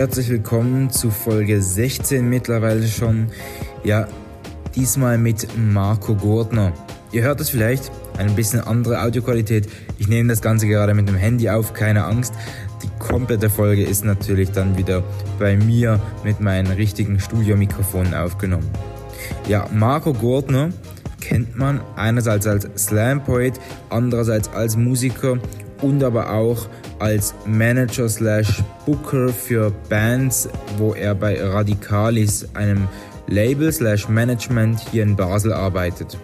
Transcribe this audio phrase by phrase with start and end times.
[0.00, 3.26] herzlich willkommen zu Folge 16 mittlerweile schon.
[3.84, 4.08] Ja,
[4.74, 6.72] diesmal mit Marco Gurtner.
[7.12, 9.68] Ihr hört es vielleicht, eine bisschen andere Audioqualität.
[9.98, 12.32] Ich nehme das Ganze gerade mit dem Handy auf, keine Angst.
[12.82, 15.04] Die komplette Folge ist natürlich dann wieder
[15.38, 18.70] bei mir mit meinen richtigen Studiomikrofonen aufgenommen.
[19.48, 20.70] Ja, Marco Gurtner
[21.20, 25.36] kennt man einerseits als Slam-Poet, andererseits als Musiker
[25.82, 26.68] und aber auch
[27.00, 32.88] als Manager slash Booker für Bands, wo er bei Radicalis, einem
[33.26, 36.18] Label slash Management hier in Basel arbeitet.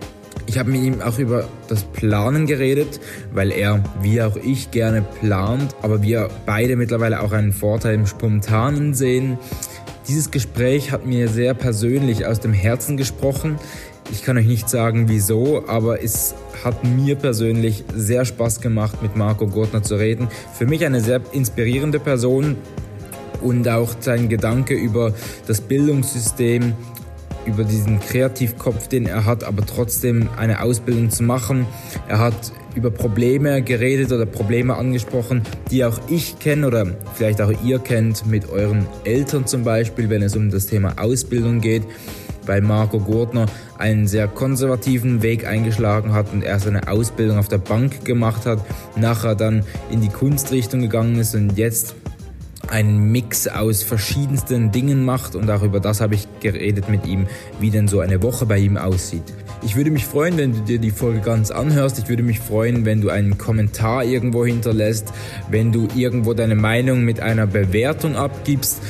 [0.47, 3.01] Ich habe mit ihm auch über das Planen geredet,
[3.33, 8.07] weil er, wie auch ich, gerne plant, aber wir beide mittlerweile auch einen Vorteil im
[8.07, 9.39] Spontanen sehen.
[10.09, 13.59] Dieses Gespräch hat mir sehr persönlich aus dem Herzen gesprochen.
[14.13, 19.17] Ich kann euch nicht sagen, wieso, aber es hat mir persönlich sehr Spaß gemacht, mit
[19.17, 20.29] Marco Gortner zu reden.
[20.55, 22.57] Für mich eine sehr inspirierende Person
[23.43, 25.13] und auch sein Gedanke über
[25.47, 26.75] das Bildungssystem,
[27.47, 31.67] über diesen Kreativkopf, den er hat, aber trotzdem eine Ausbildung zu machen.
[32.09, 37.53] Er hat über Probleme geredet oder Probleme angesprochen, die auch ich kenne oder vielleicht auch
[37.65, 41.83] ihr kennt mit euren Eltern zum Beispiel, wenn es um das Thema Ausbildung geht
[42.47, 43.47] weil Marco Gurtner
[43.79, 48.61] einen sehr konservativen Weg eingeschlagen hat und erst eine Ausbildung auf der Bank gemacht hat,
[48.97, 51.95] nachher dann in die Kunstrichtung gegangen ist und jetzt
[52.69, 57.27] einen Mix aus verschiedensten Dingen macht und auch über das habe ich geredet mit ihm,
[57.61, 59.23] wie denn so eine Woche bei ihm aussieht.
[59.63, 61.99] Ich würde mich freuen, wenn du dir die Folge ganz anhörst.
[61.99, 65.13] Ich würde mich freuen, wenn du einen Kommentar irgendwo hinterlässt,
[65.51, 68.81] wenn du irgendwo deine Meinung mit einer Bewertung abgibst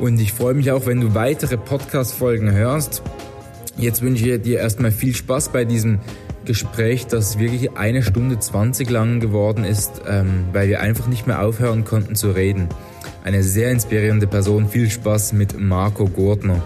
[0.00, 3.02] und ich freue mich auch, wenn du weitere Podcast-Folgen hörst.
[3.76, 6.00] Jetzt wünsche ich dir erstmal viel Spaß bei diesem
[6.44, 11.42] Gespräch, das wirklich eine Stunde 20 lang geworden ist, ähm, weil wir einfach nicht mehr
[11.42, 12.68] aufhören konnten zu reden.
[13.22, 14.68] Eine sehr inspirierende Person.
[14.68, 16.62] Viel Spaß mit Marco Gurtner.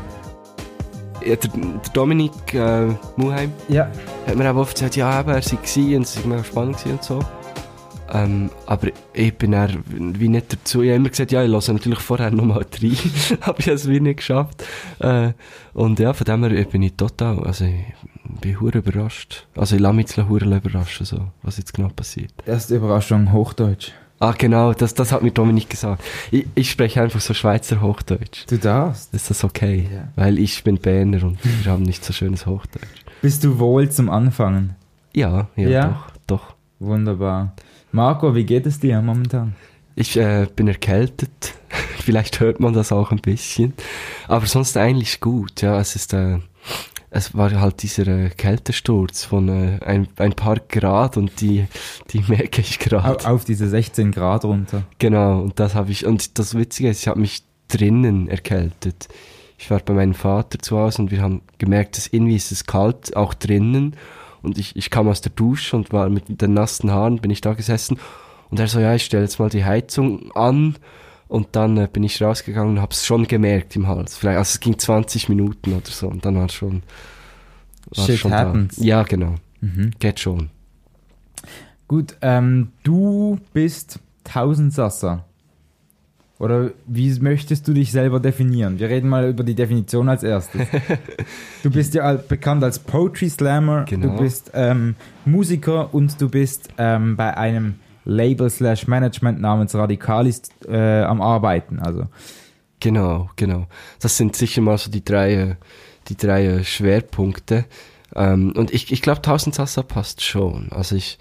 [1.24, 3.90] Ja, der, der Dominik äh, Muheim ja.
[4.26, 7.20] hat mir auch oft gesagt, ja, aber er sei und es war spannend und so.
[8.12, 10.82] Ähm, aber ich bin dann wie nicht dazu.
[10.82, 12.96] Ich habe immer gesagt, ja, ich lasse natürlich vorher nochmal rein.
[13.40, 14.64] aber ich habe es wie nicht geschafft.
[14.98, 15.32] Äh,
[15.72, 17.84] und ja, von dem her bin ich total, also ich
[18.40, 19.46] bin hure überrascht.
[19.56, 22.32] Also ich lasse mich jetzt hure überraschen, so, was jetzt genau passiert.
[22.44, 23.92] Erste Überraschung, Hochdeutsch.
[24.18, 26.04] Ah, genau, das, das hat mir Dominik gesagt.
[26.30, 28.44] Ich, ich spreche einfach so Schweizer Hochdeutsch.
[28.46, 29.12] Du darfst?
[29.12, 29.88] Ist das okay?
[29.92, 30.08] Ja.
[30.14, 33.02] Weil ich bin Berner und wir haben nicht so schönes Hochdeutsch.
[33.20, 34.76] Bist du wohl zum Anfangen?
[35.12, 35.88] Ja, ja, ja?
[35.88, 36.54] doch, doch.
[36.78, 37.54] Wunderbar.
[37.92, 39.54] Marco, wie geht es dir momentan?
[39.94, 41.52] Ich äh, bin erkältet.
[41.98, 43.74] Vielleicht hört man das auch ein bisschen.
[44.28, 45.60] Aber sonst eigentlich gut.
[45.60, 46.38] Ja, es ist, äh,
[47.10, 51.66] es war halt dieser äh, Kältesturz von äh, ein, ein paar Grad und die,
[52.10, 53.28] die merke ich gerade.
[53.28, 54.84] Auf, diese 16 Grad runter.
[54.98, 59.08] Genau, und das habe ich, und das Witzige ist, ich habe mich drinnen erkältet.
[59.58, 62.64] Ich war bei meinem Vater zu Hause und wir haben gemerkt, dass irgendwie ist es
[62.64, 63.96] kalt, auch drinnen.
[64.42, 67.40] Und ich, ich kam aus der Dusche und war mit den nassen Haaren, bin ich
[67.40, 67.98] da gesessen.
[68.50, 70.76] Und er so, ja, ich stelle jetzt mal die Heizung an.
[71.28, 74.16] Und dann äh, bin ich rausgegangen und habe es schon gemerkt im Hals.
[74.16, 76.08] Vielleicht, also es ging 20 Minuten oder so.
[76.08, 76.82] Und dann war es schon.
[77.94, 78.76] War Shit schon happens.
[78.76, 78.84] Da.
[78.84, 79.36] Ja, genau.
[79.62, 79.92] Mhm.
[79.98, 80.50] Geht schon.
[81.88, 85.24] Gut, ähm, du bist Tausendsasser.
[86.42, 88.80] Oder wie möchtest du dich selber definieren?
[88.80, 90.66] Wir reden mal über die Definition als erstes.
[91.62, 94.08] du bist ja bekannt als Poetry Slammer, genau.
[94.08, 100.42] du bist ähm, Musiker und du bist ähm, bei einem Label slash Management namens Radicalis
[100.66, 101.78] äh, am Arbeiten.
[101.78, 102.08] Also.
[102.80, 103.68] Genau, genau.
[104.00, 105.54] Das sind sicher mal so die drei, äh,
[106.08, 107.66] die drei äh, Schwerpunkte.
[108.16, 110.72] Ähm, und ich, ich glaube, Tausendsasser passt schon.
[110.72, 111.18] Also ich,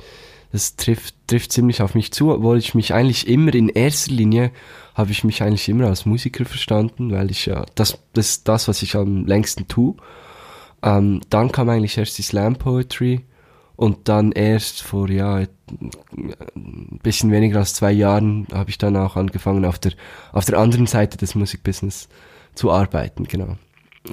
[0.52, 4.52] das trifft, trifft ziemlich auf mich zu, obwohl ich mich eigentlich immer in erster Linie
[4.96, 8.68] habe ich mich eigentlich immer als Musiker verstanden, weil ich ja, das, das ist das,
[8.68, 9.96] was ich am längsten tue.
[10.84, 13.26] Ähm, dann kam eigentlich erst die Slam Poetry
[13.78, 19.16] und dann erst vor, ja, ein bisschen weniger als zwei Jahren habe ich dann auch
[19.16, 19.94] angefangen, auf der,
[20.34, 22.10] auf der anderen Seite des Musikbusiness
[22.54, 23.58] zu arbeiten, genau.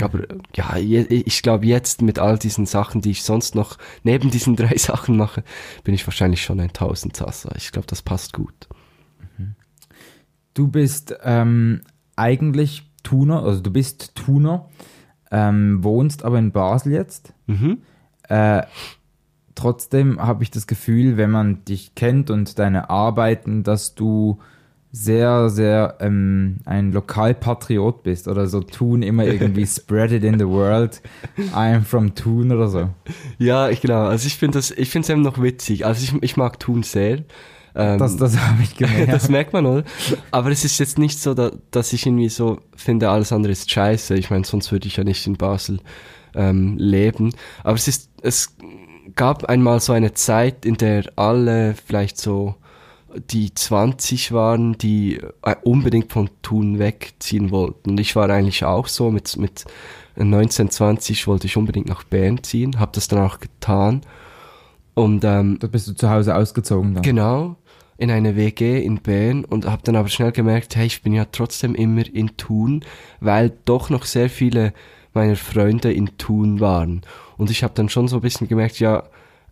[0.03, 0.21] Aber
[0.55, 4.77] ja, ich glaube jetzt mit all diesen Sachen, die ich sonst noch neben diesen drei
[4.77, 5.43] Sachen mache,
[5.85, 7.55] bin ich wahrscheinlich schon ein Tausendsasser.
[7.57, 8.69] Ich glaube, das passt gut.
[10.55, 11.83] Du bist ähm,
[12.17, 14.69] eigentlich Tuner, also du bist Tuner,
[15.31, 17.33] ähm, wohnst aber in Basel jetzt.
[17.47, 17.83] Mhm.
[18.29, 18.63] Äh,
[19.55, 24.41] trotzdem habe ich das Gefühl, wenn man dich kennt und deine Arbeiten, dass du
[25.01, 30.47] sehr, sehr ähm, ein Lokalpatriot bist oder so Thun immer irgendwie spread it in the
[30.47, 31.01] world,
[31.55, 32.89] I'm from Thun oder so.
[33.39, 34.07] Ja, ich genau.
[34.07, 35.87] Also ich finde das, ich finde es eben noch witzig.
[35.87, 37.25] Also ich, ich mag Thun sehr.
[37.77, 39.13] Ähm, Das, das habe ich gemerkt.
[39.13, 39.85] das merkt man, oder?
[40.33, 43.71] Aber es ist jetzt nicht so, da, dass ich irgendwie so finde, alles andere ist
[43.71, 44.15] scheiße.
[44.17, 45.79] Ich meine, sonst würde ich ja nicht in Basel
[46.35, 47.33] ähm, leben.
[47.63, 48.57] Aber es ist, es
[49.15, 52.57] gab einmal so eine Zeit, in der alle vielleicht so
[53.31, 57.91] die 20 waren, die äh, unbedingt von Thun wegziehen wollten.
[57.91, 59.65] Und ich war eigentlich auch so, mit, mit
[60.17, 64.03] 19, 20 wollte ich unbedingt nach Bern ziehen, habe das dann auch getan.
[64.95, 67.03] Und ähm, Da bist du zu Hause ausgezogen dann.
[67.03, 67.57] Genau,
[67.97, 71.25] in eine WG in Bern und habe dann aber schnell gemerkt, hey, ich bin ja
[71.31, 72.85] trotzdem immer in Thun,
[73.21, 74.73] weil doch noch sehr viele
[75.15, 77.03] meiner Freunde in Thun waren.
[77.37, 79.05] Und ich habe dann schon so ein bisschen gemerkt, ja,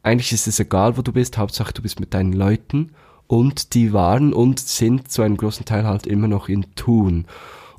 [0.02, 2.92] eigentlich ist es egal, wo du bist, Hauptsache du bist mit deinen Leuten
[3.26, 7.26] und die waren und sind zu einem großen Teil halt immer noch in Thun.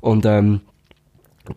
[0.00, 0.60] Und ähm,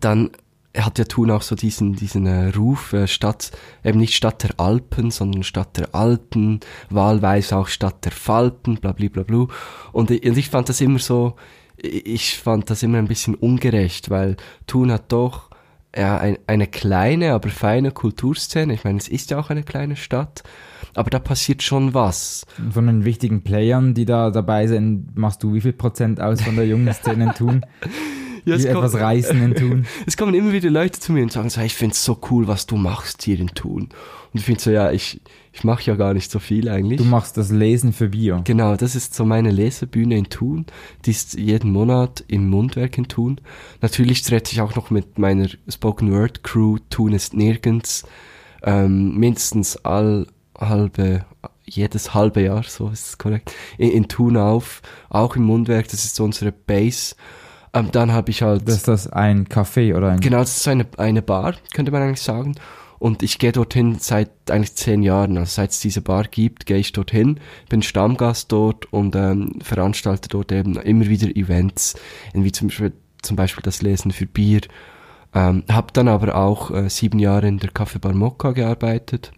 [0.00, 0.30] dann
[0.76, 3.52] hat ja Thun auch so diesen, diesen äh, Ruf, äh, Stadt,
[3.84, 8.92] eben nicht Stadt der Alpen, sondern Stadt der Alten, wahlweise auch Stadt der Falten, bla
[8.92, 9.46] bla bla bla.
[9.92, 11.34] Und, ich- und ich fand das immer so,
[11.76, 14.36] ich fand das immer ein bisschen ungerecht, weil
[14.66, 15.50] Thun hat doch
[15.94, 18.72] ja, ein, eine kleine, aber feine Kulturszene.
[18.72, 20.42] Ich meine, es ist ja auch eine kleine Stadt,
[20.94, 22.44] aber da passiert schon was.
[22.70, 26.56] Von den wichtigen Playern, die da dabei sind, machst du wie viel Prozent aus von
[26.56, 27.66] der jungen Szene in Thun?
[28.44, 29.86] Ja, die es kommt- etwas reißen in Thun?
[30.06, 32.66] Es kommen immer wieder Leute zu mir und sagen so, ich find's so cool, was
[32.66, 33.82] du machst hier in Thun.
[33.82, 35.20] Und ich finde so, ja, ich,
[35.52, 36.98] ich mache ja gar nicht so viel eigentlich.
[36.98, 38.40] Du machst das Lesen für Bier.
[38.42, 40.66] Genau, das ist so meine Lesebühne in Thun.
[41.04, 43.40] Die ist jeden Monat im Mundwerk in Thun.
[43.80, 48.02] Natürlich trete ich auch noch mit meiner Spoken Word Crew Thun ist nirgends
[48.64, 50.26] ähm, mindestens all
[50.58, 51.24] halbe
[51.64, 56.04] jedes halbe Jahr, so ist es korrekt, in, in Thun auf, auch im Mundwerk, das
[56.04, 57.14] ist unsere Base.
[57.74, 60.20] Ähm, dann habe ich halt Das ist das ein Café oder ein...
[60.20, 62.54] Genau, das ist eine, eine Bar, könnte man eigentlich sagen.
[62.98, 65.36] Und ich gehe dorthin seit eigentlich zehn Jahren.
[65.36, 70.28] Also seit es diese Bar gibt, gehe ich dorthin, bin Stammgast dort und ähm, veranstalte
[70.28, 71.96] dort eben immer wieder Events,
[72.32, 74.60] wie zum Beispiel, zum Beispiel das Lesen für Bier.
[75.34, 79.32] Ähm, hab dann aber auch äh, sieben Jahre in der Café Bar Mokka gearbeitet.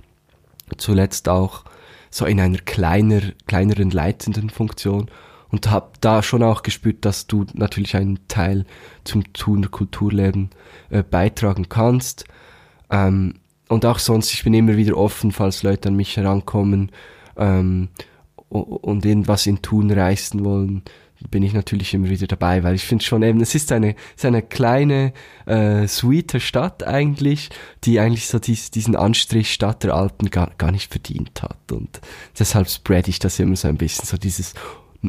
[0.76, 1.64] Zuletzt auch
[2.10, 5.10] so in einer kleiner, kleineren leitenden Funktion
[5.48, 8.64] und hab da schon auch gespürt, dass du natürlich einen Teil
[9.04, 10.50] zum Thuner Kulturleben
[10.90, 12.24] äh, beitragen kannst.
[12.90, 13.34] Ähm,
[13.68, 16.90] und auch sonst, ich bin immer wieder offen, falls Leute an mich herankommen
[17.36, 17.88] ähm,
[18.48, 20.82] und irgendwas in Thun reißen wollen,
[21.30, 24.16] bin ich natürlich immer wieder dabei, weil ich finde schon eben, es ist eine, es
[24.16, 25.12] ist eine kleine,
[25.46, 27.50] äh, sweete Stadt eigentlich,
[27.84, 31.72] die eigentlich so dies, diesen Anstrich Stadt der Alpen gar, gar nicht verdient hat.
[31.72, 32.00] Und
[32.38, 34.54] deshalb spread ich das immer so ein bisschen, so dieses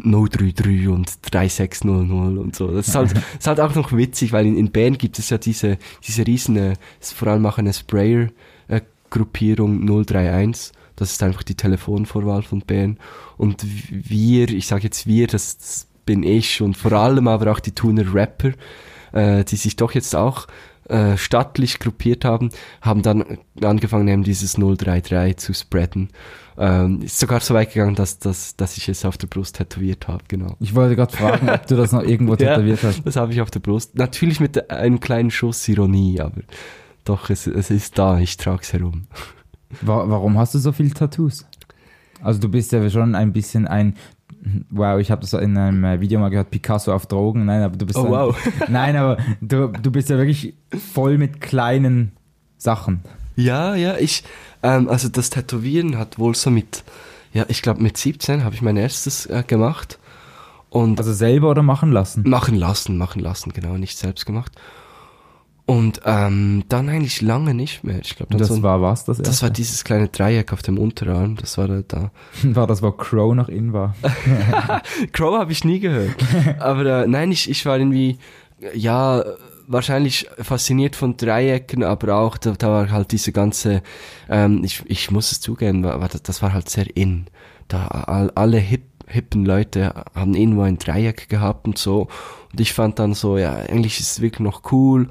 [0.04, 2.72] 033 und 3600 und so.
[2.72, 5.38] Das ist halt, ist halt auch noch witzig, weil in, in Bern gibt es ja
[5.38, 10.74] diese, diese riesen, äh, vor allem auch eine Sprayer-Gruppierung 031.
[10.96, 13.00] Das ist einfach die Telefonvorwahl von Bern.
[13.38, 17.60] Und wir, ich sage jetzt wir, das, das bin ich und vor allem aber auch
[17.60, 18.52] die Thuner Rapper,
[19.12, 20.48] äh, die sich doch jetzt auch
[20.88, 22.50] äh, stattlich gruppiert haben,
[22.82, 26.10] haben dann angefangen, eben dieses 033 zu spreaden.
[26.58, 30.08] Ähm, ist sogar so weit gegangen, dass, dass, dass ich es auf der Brust tätowiert
[30.08, 30.56] habe, genau.
[30.60, 33.06] Ich wollte gerade fragen, ob du das noch irgendwo tätowiert hast.
[33.06, 33.98] Das habe ich auf der Brust.
[33.98, 36.42] Natürlich mit einem kleinen Schuss Ironie, aber
[37.04, 39.08] doch, es, es ist da, ich trage es herum.
[39.82, 41.46] Wa warum hast du so viele Tattoos?
[42.22, 43.96] Also du bist ja schon ein bisschen ein,
[44.70, 47.46] wow, ich habe das in einem äh, Video mal gehört, Picasso auf Drogen.
[47.46, 48.50] Nein, aber du bist Oh ein, wow.
[48.70, 50.54] Nein, aber du, du bist ja wirklich
[50.94, 52.12] voll mit kleinen
[52.58, 53.02] Sachen.
[53.36, 54.24] Ja, ja, ich,
[54.64, 56.84] ähm, also das Tätowieren hat wohl so mit,
[57.34, 60.00] ja, ich glaube mit 17 habe ich mein erstes äh, gemacht
[60.70, 62.24] und Also selber oder machen lassen?
[62.28, 64.54] machen lassen, machen lassen, genau, nicht selbst gemacht.
[65.68, 67.98] Und ähm, dann eigentlich lange nicht mehr.
[68.00, 69.52] Ich glaube, Und das so ein- war was, das das war erste?
[69.62, 71.38] dieses kleine Dreieck auf dem Unterarm.
[71.38, 71.82] Das war da.
[71.88, 72.12] da.
[72.44, 73.96] war das, wo Crow noch in war.
[75.12, 76.16] Crow habe ich nie gehört.
[76.60, 78.18] Aber äh, nein, ich, ich war irgendwie,
[78.76, 79.24] ja,
[79.68, 83.82] wahrscheinlich fasziniert von Dreiecken, aber auch, da, da war halt diese ganze,
[84.30, 87.26] ähm, ich, ich muss es zugeben, war, war, das- das war halt sehr in.
[87.68, 92.08] Da all, alle hip, hippen Leute haben irgendwo ein Dreieck gehabt und so.
[92.52, 95.10] Und ich fand dann so, ja, eigentlich ist es wirklich noch cool.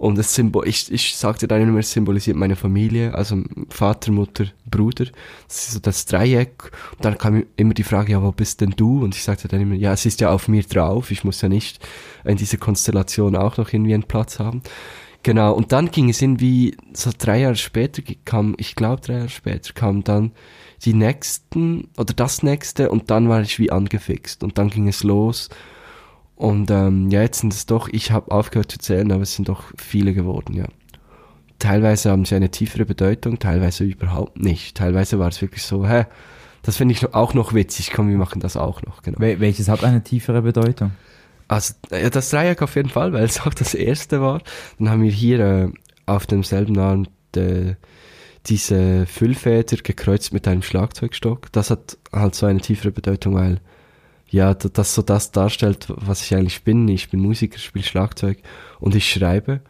[0.00, 4.46] Und es symbol ich, ich sagte dann immer, es symbolisiert meine Familie, also Vater, Mutter,
[4.64, 5.04] Bruder.
[5.46, 6.70] Das ist so das Dreieck.
[6.96, 9.04] Und dann kam immer die Frage, ja, wo bist denn du?
[9.04, 11.10] Und ich sagte dann immer, ja, es ist ja auf mir drauf.
[11.10, 11.86] Ich muss ja nicht
[12.24, 14.62] in dieser Konstellation auch noch irgendwie einen Platz haben.
[15.22, 19.28] Genau, und dann ging es irgendwie, so drei Jahre später kam, ich glaube drei Jahre
[19.28, 20.32] später, kam dann
[20.82, 24.42] die nächsten, oder das nächste, und dann war ich wie angefixt.
[24.42, 25.50] Und dann ging es los.
[26.40, 29.50] Und ähm, ja, jetzt sind es doch, ich habe aufgehört zu zählen, aber es sind
[29.50, 30.64] doch viele geworden, ja.
[31.58, 34.74] Teilweise haben sie eine tiefere Bedeutung, teilweise überhaupt nicht.
[34.74, 36.06] Teilweise war es wirklich so, hä,
[36.62, 37.90] das finde ich auch noch witzig.
[37.92, 39.02] Komm, wir machen das auch noch.
[39.02, 39.20] Genau.
[39.20, 40.92] Wel welches hat eine tiefere Bedeutung?
[41.46, 44.40] Also ja, das Dreieck auf jeden Fall, weil es auch das erste war.
[44.78, 45.68] Dann haben wir hier äh,
[46.06, 47.06] auf demselben Arm
[47.36, 47.74] äh,
[48.46, 51.52] diese Füllfeder gekreuzt mit einem Schlagzeugstock.
[51.52, 53.60] Das hat halt so eine tiefere Bedeutung, weil
[54.30, 56.88] ja, das so das darstellt, was ich eigentlich bin.
[56.88, 58.38] Ich bin Musiker, spiele Schlagzeug
[58.78, 59.60] und ich schreibe.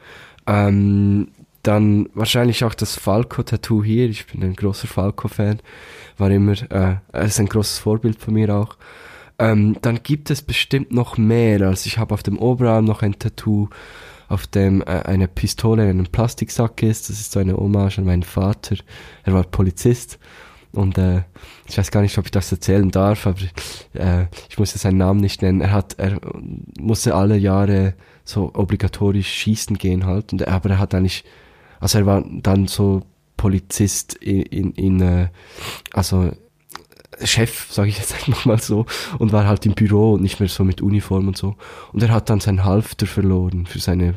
[0.47, 1.29] Ähm,
[1.62, 4.09] dann wahrscheinlich auch das Falco-Tattoo hier.
[4.09, 5.61] Ich bin ein großer Falco-Fan.
[6.19, 8.76] War immer, äh, ist ein großes Vorbild von mir auch.
[9.38, 11.62] Ähm, dann gibt es bestimmt noch mehr.
[11.62, 13.69] Also ich habe auf dem Oberarm noch ein Tattoo,
[14.29, 17.09] auf dem äh, eine Pistole in einem Plastiksack ist.
[17.09, 18.76] Das ist so eine Hommage an meinen Vater.
[19.25, 20.19] Er war Polizist.
[20.72, 21.22] Und äh,
[21.66, 23.40] ich weiß gar nicht, ob ich das erzählen darf, aber
[23.94, 25.60] äh, ich muss jetzt seinen Namen nicht nennen.
[25.60, 26.20] Er hat, er
[26.78, 30.32] musste alle Jahre so obligatorisch schießen gehen halt.
[30.32, 31.24] Und, aber er hat eigentlich,
[31.80, 33.02] also er war dann so
[33.36, 35.28] Polizist in, in, in äh,
[35.92, 36.30] also
[37.24, 38.86] Chef, sage ich jetzt einfach mal so,
[39.18, 41.56] und war halt im Büro und nicht mehr so mit Uniform und so.
[41.92, 44.14] Und er hat dann sein Halfter verloren für seine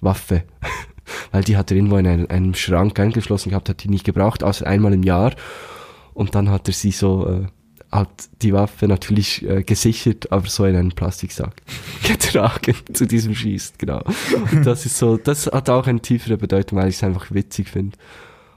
[0.00, 0.44] Waffe.
[1.32, 4.66] Weil die hat er irgendwo in einem Schrank eingeschlossen gehabt, hat die nicht gebraucht, außer
[4.66, 5.34] einmal im Jahr.
[6.16, 7.46] Und dann hat er sie so, äh,
[7.92, 8.08] hat
[8.40, 11.60] die Waffe natürlich äh, gesichert, aber so in einen Plastiksack
[12.08, 14.02] getragen zu diesem Schießt, genau.
[14.50, 17.68] Und das ist so, das hat auch eine tiefere Bedeutung, weil ich es einfach witzig
[17.68, 17.98] finde.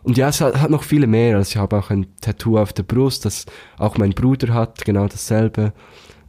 [0.03, 1.35] Und ja, es hat, hat, noch viele mehr.
[1.35, 3.45] Also ich habe auch ein Tattoo auf der Brust, das
[3.77, 5.73] auch mein Bruder hat, genau dasselbe.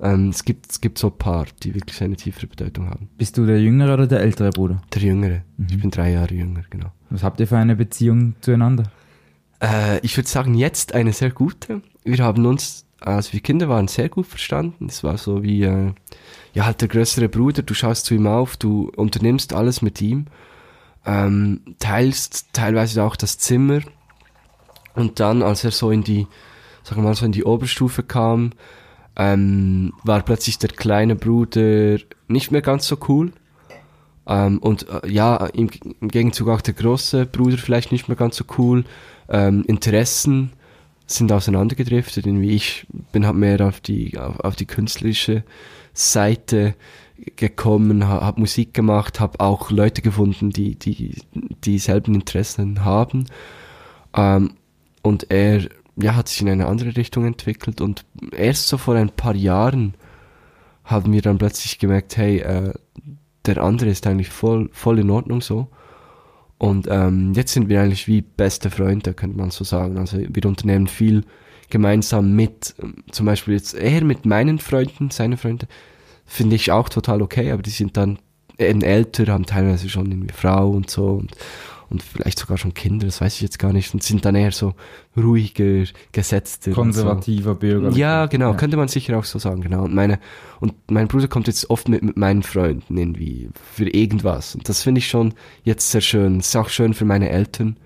[0.00, 3.08] Ähm, es, gibt, es gibt so ein paar, die wirklich eine tiefere Bedeutung haben.
[3.16, 4.82] Bist du der jüngere oder der ältere Bruder?
[4.92, 5.42] Der jüngere.
[5.56, 5.66] Mhm.
[5.70, 6.90] Ich bin drei Jahre jünger, genau.
[7.10, 8.90] Was habt ihr für eine Beziehung zueinander?
[9.60, 11.82] Äh, ich würde sagen, jetzt eine sehr gute.
[12.04, 14.86] Wir haben uns, als wir Kinder waren, sehr gut verstanden.
[14.86, 15.92] Es war so wie, äh,
[16.54, 20.26] ja, halt der größere Bruder, du schaust zu ihm auf, du unternimmst alles mit ihm,
[21.06, 23.80] ähm, teilst teilweise auch das Zimmer.
[24.94, 26.26] Und dann, als er so in die,
[26.82, 28.52] sagen wir mal, so in die Oberstufe kam,
[29.16, 31.98] ähm, war plötzlich der kleine Bruder
[32.28, 33.32] nicht mehr ganz so cool.
[34.26, 38.36] Ähm, und äh, ja, im, im Gegenzug auch der große Bruder vielleicht nicht mehr ganz
[38.36, 38.84] so cool
[39.30, 40.52] ähm, Interessen
[41.06, 42.26] sind auseinandergedriftet.
[42.26, 45.44] Irgendwie ich bin halt mehr auf die, auf, auf die künstlerische
[45.92, 46.74] Seite
[47.36, 51.16] gekommen, habe hab Musik gemacht, habe auch Leute gefunden, die, die
[51.64, 53.26] dieselben Interessen haben.
[54.14, 54.54] Ähm,
[55.02, 59.10] und er ja, hat sich in eine andere Richtung entwickelt und erst so vor ein
[59.10, 59.94] paar Jahren
[60.84, 62.72] haben wir dann plötzlich gemerkt, hey, äh,
[63.46, 65.68] der andere ist eigentlich voll, voll in Ordnung so.
[66.60, 69.96] Und ähm, jetzt sind wir eigentlich wie beste Freunde, könnte man so sagen.
[69.96, 71.24] Also wir unternehmen viel
[71.70, 75.68] gemeinsam mit, ähm, zum Beispiel jetzt eher mit meinen Freunden, seine Freunde,
[76.26, 78.18] finde ich auch total okay, aber die sind dann
[78.58, 81.32] eben älter, haben teilweise schon eine Frau und so und,
[81.90, 84.52] und vielleicht sogar schon Kinder, das weiß ich jetzt gar nicht, und sind dann eher
[84.52, 84.74] so
[85.16, 86.70] ruhiger, gesetzter.
[86.70, 87.58] Konservativer so.
[87.58, 87.90] Bürger.
[87.90, 88.56] Ja, genau, ja.
[88.56, 89.82] könnte man sicher auch so sagen, genau.
[89.82, 90.20] Und meine,
[90.60, 94.54] und mein Bruder kommt jetzt oft mit, mit meinen Freunden irgendwie für irgendwas.
[94.54, 96.38] Und das finde ich schon jetzt sehr schön.
[96.38, 97.76] Das ist auch schön für meine Eltern,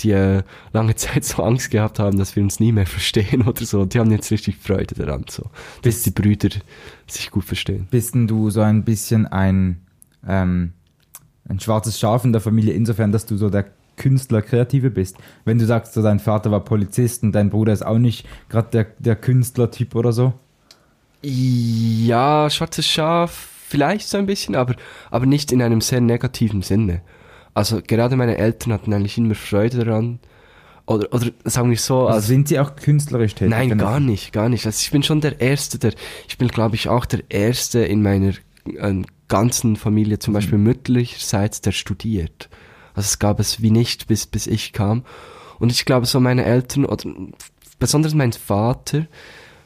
[0.00, 3.64] die äh, lange Zeit so Angst gehabt haben, dass wir uns nie mehr verstehen oder
[3.64, 3.80] so.
[3.80, 5.50] Und die haben jetzt richtig Freude daran, so.
[5.82, 6.50] Dass die Brüder
[7.08, 7.88] sich gut verstehen.
[7.90, 9.80] Bist denn du so ein bisschen ein,
[10.28, 10.74] ähm,
[11.48, 15.16] ein schwarzes Schaf in der Familie insofern, dass du so der Künstler, Kreative bist.
[15.44, 18.68] Wenn du sagst, so dein Vater war Polizist und dein Bruder ist auch nicht gerade
[18.70, 20.34] der, der Künstlertyp oder so?
[21.22, 24.74] Ja, schwarzes Schaf vielleicht so ein bisschen, aber,
[25.10, 27.00] aber nicht in einem sehr negativen Sinne.
[27.54, 30.18] Also gerade meine Eltern hatten eigentlich immer Freude daran.
[30.86, 32.02] Oder, oder sagen wir so.
[32.02, 33.50] Also, also sind sie auch künstlerisch tätig?
[33.50, 34.66] Nein, gar nicht, gar nicht.
[34.66, 35.94] Also ich bin schon der Erste, der,
[36.28, 38.34] ich bin glaube ich auch der Erste in meiner
[38.66, 40.36] äh, ganzen Familie, zum mhm.
[40.36, 42.48] Beispiel mütterlicherseits, der studiert.
[42.94, 45.04] Also es gab es wie nicht, bis, bis ich kam.
[45.58, 47.08] Und ich glaube, so meine Eltern, oder
[47.78, 49.06] besonders mein Vater,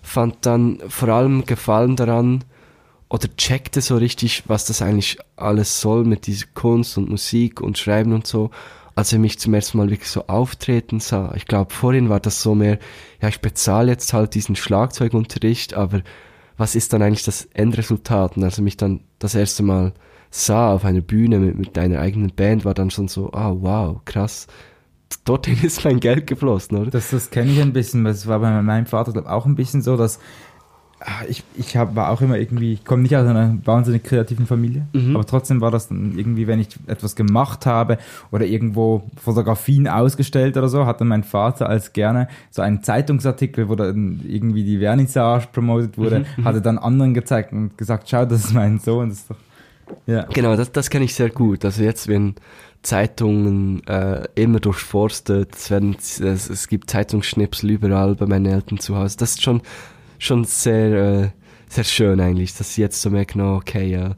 [0.03, 2.45] fand dann vor allem Gefallen daran,
[3.09, 7.77] oder checkte so richtig, was das eigentlich alles soll mit dieser Kunst und Musik und
[7.77, 8.51] Schreiben und so,
[8.95, 11.33] als er mich zum ersten Mal wirklich so auftreten sah.
[11.35, 12.79] Ich glaube, vorhin war das so mehr,
[13.21, 16.03] ja, ich bezahle jetzt halt diesen Schlagzeugunterricht, aber
[16.61, 18.37] was ist dann eigentlich das Endresultat?
[18.37, 19.95] Und als er mich dann das erste Mal
[20.29, 24.01] sah auf einer Bühne mit, mit einer eigenen Band, war dann schon so, ah, wow,
[24.05, 24.47] krass.
[25.25, 26.91] Dorthin ist mein Geld geflossen, oder?
[26.91, 28.05] Das, das kenne ich ein bisschen.
[28.05, 30.21] Das war bei meinem Vater glaub, auch ein bisschen so, dass
[31.29, 34.87] ich, ich hab, war auch immer irgendwie, ich komme nicht aus einer wahnsinnig kreativen Familie,
[34.93, 35.17] mhm.
[35.17, 37.97] aber trotzdem war das dann irgendwie, wenn ich etwas gemacht habe
[38.31, 43.69] oder irgendwo Fotografien ausgestellt oder so, hat dann mein Vater als gerne so einen Zeitungsartikel,
[43.69, 46.25] wo dann irgendwie die Vernissage promotet wurde, mhm.
[46.37, 46.45] mhm.
[46.45, 49.37] hatte dann anderen gezeigt und gesagt, schau, das ist mein Sohn, das ist doch
[50.07, 50.27] Ja.
[50.35, 51.65] Genau, das, das kenne ich sehr gut.
[51.65, 52.35] Also jetzt, wenn
[52.83, 58.97] Zeitungen äh, immer durchforstet, es, werden, es, es gibt Zeitungsschnipsel überall bei meinen Eltern zu
[58.97, 59.17] Hause.
[59.19, 59.63] Das ist schon,
[60.21, 61.29] schon sehr, äh,
[61.69, 64.15] sehr schön eigentlich, dass sie jetzt so merken, oh, okay, ja,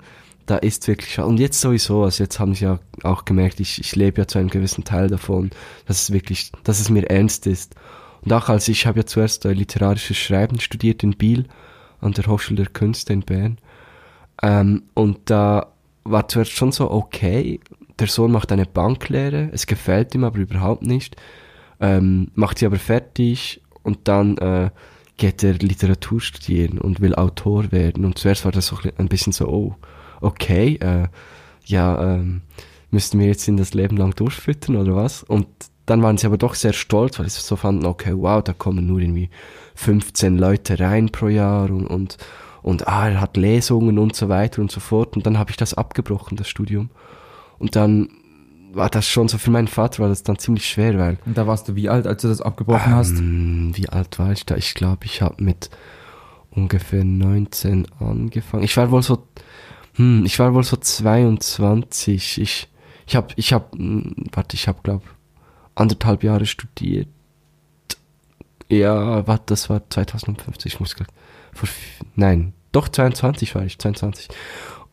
[0.47, 3.95] da ist wirklich, und jetzt sowieso, also jetzt haben sie ja auch gemerkt, ich, ich
[3.97, 5.51] lebe ja zu einem gewissen Teil davon,
[5.87, 7.75] dass es wirklich, dass es mir ernst ist.
[8.23, 11.47] Und auch als ich habe ja zuerst äh, literarisches Schreiben studiert in Biel,
[12.01, 13.59] an der Hochschule der Künste in Bern.
[14.43, 15.73] Ähm, und da
[16.05, 17.61] war zuerst schon so, okay,
[17.99, 21.17] der Sohn macht eine Banklehre, es gefällt ihm aber überhaupt nicht,
[21.81, 24.71] ähm, macht sie aber fertig und dann äh,
[25.17, 28.05] geht er Literatur studieren und will Autor werden.
[28.05, 29.75] Und zuerst war das so ein bisschen so, oh,
[30.21, 31.09] okay, äh,
[31.65, 32.43] ja, ähm,
[32.91, 35.23] müssten wir jetzt in das Leben lang durchfüttern oder was?
[35.23, 35.47] Und
[35.87, 38.87] dann waren sie aber doch sehr stolz, weil sie so fanden, okay, wow, da kommen
[38.87, 39.31] nur irgendwie
[39.75, 42.19] 15 Leute rein pro Jahr und, und,
[42.63, 45.17] und ah, er hat Lesungen und so weiter und so fort.
[45.17, 46.91] Und dann habe ich das abgebrochen, das Studium.
[47.59, 48.09] Und dann
[48.75, 51.19] war das schon so, für meinen Vater war das dann ziemlich schwer, weil...
[51.27, 53.19] Und da warst du wie alt, als du das abgebrochen ähm, hast?
[53.77, 54.57] Wie alt war ich da?
[54.57, 55.71] Ich glaube, ich habe mit
[56.51, 58.63] ungefähr 19 angefangen.
[58.63, 59.27] Ich war wohl so,
[59.95, 62.41] hm, ich war wohl so 22.
[62.41, 62.69] Ich,
[63.07, 65.05] ich habe, ich habe, hm, warte, ich habe, glaube
[65.75, 67.09] anderthalb Jahre studiert.
[68.69, 71.11] Ja, warte, das war 2050, ich muss gerade,
[72.15, 74.29] nein, doch 22 war ich, 22.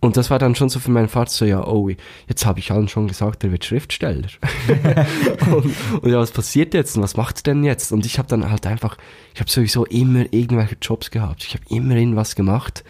[0.01, 1.89] Und das war dann schon so für meinen Vater so, ja, oh,
[2.27, 4.29] jetzt habe ich allen schon gesagt, er wird Schriftsteller.
[5.51, 7.91] und, und, ja, was passiert jetzt und was macht er denn jetzt?
[7.91, 8.97] Und ich habe dann halt einfach,
[9.33, 11.43] ich habe sowieso immer irgendwelche Jobs gehabt.
[11.43, 12.85] Ich habe immer irgendwas gemacht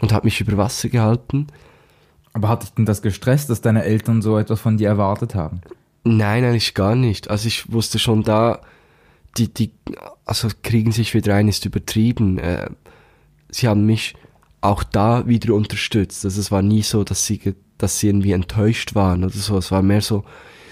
[0.00, 1.48] und habe mich über Wasser gehalten.
[2.32, 5.60] Aber hat dich denn das gestresst, dass deine Eltern so etwas von dir erwartet haben?
[6.04, 7.28] Nein, eigentlich gar nicht.
[7.28, 8.62] Also ich wusste schon da,
[9.36, 9.72] die, die,
[10.24, 12.38] also kriegen sich wieder ein, ist übertrieben.
[12.38, 12.70] Äh,
[13.50, 14.14] sie haben mich
[14.60, 16.24] auch da wieder unterstützt.
[16.24, 19.58] Also es war nie so, dass sie, dass sie irgendwie enttäuscht waren oder so.
[19.58, 20.24] Es war mehr so,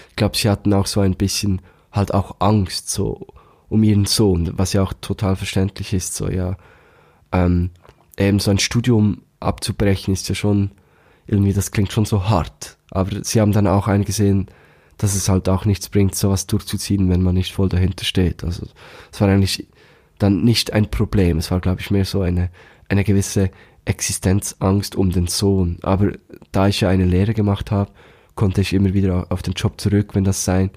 [0.09, 1.61] ich glaube, sie hatten auch so ein bisschen
[1.91, 3.27] halt auch Angst so
[3.69, 6.15] um ihren Sohn, was ja auch total verständlich ist.
[6.15, 6.57] So ja,
[7.31, 7.71] ähm,
[8.17, 10.71] eben so ein Studium abzubrechen ist ja schon
[11.27, 12.77] irgendwie, das klingt schon so hart.
[12.91, 14.47] Aber sie haben dann auch eingesehen,
[14.97, 18.43] dass es halt auch nichts bringt, sowas durchzuziehen, wenn man nicht voll dahinter steht.
[18.43, 18.67] Also
[19.11, 19.67] es war eigentlich
[20.19, 21.37] dann nicht ein Problem.
[21.37, 22.49] Es war, glaube ich, mehr so eine,
[22.87, 23.51] eine gewisse
[23.85, 25.77] Existenzangst um den Sohn.
[25.81, 26.11] Aber
[26.51, 27.91] da ich ja eine Lehre gemacht habe,
[28.35, 30.71] konnte ich immer wieder auf den Job zurück, wenn das sein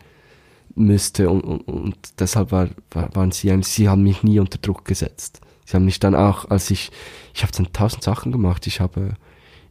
[0.74, 1.30] müsste.
[1.30, 4.84] Und, und, und deshalb war, war, waren sie eigentlich, sie haben mich nie unter Druck
[4.84, 5.40] gesetzt.
[5.64, 6.90] Sie haben mich dann auch, als ich,
[7.34, 8.66] ich habe dann tausend Sachen gemacht.
[8.66, 9.16] Ich habe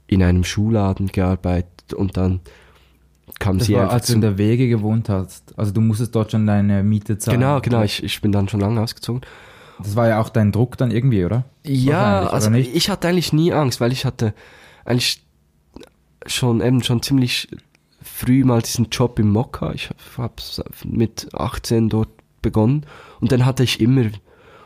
[0.05, 2.41] in einem Schuhladen gearbeitet und dann
[3.39, 5.57] kam das sie war, einfach als du in der Wege gewohnt hast.
[5.57, 7.39] Also du musstest dort schon deine Miete zahlen.
[7.39, 7.83] Genau, genau.
[7.83, 9.21] Ich, ich bin dann schon lange ausgezogen.
[9.79, 11.45] Das war ja auch dein Druck dann irgendwie, oder?
[11.63, 14.33] Ja, also ich hatte eigentlich nie Angst, weil ich hatte
[14.85, 15.23] eigentlich
[16.25, 17.47] schon eben schon ziemlich
[18.01, 19.71] früh mal diesen Job im Mokka.
[19.73, 20.33] Ich habe
[20.85, 22.09] mit 18 dort
[22.41, 22.85] begonnen
[23.19, 24.05] und dann hatte ich immer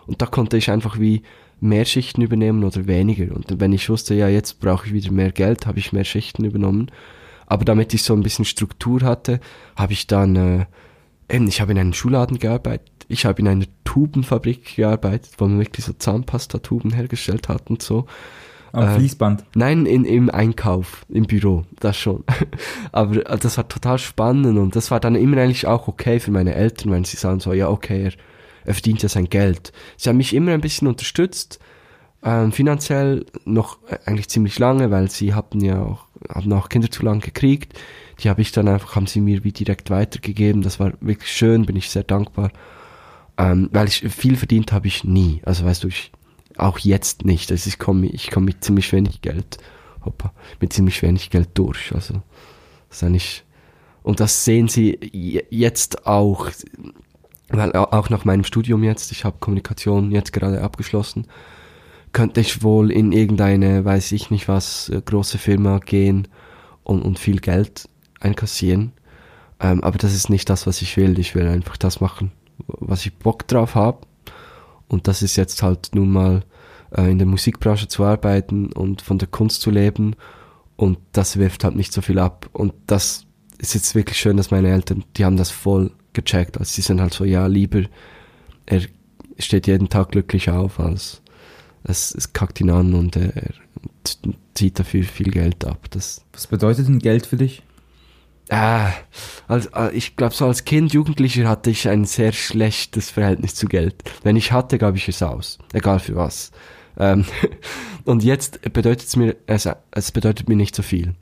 [0.08, 1.24] und da konnte ich einfach wie
[1.60, 3.34] mehr Schichten übernehmen oder weniger.
[3.36, 6.44] Und wenn ich wusste, ja, jetzt brauche ich wieder mehr Geld, habe ich mehr Schichten
[6.44, 6.92] übernommen.
[7.46, 9.40] Aber damit ich so ein bisschen Struktur hatte,
[9.76, 10.66] habe ich dann, äh,
[11.30, 15.60] eben, ich habe in einem Schulladen gearbeitet, ich habe in einer Tubenfabrik gearbeitet, wo man
[15.60, 18.06] wirklich so Zahnpastatuben hergestellt hat und so.
[18.74, 19.44] Am äh, Fließband?
[19.56, 22.24] Nein, in, im Einkauf, im Büro, das schon.
[22.92, 26.32] Aber äh, das war total spannend und das war dann immer eigentlich auch okay für
[26.32, 28.14] meine Eltern, wenn sie sagen so, ja okay, er,
[28.66, 29.74] er verdient ja sein Geld.
[29.98, 31.60] Sie haben mich immer ein bisschen unterstützt,
[32.24, 36.90] ähm, finanziell noch äh, eigentlich ziemlich lange, weil sie hatten ja auch, haben auch Kinder
[36.90, 37.78] zu lang gekriegt.
[38.20, 40.62] Die habe ich dann einfach, haben sie mir wie direkt weitergegeben.
[40.62, 42.52] Das war wirklich schön, bin ich sehr dankbar.
[43.42, 45.42] Ähm, weil ich viel verdient habe ich nie.
[45.46, 46.12] Also weißt du, ich
[46.58, 47.52] auch jetzt nicht.
[47.52, 49.58] Also ich komme ich komm mit ziemlich wenig Geld,
[50.06, 51.92] hoppa, mit ziemlich wenig Geld durch.
[51.94, 52.22] Also
[52.90, 53.44] das ist eigentlich
[54.04, 55.00] und das sehen sie
[55.50, 56.50] jetzt auch,
[57.50, 61.28] weil auch nach meinem Studium jetzt, ich habe Kommunikation jetzt gerade abgeschlossen,
[62.12, 66.28] könnte ich wohl in irgendeine, weiß ich nicht was, äh, große Firma gehen
[66.84, 68.92] und, und viel Geld einkassieren.
[69.60, 71.18] Ähm, aber das ist nicht das, was ich will.
[71.20, 72.32] Ich will einfach das machen,
[72.68, 74.00] was ich Bock drauf habe.
[74.88, 76.44] Und das ist jetzt halt nun mal
[76.96, 80.16] äh, in der Musikbranche zu arbeiten und von der Kunst zu leben.
[80.76, 82.50] Und das wirft halt nicht so viel ab.
[82.54, 83.26] Und das
[83.58, 86.58] ist jetzt wirklich schön, dass meine Eltern, die haben das voll gecheckt.
[86.58, 87.84] Also sie sind halt so, ja, lieber,
[88.66, 88.82] er
[89.38, 91.22] steht jeden Tag glücklich auf, als
[91.84, 93.54] es, es kackt ihn an und er, er
[94.54, 95.88] zieht dafür viel Geld ab.
[95.92, 97.64] Das Was bedeutet denn Geld für dich?
[98.52, 98.92] Ah,
[99.48, 104.04] also, ich glaube, so als Kind, Jugendlicher hatte ich ein sehr schlechtes Verhältnis zu Geld.
[104.24, 105.58] Wenn ich hatte, gab ich es aus.
[105.72, 106.52] Egal für was.
[106.98, 107.24] Ähm,
[108.04, 111.16] und jetzt bedeutet es mir, es, es bedeutet mir nicht so viel.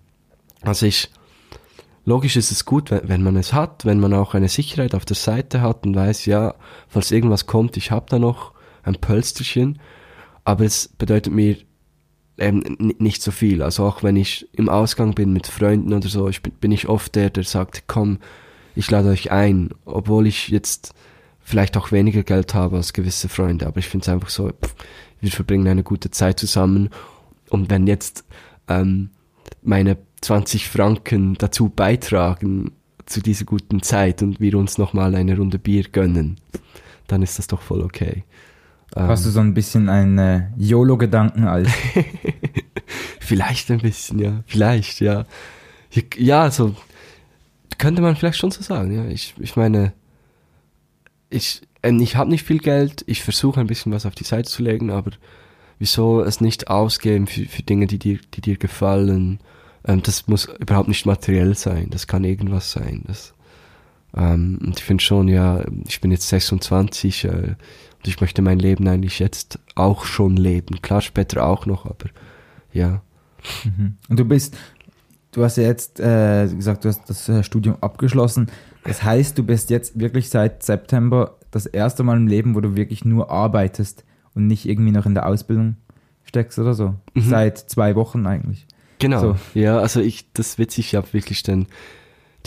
[0.64, 1.12] Also ich,
[2.04, 5.06] logisch ist es gut, wenn, wenn man es hat, wenn man auch eine Sicherheit auf
[5.06, 6.56] der Seite hat und weiß, ja,
[6.88, 9.78] falls irgendwas kommt, ich habe da noch ein Pölsterchen,
[10.46, 11.58] aber es bedeutet mir
[12.40, 13.62] ähm, nicht so viel.
[13.62, 17.16] Also auch wenn ich im Ausgang bin mit Freunden oder so, ich bin, ich oft
[17.16, 18.20] der, der sagt, komm,
[18.76, 20.94] ich lade euch ein, obwohl ich jetzt
[21.40, 24.76] vielleicht auch weniger Geld habe als gewisse Freunde, aber ich finde es einfach so, pff,
[25.20, 26.90] wir verbringen eine gute Zeit zusammen
[27.50, 28.24] und wenn jetzt
[28.68, 29.10] ähm,
[29.62, 32.72] meine 20 Franken dazu beitragen
[33.06, 36.40] zu dieser guten Zeit und wir uns nochmal eine Runde Bier gönnen,
[37.08, 38.24] dann ist das doch voll okay.
[38.96, 41.70] Hast du so ein bisschen einen äh, YOLO-Gedanken als?
[43.20, 44.44] vielleicht ein bisschen, ja.
[44.48, 45.26] Vielleicht, ja.
[46.18, 46.76] Ja, so
[47.78, 49.06] könnte man vielleicht schon so sagen, ja.
[49.06, 49.94] Ich, ich meine,
[51.30, 54.50] ich, äh, ich habe nicht viel Geld, ich versuche ein bisschen was auf die Seite
[54.50, 55.12] zu legen, aber
[55.78, 59.40] wieso es nicht ausgeben für, für Dinge, die dir, die dir gefallen?
[59.88, 63.04] Ähm, das muss überhaupt nicht materiell sein, das kann irgendwas sein.
[63.08, 63.34] Das,
[64.16, 67.56] ähm, und ich finde schon, ja, ich bin jetzt 26 äh,
[68.06, 70.82] ich möchte mein Leben eigentlich jetzt auch schon leben.
[70.82, 72.10] Klar, später auch noch, aber
[72.72, 73.02] ja.
[73.64, 73.96] Mhm.
[74.08, 74.58] Und du bist,
[75.32, 78.48] du hast ja jetzt äh, gesagt, du hast das äh, Studium abgeschlossen.
[78.84, 82.76] Das heißt, du bist jetzt wirklich seit September das erste Mal im Leben, wo du
[82.76, 85.76] wirklich nur arbeitest und nicht irgendwie noch in der Ausbildung
[86.24, 86.96] steckst oder so.
[87.14, 87.22] Mhm.
[87.22, 88.68] Seit zwei Wochen eigentlich.
[89.00, 89.20] Genau.
[89.20, 89.36] So.
[89.54, 91.68] Ja, also ich, das witzig, ich habe wirklich dann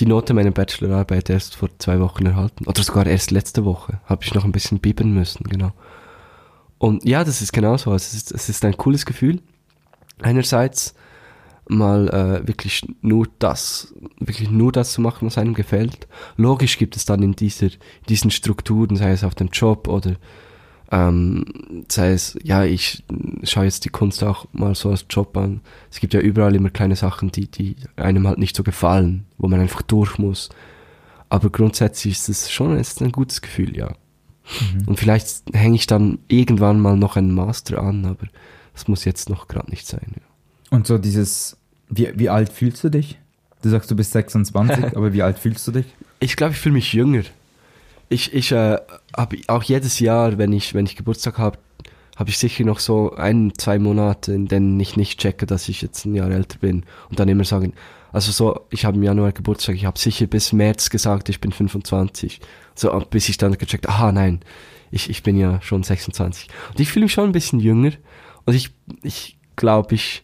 [0.02, 2.66] die Note meiner Bachelorarbeit erst vor zwei Wochen erhalten.
[2.66, 4.00] Oder sogar erst letzte Woche.
[4.04, 5.70] Habe ich noch ein bisschen bieben müssen, genau.
[6.78, 7.92] Und ja, das ist genauso.
[7.92, 9.40] Also es ist, es ist ein cooles Gefühl.
[10.20, 10.96] Einerseits
[11.68, 16.08] mal äh, wirklich nur das, wirklich nur das zu machen, was einem gefällt.
[16.36, 17.68] Logisch gibt es dann in dieser,
[18.08, 20.16] diesen Strukturen, sei es auf dem Job oder
[20.92, 21.46] ähm,
[21.88, 23.02] sei es, ja, ich
[23.44, 25.62] schaue jetzt die Kunst auch mal so als Job an.
[25.90, 29.48] Es gibt ja überall immer kleine Sachen, die, die einem halt nicht so gefallen, wo
[29.48, 30.50] man einfach durch muss.
[31.30, 33.94] Aber grundsätzlich ist es schon ist ein gutes Gefühl, ja.
[34.74, 34.88] Mhm.
[34.88, 38.26] Und vielleicht hänge ich dann irgendwann mal noch einen Master an, aber
[38.74, 40.26] das muss jetzt noch gerade nicht sein, ja.
[40.76, 41.56] Und so dieses,
[41.88, 43.18] wie, wie alt fühlst du dich?
[43.62, 45.86] Du sagst, du bist 26, aber wie alt fühlst du dich?
[46.20, 47.22] Ich glaube, ich fühle mich jünger.
[48.12, 48.76] Ich, ich äh,
[49.16, 51.58] habe auch jedes Jahr, wenn ich, wenn ich Geburtstag habe,
[52.16, 55.80] habe ich sicher noch so ein, zwei Monate, in denen ich nicht checke, dass ich
[55.80, 56.84] jetzt ein Jahr älter bin.
[57.08, 57.72] Und dann immer sagen,
[58.12, 61.52] also so, ich habe im Januar Geburtstag, ich habe sicher bis März gesagt, ich bin
[61.52, 62.40] 25.
[62.74, 64.40] So, bis ich dann gecheckt, aha, nein,
[64.90, 66.48] ich, ich bin ja schon 26.
[66.68, 67.92] Und ich fühle mich schon ein bisschen jünger.
[68.44, 68.70] Und ich,
[69.02, 70.22] ich glaube, ich,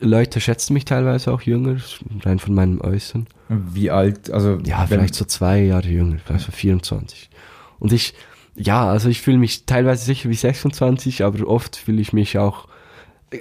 [0.00, 1.76] Leute schätzen mich teilweise auch jünger,
[2.22, 3.26] rein von meinem Äußeren.
[3.48, 4.30] Wie alt?
[4.30, 7.30] Also ja, vielleicht so zwei Jahre jünger, vielleicht so 24.
[7.78, 8.14] Und ich,
[8.54, 12.66] ja, also ich fühle mich teilweise sicher wie 26, aber oft fühle ich mich auch,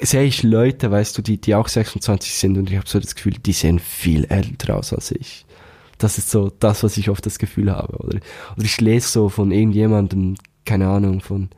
[0.02, 3.16] sehe ich Leute, weißt du, die, die auch 26 sind und ich habe so das
[3.16, 5.46] Gefühl, die sehen viel älter aus als ich.
[5.98, 7.98] Das ist so das, was ich oft das Gefühl habe.
[7.98, 8.20] Oder,
[8.56, 11.50] oder ich lese so von irgendjemandem, keine Ahnung, von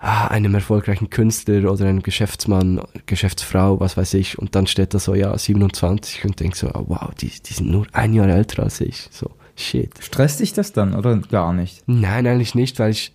[0.00, 5.14] einem erfolgreichen Künstler oder einem Geschäftsmann, Geschäftsfrau, was weiß ich, und dann steht da so,
[5.14, 8.80] ja, 27 und denk so, oh, wow, die, die sind nur ein Jahr älter als
[8.80, 9.08] ich.
[9.10, 9.92] So, shit.
[10.00, 11.82] Stresst dich das dann oder gar nicht?
[11.86, 13.12] Nein, eigentlich nicht, weil ich,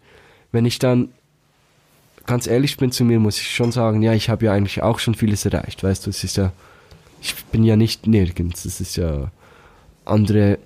[0.51, 1.09] wenn ich dann
[2.27, 4.99] ganz ehrlich bin zu mir, muss ich schon sagen, ja, ich habe ja eigentlich auch
[4.99, 6.51] schon vieles erreicht, weißt du, es ist ja,
[7.19, 9.31] ich bin ja nicht nirgends, es ist ja,
[10.05, 10.59] andere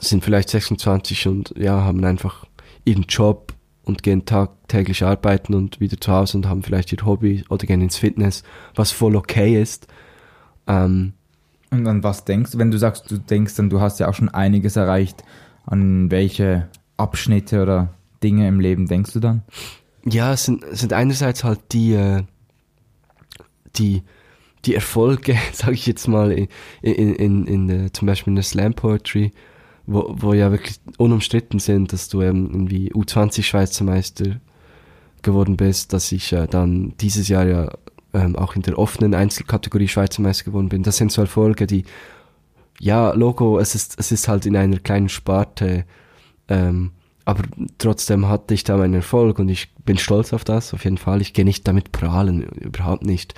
[0.00, 2.46] sind vielleicht 26 und ja, haben einfach
[2.84, 3.52] ihren Job
[3.88, 7.80] und gehen tagtäglich arbeiten und wieder zu Hause und haben vielleicht ihr Hobby oder gehen
[7.80, 8.42] ins Fitness,
[8.74, 9.88] was voll okay ist.
[10.66, 11.14] Ähm,
[11.70, 14.14] und an was denkst du, wenn du sagst, du denkst dann, du hast ja auch
[14.14, 15.24] schon einiges erreicht,
[15.64, 19.42] an welche Abschnitte oder Dinge im Leben denkst du dann?
[20.04, 22.22] Ja, es sind, es sind einerseits halt die, äh,
[23.76, 24.02] die,
[24.64, 26.48] die Erfolge, sage ich jetzt mal, in,
[26.82, 29.32] in, in, in, in zum Beispiel in der Slam Poetry,
[29.88, 34.36] wo, wo ja wirklich unumstritten sind, dass du ähm, irgendwie U20 Schweizer Meister
[35.22, 37.68] geworden bist, dass ich äh, dann dieses Jahr ja
[38.12, 40.82] ähm, auch in der offenen Einzelkategorie Schweizer Meister geworden bin.
[40.82, 41.84] Das sind so Erfolge, die,
[42.78, 45.84] ja, Logo, es ist, es ist halt in einer kleinen Sparte,
[46.48, 46.92] ähm,
[47.24, 47.44] aber
[47.78, 51.22] trotzdem hatte ich da meinen Erfolg und ich bin stolz auf das, auf jeden Fall.
[51.22, 53.34] Ich gehe nicht damit prahlen, überhaupt nicht.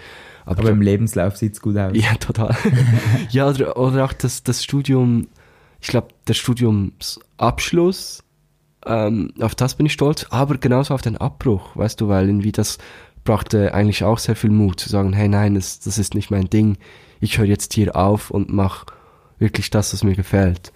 [0.46, 1.92] Aber, aber im Lebenslauf sieht's gut aus.
[1.94, 2.56] Ja, total.
[3.30, 5.28] ja, oder, oder auch das, das Studium
[5.80, 8.22] ich glaube, der Studiumsabschluss,
[8.86, 12.52] ähm, auf das bin ich stolz, aber genauso auf den Abbruch, weißt du, weil irgendwie
[12.52, 12.78] das
[13.24, 16.48] brachte eigentlich auch sehr viel Mut zu sagen, hey nein, das, das ist nicht mein
[16.48, 16.78] Ding,
[17.20, 18.86] ich höre jetzt hier auf und mache
[19.38, 20.72] wirklich das, was mir gefällt.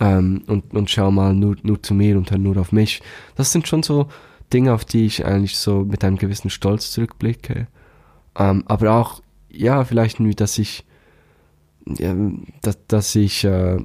[0.00, 3.02] Ähm, und, und schau mal nur, nur zu mir und hör nur auf mich.
[3.36, 4.08] Das sind schon so
[4.52, 7.68] Dinge, auf die ich eigentlich so mit einem gewissen Stolz zurückblicke.
[8.36, 9.20] Ähm, aber auch
[9.50, 10.84] ja, vielleicht irgendwie, dass ich,
[11.86, 12.14] ja,
[12.62, 13.78] dass, dass ich äh,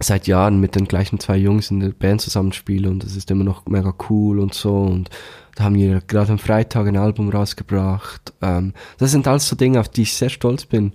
[0.00, 3.44] seit Jahren mit den gleichen zwei Jungs in der Band zusammenspiele und das ist immer
[3.44, 5.10] noch mega cool und so und
[5.54, 8.32] da haben wir gerade am Freitag ein Album rausgebracht.
[8.42, 10.92] Ähm, das sind alles so Dinge, auf die ich sehr stolz bin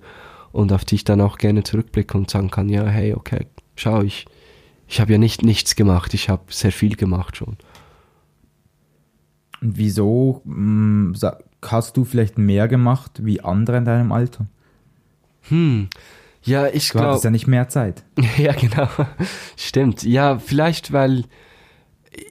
[0.54, 4.02] und auf die ich dann auch gerne zurückblicke und sagen kann, ja, hey, okay, schau,
[4.04, 4.26] ich,
[4.88, 7.58] ich habe ja nicht nichts gemacht, ich habe sehr viel gemacht schon.
[9.62, 11.16] Und wieso mh, hm,
[11.66, 14.46] hast du vielleicht mehr gemacht wie andere in deinem Alter?
[15.50, 15.89] Hm,
[16.43, 17.06] ja, ich glaube.
[17.06, 18.03] Du hattest ja nicht mehr Zeit.
[18.38, 18.88] ja, genau.
[19.56, 20.03] Stimmt.
[20.03, 21.25] Ja, vielleicht, weil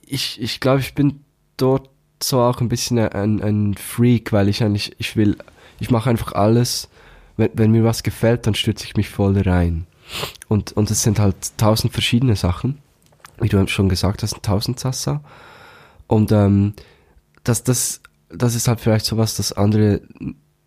[0.07, 1.21] ich, ich glaube, ich bin
[1.57, 1.91] dort
[2.23, 5.37] so auch ein bisschen ein, ein Freak, weil ich eigentlich, ich will,
[5.81, 6.89] ich mache einfach alles.
[7.37, 9.87] Wenn, wenn mir was gefällt, dann stürze ich mich voll rein.
[10.49, 12.79] Und, und es sind halt tausend verschiedene Sachen.
[13.41, 15.23] Wie du schon gesagt hast, tausend Sassa.
[16.07, 16.75] Und ähm,
[17.43, 20.03] das, das, das ist halt vielleicht so was, das andere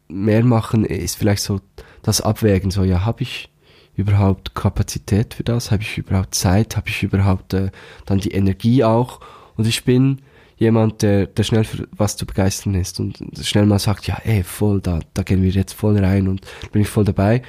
[0.08, 1.62] mehr machen, ist vielleicht so
[2.02, 3.50] das Abwägen, so ja, habe ich
[3.96, 5.72] überhaupt Kapazität für das?
[5.72, 6.76] Habe ich überhaupt Zeit?
[6.76, 7.72] Habe ich überhaupt äh,
[8.06, 9.22] dann die Energie auch?
[9.56, 10.22] Und ich bin
[10.58, 14.44] jemand, der, der schnell für was zu begeistern ist und schnell mal sagt, ja, ey,
[14.44, 16.42] voll, da, da gehen wir jetzt voll rein und
[16.72, 17.42] bin ich voll dabei.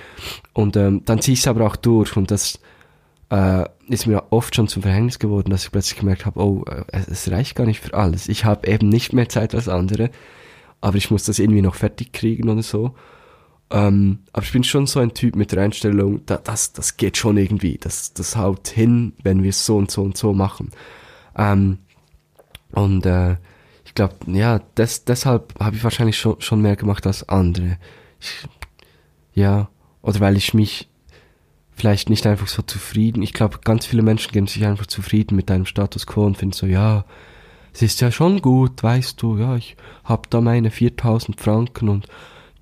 [0.53, 2.59] Und ähm, dann ziehe ich es aber auch durch und das
[3.31, 6.85] äh, ist mir oft schon zum Verhängnis geworden, dass ich plötzlich gemerkt habe, oh, äh,
[6.93, 8.29] es reicht gar nicht für alles.
[8.29, 10.11] Ich habe eben nicht mehr Zeit als andere,
[10.81, 12.95] aber ich muss das irgendwie noch fertig kriegen oder so.
[13.71, 17.17] Ähm, aber ich bin schon so ein Typ mit der Einstellung, da, das, das geht
[17.17, 17.79] schon irgendwie.
[17.79, 20.71] Das, das haut hin, wenn wir es so und so und so machen.
[21.37, 21.79] Ähm,
[22.73, 23.37] und äh,
[23.85, 27.79] ich glaube, ja, des, deshalb habe ich wahrscheinlich schon, schon mehr gemacht als andere.
[28.21, 28.49] Ich,
[29.35, 29.69] ja,
[30.03, 30.89] oder weil ich mich
[31.73, 33.23] vielleicht nicht einfach so zufrieden.
[33.23, 36.55] Ich glaube, ganz viele Menschen geben sich einfach zufrieden mit einem Status quo und finden
[36.55, 37.05] so, ja,
[37.77, 42.07] es ist ja schon gut, weißt du, ja, ich hab da meine 4000 Franken und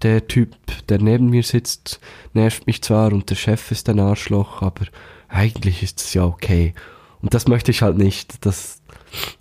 [0.03, 0.57] der Typ,
[0.89, 2.01] der neben mir sitzt,
[2.33, 4.87] nervt mich zwar und der Chef ist ein Arschloch, aber
[5.29, 6.75] eigentlich ist es ja okay.
[7.23, 8.45] Und das möchte ich halt nicht.
[8.45, 8.83] Das,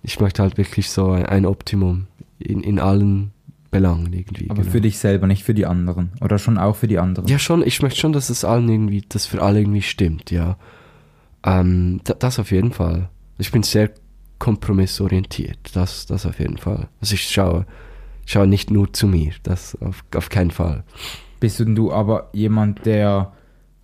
[0.04, 2.06] ich möchte halt wirklich so ein, ein Optimum
[2.38, 3.32] in, in allen
[3.72, 4.50] Belangen irgendwie.
[4.50, 4.72] Aber genau.
[4.72, 6.12] für dich selber, nicht für die anderen.
[6.20, 7.28] Oder schon auch für die anderen.
[7.28, 7.66] Ja, schon.
[7.66, 10.56] Ich möchte schon, dass es allen irgendwie, dass für alle irgendwie stimmt, ja.
[11.44, 13.10] Ähm, das auf jeden Fall.
[13.38, 13.90] Ich bin sehr
[14.38, 15.58] kompromissorientiert.
[15.74, 16.88] Das, das auf jeden Fall.
[17.00, 17.66] Also ich schaue
[18.26, 20.84] schau nicht nur zu mir, das auf, auf keinen Fall.
[21.40, 23.32] Bist du aber jemand, der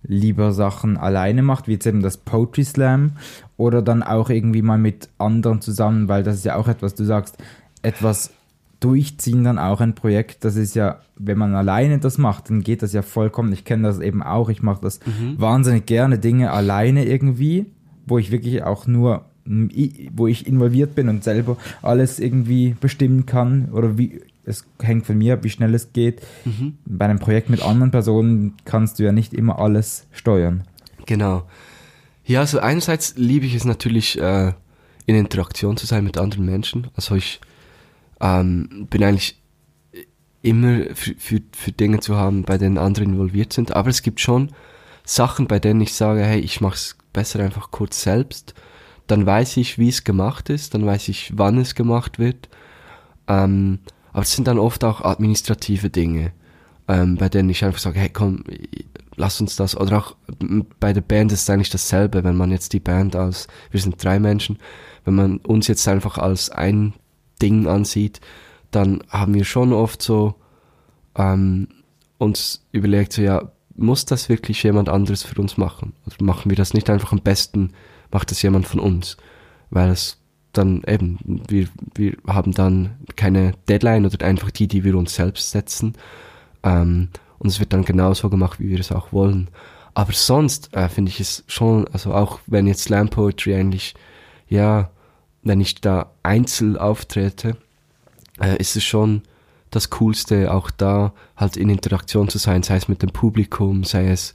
[0.03, 3.11] lieber Sachen alleine macht, wie jetzt eben das Poetry Slam,
[3.57, 7.03] oder dann auch irgendwie mal mit anderen zusammen, weil das ist ja auch etwas, du
[7.03, 7.37] sagst,
[7.83, 8.31] etwas
[8.79, 12.81] durchziehen dann auch ein Projekt, das ist ja, wenn man alleine das macht, dann geht
[12.81, 15.39] das ja vollkommen, ich kenne das eben auch, ich mache das mhm.
[15.39, 17.67] wahnsinnig gerne Dinge alleine irgendwie,
[18.07, 23.69] wo ich wirklich auch nur wo ich involviert bin und selber alles irgendwie bestimmen kann
[23.71, 26.21] oder wie es hängt von mir ab, wie schnell es geht.
[26.45, 26.77] Mhm.
[26.85, 30.63] Bei einem Projekt mit anderen Personen kannst du ja nicht immer alles steuern.
[31.05, 31.43] Genau.
[32.25, 34.53] Ja, also einerseits liebe ich es natürlich, äh,
[35.05, 36.87] in Interaktion zu sein mit anderen Menschen.
[36.95, 37.41] Also ich
[38.19, 39.41] ähm, bin eigentlich
[40.41, 43.75] immer für, für, für Dinge zu haben, bei denen andere involviert sind.
[43.75, 44.51] Aber es gibt schon
[45.03, 48.53] Sachen, bei denen ich sage, hey, ich mache es besser einfach kurz selbst.
[49.11, 52.47] Dann weiß ich, wie es gemacht ist, dann weiß ich, wann es gemacht wird.
[53.27, 53.79] Ähm,
[54.13, 56.31] aber es sind dann oft auch administrative Dinge,
[56.87, 58.45] ähm, bei denen ich einfach sage, hey komm,
[59.17, 59.75] lass uns das.
[59.75, 60.15] Oder auch
[60.79, 64.01] bei der Band ist es eigentlich dasselbe, wenn man jetzt die Band als, wir sind
[64.01, 64.59] drei Menschen,
[65.03, 66.93] wenn man uns jetzt einfach als ein
[67.41, 68.21] Ding ansieht,
[68.71, 70.35] dann haben wir schon oft so
[71.17, 71.67] ähm,
[72.17, 75.91] uns überlegt, so ja, muss das wirklich jemand anderes für uns machen?
[76.05, 77.73] Oder machen wir das nicht einfach am besten,
[78.11, 79.17] macht das jemand von uns?
[79.69, 80.17] Weil es
[80.53, 85.51] dann eben, wir, wir haben dann keine Deadline oder einfach die, die wir uns selbst
[85.51, 85.93] setzen.
[86.63, 89.49] Ähm, und es wird dann genauso gemacht, wie wir es auch wollen.
[89.93, 93.95] Aber sonst äh, finde ich es schon, also auch wenn jetzt Slam Poetry eigentlich,
[94.47, 94.89] ja,
[95.43, 97.57] wenn ich da einzeln auftrete,
[98.39, 99.23] äh, ist es schon
[99.69, 104.09] das Coolste, auch da halt in Interaktion zu sein, sei es mit dem Publikum, sei
[104.09, 104.33] es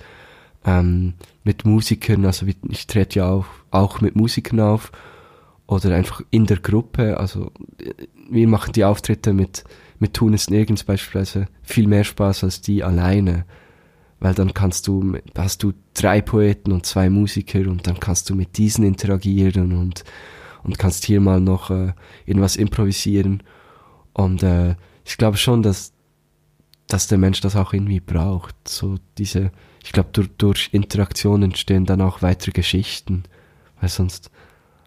[0.66, 4.90] ähm, mit Musikern, also ich trete ja auch, auch mit Musikern auf
[5.66, 7.18] oder einfach in der Gruppe.
[7.18, 7.52] Also
[8.29, 9.64] wir machen die Auftritte mit,
[10.00, 13.44] mit Tun es nirgends beispielsweise viel mehr Spaß als die alleine.
[14.18, 18.35] Weil dann kannst du, hast du drei Poeten und zwei Musiker und dann kannst du
[18.35, 20.05] mit diesen interagieren und,
[20.64, 21.92] und kannst hier mal noch äh,
[22.24, 23.42] irgendwas improvisieren.
[24.14, 24.74] Und äh,
[25.05, 25.92] ich glaube schon, dass,
[26.88, 28.57] dass der Mensch das auch irgendwie braucht.
[28.66, 29.52] So diese,
[29.87, 33.22] ich glaube, durch, durch Interaktion entstehen dann auch weitere Geschichten.
[33.81, 34.33] Weil sonst,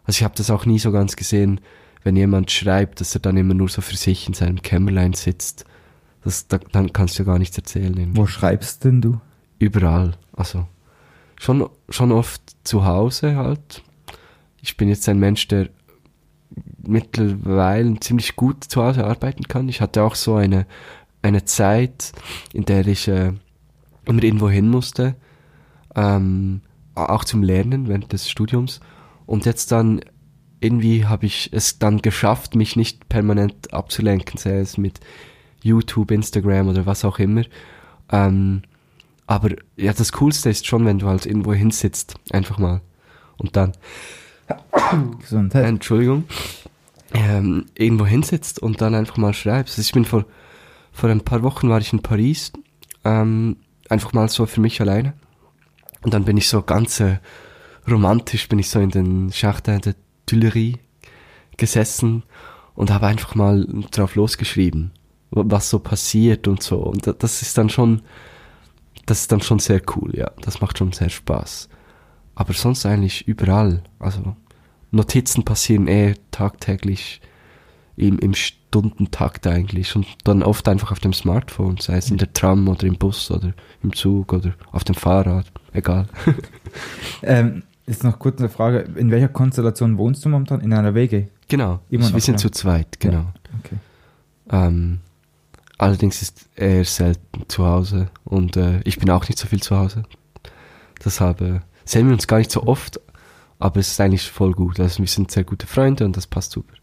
[0.03, 1.61] also ich habe das auch nie so ganz gesehen,
[2.03, 5.63] wenn jemand schreibt, dass er dann immer nur so für sich in seinem Kämmerlein sitzt.
[6.25, 7.95] das, da, dann kannst du ja gar nichts erzählen.
[7.95, 8.17] irgendwie.
[8.17, 9.21] Wo schreibst denn du?
[9.57, 10.17] Überall.
[10.33, 10.67] Also
[11.39, 13.81] schon, schon oft zu Hause halt.
[14.61, 15.69] Ich bin jetzt ein Mensch, der
[16.85, 19.69] mittlerweile ziemlich gut zu Hause arbeiten kann.
[19.69, 20.65] Ich hatte auch so eine,
[21.21, 22.11] eine Zeit,
[22.51, 23.31] in der ich äh,
[24.05, 25.15] immer irgendwo hin musste,
[25.95, 26.61] ähm,
[26.95, 28.79] auch zum Lernen während des Studiums.
[29.25, 30.01] Und jetzt dann
[30.59, 34.99] irgendwie habe ich es dann geschafft, mich nicht permanent abzulenken, sei es mit
[35.61, 37.43] YouTube, Instagram oder was auch immer.
[38.11, 38.63] Ähm,
[39.27, 42.81] aber ja, das Coolste ist schon, wenn du halt irgendwo hinsitzt, einfach mal.
[43.37, 43.73] Und dann,
[45.19, 45.65] Gesundheit.
[45.65, 46.25] Entschuldigung,
[47.13, 49.77] ähm, irgendwo hinsitzt und dann einfach mal schreibst.
[49.77, 50.25] Also ich bin vor,
[50.91, 52.51] vor ein paar Wochen war ich in Paris,
[53.05, 53.57] ähm,
[53.89, 55.13] einfach mal so für mich alleine.
[56.03, 57.19] Und dann bin ich so ganz äh,
[57.89, 60.77] romantisch, bin ich so in den Schachten der Tuileries
[61.57, 62.23] gesessen
[62.75, 64.91] und habe einfach mal drauf losgeschrieben,
[65.31, 66.77] wa- was so passiert und so.
[66.77, 68.01] Und da- das ist dann schon,
[69.05, 70.31] das ist dann schon sehr cool, ja.
[70.41, 71.67] Das macht schon sehr Spaß.
[72.35, 73.83] Aber sonst eigentlich überall.
[73.99, 74.35] Also
[74.91, 77.19] Notizen passieren eh tagtäglich
[77.97, 78.33] im, im
[78.69, 82.85] Stundentakt eigentlich und dann oft einfach auf dem Smartphone, sei es in der Tram oder
[82.85, 86.07] im Bus oder im Zug oder auf dem Fahrrad, egal.
[87.23, 88.81] Ähm, ist noch kurz eine Frage.
[88.95, 90.61] In welcher Konstellation wohnst du momentan?
[90.61, 91.25] In einer WG?
[91.47, 92.37] Genau, Immer wir sind ja.
[92.37, 93.25] zu zweit, genau.
[93.59, 93.77] Okay.
[94.51, 94.99] Ähm,
[95.79, 99.75] allerdings ist er selten zu Hause und äh, ich bin auch nicht so viel zu
[99.75, 100.03] Hause.
[101.03, 103.01] Deshalb äh, sehen wir uns gar nicht so oft,
[103.57, 104.79] aber es ist eigentlich voll gut.
[104.79, 106.75] Also wir sind sehr gute Freunde und das passt super.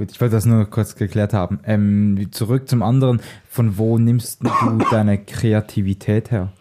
[0.00, 1.58] Gut, ich wollte das nur kurz geklärt haben.
[1.64, 3.20] Ähm, zurück zum anderen.
[3.50, 6.54] Von wo nimmst du deine Kreativität her?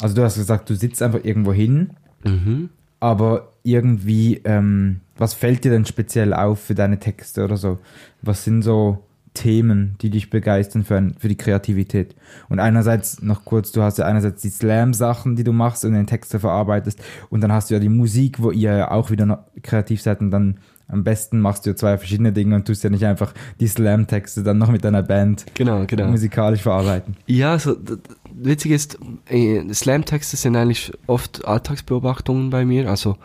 [0.00, 1.90] Also du hast gesagt, du sitzt einfach irgendwo hin,
[2.24, 2.70] Mhm.
[2.98, 7.78] aber irgendwie, ähm, was fällt dir denn speziell auf für deine Texte oder so?
[8.20, 12.16] Was sind so Themen, die dich begeistern für, ein, für die Kreativität?
[12.48, 15.98] Und einerseits noch kurz, du hast ja einerseits die Slam-Sachen, die du machst und in
[15.98, 19.46] den Texte verarbeitest und dann hast du ja die Musik, wo ihr ja auch wieder
[19.62, 20.58] kreativ seid und dann
[20.90, 24.42] am besten machst du ja zwei verschiedene Dinge und tust ja nicht einfach die Slam-Texte
[24.42, 26.08] dann noch mit deiner Band Genau, genau.
[26.08, 27.16] musikalisch verarbeiten.
[27.26, 28.00] Ja, so, d- d-
[28.32, 28.98] witzig ist,
[29.28, 33.16] äh, Slam-Texte sind eigentlich oft Alltagsbeobachtungen bei mir, also,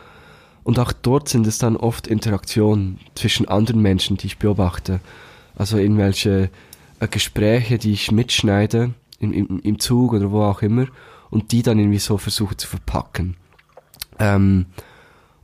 [0.63, 4.99] und auch dort sind es dann oft Interaktionen zwischen anderen Menschen, die ich beobachte.
[5.55, 6.49] Also irgendwelche
[6.99, 10.87] äh, Gespräche, die ich mitschneide, im, im, im Zug oder wo auch immer,
[11.29, 13.35] und die dann irgendwie so versuche zu verpacken.
[14.19, 14.65] Ähm,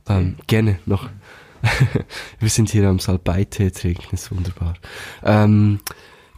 [0.08, 1.08] ähm, gerne noch.
[2.38, 4.74] Wir sind hier am Salbeitee trinken, ist wunderbar.
[5.22, 5.80] Ähm,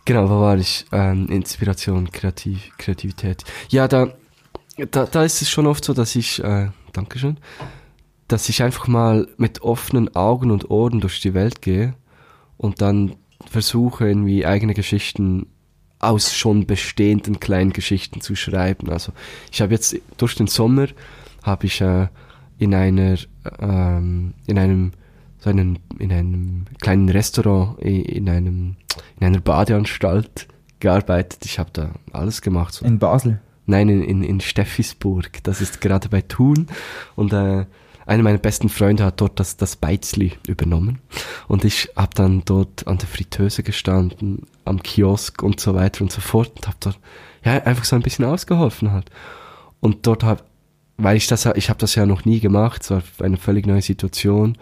[0.04, 0.84] Genau, wo war ich?
[0.92, 3.42] Ähm, Inspiration, Kreativ, Kreativität.
[3.70, 4.08] Ja, da,
[4.90, 7.38] da, da ist es schon oft so, dass ich, äh, Dankeschön,
[8.28, 11.94] dass ich einfach mal mit offenen Augen und Ohren durch die Welt gehe
[12.58, 13.16] und dann
[13.50, 15.46] versuche irgendwie eigene Geschichten
[16.00, 18.90] aus schon bestehenden kleinen Geschichten zu schreiben.
[18.90, 19.12] Also
[19.50, 20.88] ich habe jetzt durch den Sommer
[21.42, 22.08] habe ich äh,
[22.58, 23.16] in einer
[23.58, 24.92] ähm, in einem
[25.44, 28.76] so einen, in einem kleinen Restaurant in einem
[29.20, 30.48] in einer Badeanstalt
[30.80, 31.44] gearbeitet.
[31.44, 32.72] Ich habe da alles gemacht.
[32.72, 32.86] So.
[32.86, 33.40] In Basel.
[33.66, 35.42] Nein, in, in, in Steffisburg.
[35.42, 36.66] Das ist gerade bei Thun.
[37.14, 37.66] Und äh,
[38.06, 41.00] einer meiner besten Freunde hat dort das, das Beizli übernommen.
[41.46, 46.12] Und ich habe dann dort an der Fritteuse gestanden, am Kiosk und so weiter und
[46.12, 46.52] so fort.
[46.56, 46.98] Und habe dort
[47.44, 49.10] ja, einfach so ein bisschen ausgeholfen halt.
[49.80, 50.42] Und dort habe,
[50.96, 53.66] weil ich das ja, ich habe das ja noch nie gemacht, es war eine völlig
[53.66, 54.56] neue Situation.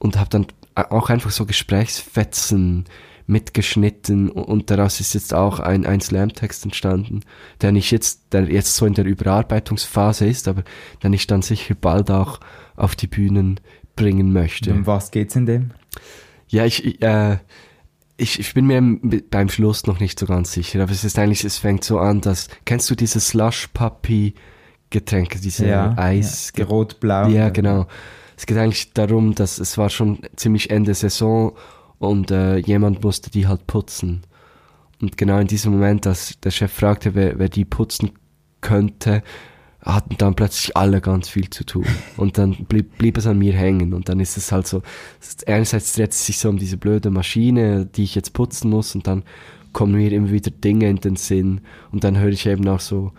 [0.00, 2.86] Und habe dann auch einfach so Gesprächsfetzen
[3.26, 7.20] mitgeschnitten und- daraus ist jetzt auch ein, ein Slam-Text entstanden,
[7.60, 10.64] der nicht jetzt, der jetzt so in der Überarbeitungsphase ist, aber
[11.04, 12.40] den ich dann sicher bald auch
[12.74, 13.60] auf die Bühnen
[13.94, 14.72] bringen möchte.
[14.72, 15.70] Um was geht's in dem?
[16.48, 17.38] Ja, ich, ich, äh,
[18.16, 21.16] ich, ich bin mir im- beim Schluss noch nicht so ganz sicher, aber es ist
[21.18, 23.20] eigentlich, es fängt so an, dass, kennst du diese
[24.10, 26.64] Slush-Puppy-Getränke, diese Eis, ja.
[26.64, 27.28] Rot-Blau.
[27.28, 27.86] ja, genau.
[28.40, 31.52] Es geht eigentlich darum, dass es war schon ziemlich Ende Saison
[31.98, 34.22] und äh, jemand musste die halt putzen.
[35.02, 38.12] Und genau in diesem Moment, dass der Chef fragte, wer, wer die putzen
[38.62, 39.22] könnte,
[39.82, 41.84] hatten dann plötzlich alle ganz viel zu tun.
[42.16, 43.92] Und dann blieb, blieb es an mir hängen.
[43.92, 44.80] Und dann ist es halt so,
[45.46, 49.06] einerseits dreht es sich so um diese blöde Maschine, die ich jetzt putzen muss, und
[49.06, 49.22] dann
[49.74, 51.60] kommen mir immer wieder Dinge in den Sinn.
[51.92, 53.12] Und dann höre ich eben auch so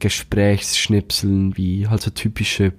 [0.00, 2.72] Gesprächsschnipseln, wie halt so typische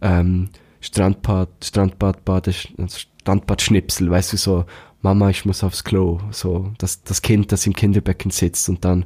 [0.00, 0.48] ähm,
[0.88, 4.64] Strandbad, Strandbad, Bade, Strandbad-Schnipsel, weißt du, so,
[5.02, 9.04] Mama, ich muss aufs Klo, so, das, das Kind, das im Kinderbecken sitzt und dann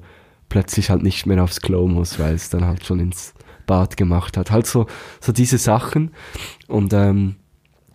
[0.48, 3.34] plötzlich halt nicht mehr aufs Klo muss, weil es dann halt schon ins
[3.66, 4.50] Bad gemacht hat.
[4.50, 4.86] Halt so,
[5.20, 6.12] so diese Sachen.
[6.68, 7.36] Und, ähm,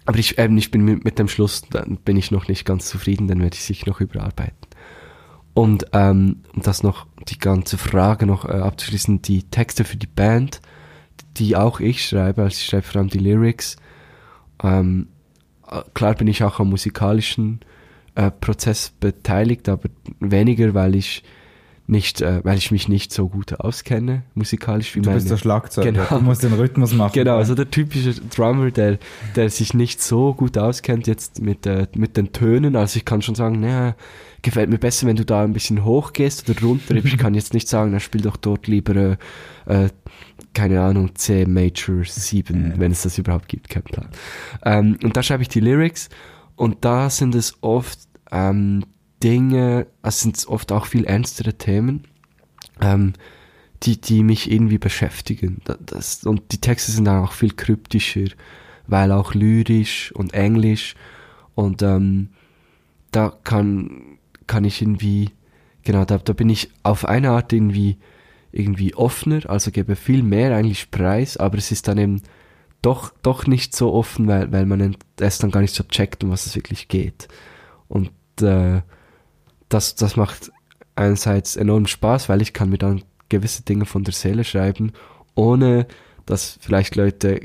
[0.05, 2.87] aber ich, ähm, ich bin mit, mit dem Schluss, dann bin ich noch nicht ganz
[2.89, 4.67] zufrieden, dann werde ich sich noch überarbeiten.
[5.53, 10.07] Und ähm, um das noch, die ganze Frage noch äh, abzuschließen, die Texte für die
[10.07, 10.61] Band,
[11.39, 13.77] die auch ich schreibe, also ich schreibe vor allem die Lyrics.
[14.63, 15.07] Ähm,
[15.69, 17.59] äh, klar bin ich auch am musikalischen
[18.15, 21.23] äh, Prozess beteiligt, aber weniger, weil ich
[21.89, 25.19] nicht, äh, weil ich mich nicht so gut auskenne, musikalisch wie Du meine.
[25.19, 25.91] bist der Schlagzeuger.
[25.91, 26.05] Genau.
[26.09, 27.13] Du musst den Rhythmus machen.
[27.13, 28.97] Genau, also der typische Drummer, der,
[29.35, 32.75] der sich nicht so gut auskennt jetzt mit, äh, mit den Tönen.
[32.75, 33.95] Also ich kann schon sagen, naja,
[34.41, 36.95] gefällt mir besser, wenn du da ein bisschen hoch gehst oder runter.
[36.95, 39.17] Ich kann jetzt nicht sagen, er spielt doch dort lieber, äh,
[39.85, 39.89] äh,
[40.53, 44.09] keine Ahnung, C Major 7, wenn es das überhaupt gibt, kein Plan.
[44.63, 46.09] Ähm, und da schreibe ich die Lyrics
[46.55, 47.99] und da sind es oft
[48.31, 48.83] ähm,
[49.23, 52.03] Dinge, es sind oft auch viel ernstere Themen.
[52.81, 53.13] Ähm,
[53.83, 55.61] die, die mich irgendwie beschäftigen.
[55.65, 58.25] Da- Das, und die Texte sind dann auch viel kryptischer,
[58.87, 60.95] weil auch lyrisch und englisch.
[61.53, 62.29] Und ähm,
[63.11, 64.06] da kann,
[64.47, 65.31] kann ich irgendwie,
[65.83, 67.97] genau, da, da bin ich auf eine Art irgendwie,
[68.51, 72.21] irgendwie offener, also gebe viel mehr eigentlich preis, aber es ist dann eben
[72.81, 76.29] doch, doch nicht so offen, weil, weil man es dann gar nicht so checkt, um
[76.29, 77.27] was es wirklich geht.
[77.87, 78.81] Und äh,
[79.69, 80.51] das, das macht
[80.95, 84.93] einerseits enorm Spaß, weil ich kann mir dann gewisse Dinge von der Seele schreiben,
[85.35, 85.87] ohne
[86.25, 87.41] dass vielleicht Leute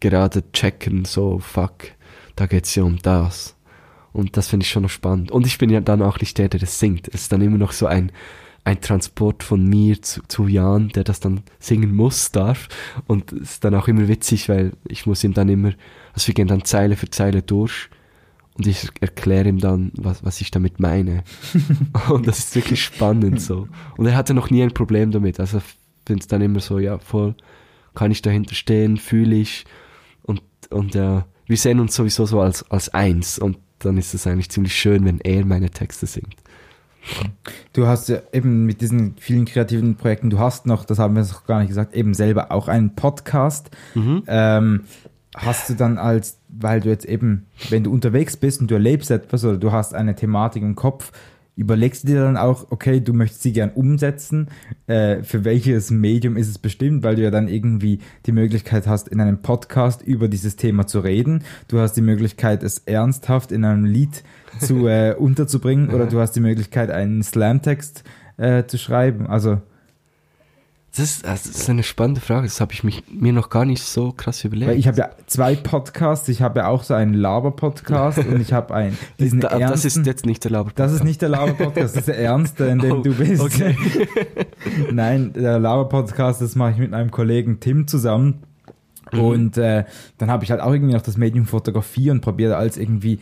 [0.00, 1.84] gerade checken, so fuck,
[2.36, 3.54] da geht's ja um das.
[4.12, 5.30] Und das finde ich schon noch spannend.
[5.30, 7.08] Und ich bin ja dann auch nicht der, der das singt.
[7.08, 8.12] Es ist dann immer noch so ein,
[8.64, 12.68] ein Transport von mir zu, zu Jan, der das dann singen muss, darf.
[13.06, 15.72] Und es ist dann auch immer witzig, weil ich muss ihm dann immer,
[16.12, 17.88] also wir gehen dann Zeile für Zeile durch
[18.54, 21.24] und ich erkläre ihm dann, was, was ich damit meine.
[22.10, 23.66] und das ist wirklich spannend so.
[23.96, 25.40] Und er hatte noch nie ein Problem damit.
[25.40, 25.64] Also ich
[26.06, 27.34] finde es dann immer so, ja, voll,
[27.94, 29.64] kann ich dahinter stehen, fühle ich.
[30.22, 33.38] Und, und äh, wir sehen uns sowieso so als, als eins.
[33.38, 36.36] Und dann ist es eigentlich ziemlich schön, wenn er meine Texte singt.
[37.72, 41.22] Du hast ja eben mit diesen vielen kreativen Projekten, du hast noch, das haben wir
[41.22, 43.70] noch gar nicht gesagt, eben selber auch einen Podcast.
[44.26, 44.84] Ähm,
[45.36, 49.10] hast du dann als, weil du jetzt eben, wenn du unterwegs bist und du erlebst
[49.10, 51.12] etwas oder du hast eine Thematik im Kopf,
[51.54, 54.48] überlegst du dir dann auch, okay, du möchtest sie gern umsetzen,
[54.86, 59.08] äh, für welches Medium ist es bestimmt, weil du ja dann irgendwie die Möglichkeit hast,
[59.08, 61.44] in einem Podcast über dieses Thema zu reden.
[61.68, 64.22] Du hast die Möglichkeit, es ernsthaft in einem Lied
[64.60, 68.04] zu äh, unterzubringen oder du hast die Möglichkeit, einen Slamtext
[68.38, 69.26] äh, zu schreiben.
[69.26, 69.60] Also
[70.94, 72.46] Das ist, das ist eine spannende Frage.
[72.46, 74.70] Das habe ich mich, mir noch gar nicht so krass überlegt.
[74.70, 76.28] Weil ich habe ja zwei Podcasts.
[76.28, 79.96] Ich habe ja auch so einen Laber-Podcast und ich habe einen diesen da, das ist
[79.96, 80.70] ernsten- jetzt nicht der Laber.
[80.74, 83.40] Das ist nicht der Laber-Podcast, das ist der ernste, in dem Oh, du bist.
[83.40, 83.74] okay.
[84.92, 88.42] Nein, der Laber-Podcast, das mache ich mit meinem Kollegen Tim zusammen.
[89.12, 89.18] Mhm.
[89.20, 89.84] Und äh,
[90.18, 93.18] dann habe ich halt auch irgendwie noch das Medium Fotografie und probiere als irgendwie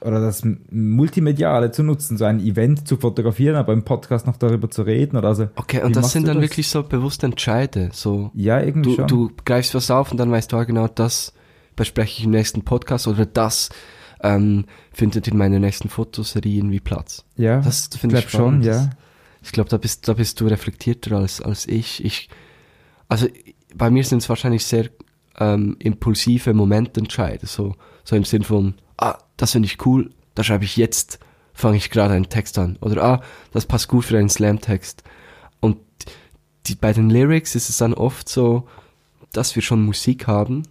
[0.00, 4.70] oder das Multimediale zu nutzen, so ein Event zu fotografieren, aber im Podcast noch darüber
[4.70, 5.48] zu reden oder so.
[5.56, 6.50] Okay, und das sind dann das?
[6.50, 7.90] wirklich so bewusste Entscheide.
[7.92, 9.06] So, Ja, irgendwie du, schon.
[9.08, 11.32] du greifst was auf und dann weißt du, ah, genau das
[11.76, 13.70] bespreche ich im nächsten Podcast oder das
[14.22, 17.24] ähm, findet in meiner nächsten Fotoserie irgendwie Platz.
[17.36, 18.90] ja, Das finde ich glaub schon, ja.
[19.42, 22.04] Ich glaube, da bist, da bist du reflektierter als, als ich.
[22.04, 22.28] ich.
[23.08, 23.28] Also
[23.74, 24.88] bei mir sind es wahrscheinlich sehr
[25.38, 27.46] ähm, impulsive Momententscheide.
[27.46, 31.18] So, so im Sinn von, ah, das finde ich cool, da schreibe ich jetzt,
[31.52, 32.76] fange ich gerade einen Text an.
[32.80, 33.22] Oder ah,
[33.52, 35.02] das passt gut für einen Slam-Text.
[35.60, 35.78] Und
[36.66, 38.68] die, bei den Lyrics ist es dann oft so,
[39.32, 40.62] dass wir schon Musik haben,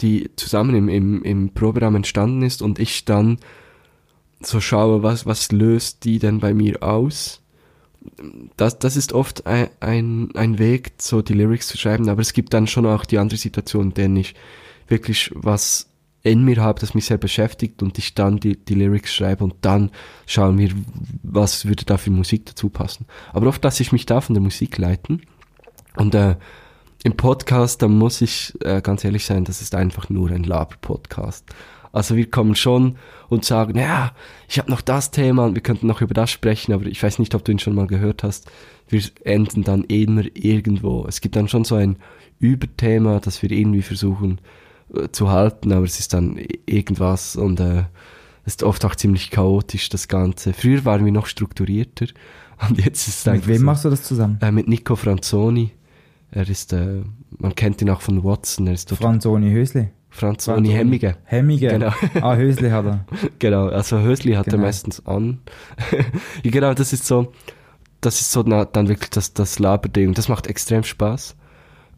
[0.00, 3.38] die zusammen im, im, im Proberaum entstanden ist und ich dann
[4.40, 7.42] so schaue, was, was löst die denn bei mir aus.
[8.56, 12.32] Das, das ist oft ein, ein, ein Weg, so die Lyrics zu schreiben, aber es
[12.32, 14.34] gibt dann schon auch die andere Situation, in der ich
[14.88, 15.89] wirklich was
[16.22, 19.54] in mir habe, das mich sehr beschäftigt und ich dann die, die Lyrics schreibe und
[19.62, 19.90] dann
[20.26, 20.70] schauen wir,
[21.22, 23.06] was würde da für Musik dazu passen.
[23.32, 25.22] Aber oft lasse ich mich da von der Musik leiten
[25.96, 26.36] und äh,
[27.02, 31.46] im Podcast, da muss ich äh, ganz ehrlich sein, das ist einfach nur ein Laber-Podcast.
[31.92, 32.96] Also wir kommen schon
[33.28, 34.12] und sagen, ja,
[34.48, 37.18] ich habe noch das Thema und wir könnten noch über das sprechen, aber ich weiß
[37.18, 38.50] nicht, ob du ihn schon mal gehört hast.
[38.88, 41.06] Wir enden dann immer irgendwo.
[41.08, 41.96] Es gibt dann schon so ein
[42.38, 44.40] Überthema, das wir irgendwie versuchen
[45.12, 47.84] zu halten, aber es ist dann i- irgendwas und äh,
[48.44, 50.52] es ist oft auch ziemlich chaotisch, das Ganze.
[50.52, 52.06] Früher waren wir noch strukturierter
[52.68, 53.64] und jetzt ist es Mit wem so.
[53.64, 54.38] machst du das zusammen?
[54.40, 55.70] Äh, mit Nico Franzoni.
[56.32, 57.02] Er ist, äh,
[57.38, 59.88] man kennt ihn auch von Watson, er ist dort Franzoni Hösli.
[60.12, 61.16] Franzoni Hemmige.
[61.24, 61.68] Hemmige.
[61.68, 61.92] Genau.
[62.20, 63.04] Ah, Hösli hat er.
[63.38, 64.64] Genau, also Hösli hat er Genau.
[64.64, 65.38] meistens an.
[66.42, 67.32] ja, genau, das ist so,
[68.00, 70.14] das ist so na, dann wirklich das, das Laberding.
[70.14, 71.36] Das macht extrem Spaß.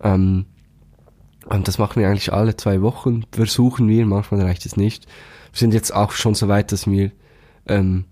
[0.03, 0.45] Ähm,
[1.47, 3.25] und das machen wir eigentlich alle zwei Wochen.
[3.33, 5.07] Versuchen wir, manchmal reicht es nicht.
[5.53, 7.11] Wir sind jetzt auch schon so weit, dass wir
[7.67, 8.05] ähm,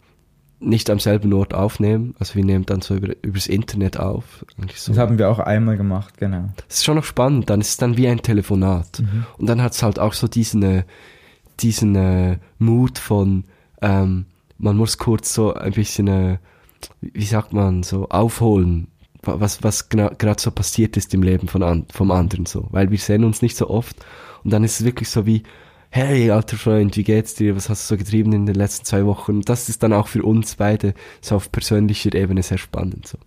[0.60, 2.14] nicht am selben Ort aufnehmen.
[2.18, 4.44] Also wir nehmen dann so über, übers Internet auf.
[4.74, 4.92] So.
[4.92, 6.50] Das haben wir auch einmal gemacht, genau.
[6.68, 7.48] Das ist schon noch spannend.
[7.48, 9.02] Dann ist es dann wie ein Telefonat.
[9.38, 10.84] Und dann hat es halt auch so diesen, äh,
[11.60, 13.44] diesen äh, Mut von,
[13.80, 14.26] ähm,
[14.58, 16.38] man muss kurz so ein bisschen, äh,
[17.00, 18.88] wie sagt man, so aufholen,
[19.22, 22.66] was, was gerade so passiert ist im Leben von an, vom anderen so.
[22.70, 23.96] Weil wir sehen uns nicht so oft.
[24.44, 25.42] Und dann ist es wirklich so wie,
[25.90, 27.56] hey, alter Freund, wie geht's dir?
[27.56, 29.32] Was hast du so getrieben in den letzten zwei Wochen?
[29.32, 33.08] Und das ist dann auch für uns beide so auf persönlicher Ebene sehr spannend.
[33.08, 33.18] So.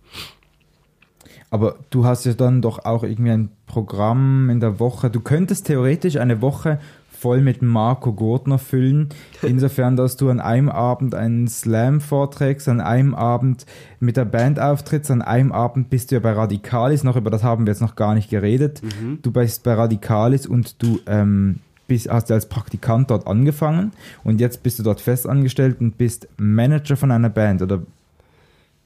[1.50, 5.10] Aber du hast ja dann doch auch irgendwie ein Programm in der Woche.
[5.10, 6.80] Du könntest theoretisch eine Woche
[7.24, 9.08] voll mit Marco Gurtner füllen,
[9.42, 13.64] insofern, dass du an einem Abend einen Slam vorträgst, an einem Abend
[13.98, 17.42] mit der Band auftrittst, an einem Abend bist du ja bei Radikalis, noch über das
[17.42, 18.82] haben wir jetzt noch gar nicht geredet.
[19.22, 23.92] Du bist bei Radikalis und du ähm, bist, hast als Praktikant dort angefangen.
[24.22, 27.82] Und jetzt bist du dort festangestellt und bist Manager von einer Band oder?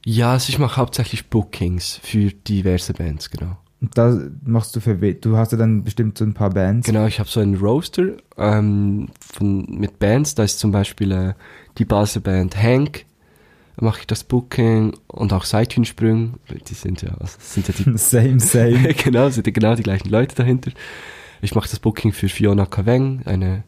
[0.05, 3.57] Ja, also ich mache hauptsächlich Bookings für diverse Bands, genau.
[3.81, 6.85] Und da machst du für we du hast ja dann bestimmt so ein paar Bands.
[6.85, 10.35] Genau, ich habe so einen Roaster ähm, von, mit Bands.
[10.35, 11.33] Da ist zum Beispiel äh,
[11.77, 13.05] die Basel Band Hank,
[13.79, 16.35] mache ich das Booking und auch Seithünsprung.
[16.67, 18.93] Die sind ja, also sind ja die Same, same.
[19.03, 20.71] genau, sind ja genau die gleichen Leute dahinter.
[21.41, 23.63] Ich mache das Booking für Fiona Kaweng, eine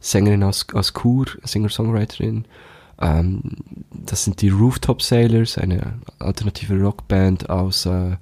[0.00, 2.44] Sängerin aus, aus Chur, Singer-Songwriterin.
[3.00, 3.40] Ähm,
[3.90, 8.16] das sind die Rooftop Sailors, eine alternative Rockband aus, äh,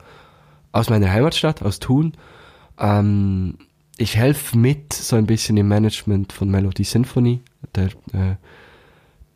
[0.73, 2.15] aus meiner Heimatstadt, aus Thun.
[2.79, 3.59] Ähm,
[3.99, 7.43] ich helfe mit so ein bisschen im Management von Melody Symphony,
[7.75, 8.37] der äh,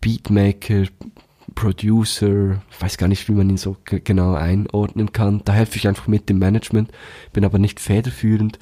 [0.01, 0.85] Beatmaker,
[1.55, 5.43] Producer, ich weiß gar nicht, wie man ihn so ge- genau einordnen kann.
[5.45, 6.91] Da helfe ich einfach mit im Management,
[7.33, 8.59] bin aber nicht federführend.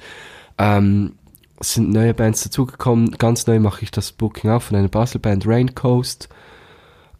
[0.57, 1.13] Ähm,
[1.59, 3.11] es sind neue Bands dazugekommen.
[3.11, 6.29] Ganz neu mache ich das Booking auch von einer Basel-Band Raincoast,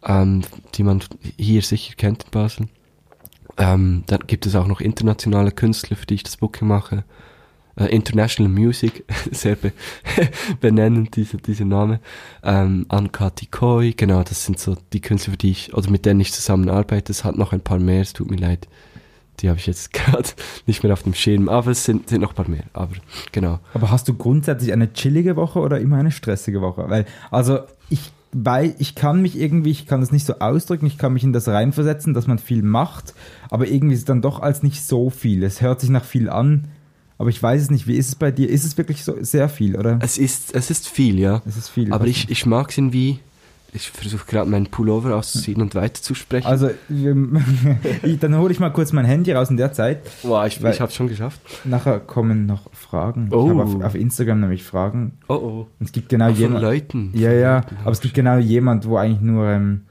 [0.04, 0.42] ähm,
[0.74, 1.02] die man
[1.36, 2.68] hier sicher kennt in Basel.
[3.58, 7.04] Ähm, dann gibt es auch noch internationale Künstler, für die ich das Booking mache.
[7.76, 9.72] Äh, International Music, sehr be
[10.60, 12.00] benennend dieser, dieser Name.
[12.42, 16.20] Ähm, Anka Tikoi, genau, das sind so die Künstler, für die ich, oder mit denen
[16.20, 17.12] ich zusammenarbeite.
[17.12, 18.68] Es hat noch ein paar mehr, es tut mir leid.
[19.40, 20.28] Die habe ich jetzt gerade
[20.66, 22.64] nicht mehr auf dem Schirm, aber es sind, sind noch ein paar mehr.
[22.72, 22.94] Aber
[23.32, 23.60] genau.
[23.74, 26.88] Aber hast du grundsätzlich eine chillige Woche oder immer eine stressige Woche?
[26.88, 28.12] Weil, also ich
[28.44, 31.32] weil ich kann mich irgendwie, ich kann das nicht so ausdrücken, ich kann mich in
[31.32, 33.14] das reinversetzen, dass man viel macht,
[33.50, 35.42] aber irgendwie ist es dann doch als nicht so viel.
[35.42, 36.68] Es hört sich nach viel an,
[37.16, 37.86] aber ich weiß es nicht.
[37.86, 38.50] Wie ist es bei dir?
[38.50, 39.98] Ist es wirklich so sehr viel, oder?
[40.02, 41.40] Es ist, es ist viel, ja.
[41.46, 41.92] Es ist viel.
[41.92, 43.20] Aber ich, ich mag es irgendwie.
[43.76, 46.46] Ich versuche gerade meinen Pullover auszuziehen und weiterzusprechen.
[46.46, 46.70] Also,
[48.02, 50.00] ich, dann hole ich mal kurz mein Handy raus in der Zeit.
[50.22, 51.40] wow, ich, ich habe schon geschafft.
[51.64, 53.28] Nachher kommen noch Fragen.
[53.32, 53.44] Oh.
[53.44, 55.18] Ich habe auf, auf Instagram nämlich Fragen.
[55.28, 55.66] Oh oh.
[55.78, 56.62] Und es gibt genau Von jemand.
[56.62, 57.10] Leuten.
[57.14, 59.82] Ja, ja, aber es gibt genau jemand, wo eigentlich nur, ähm,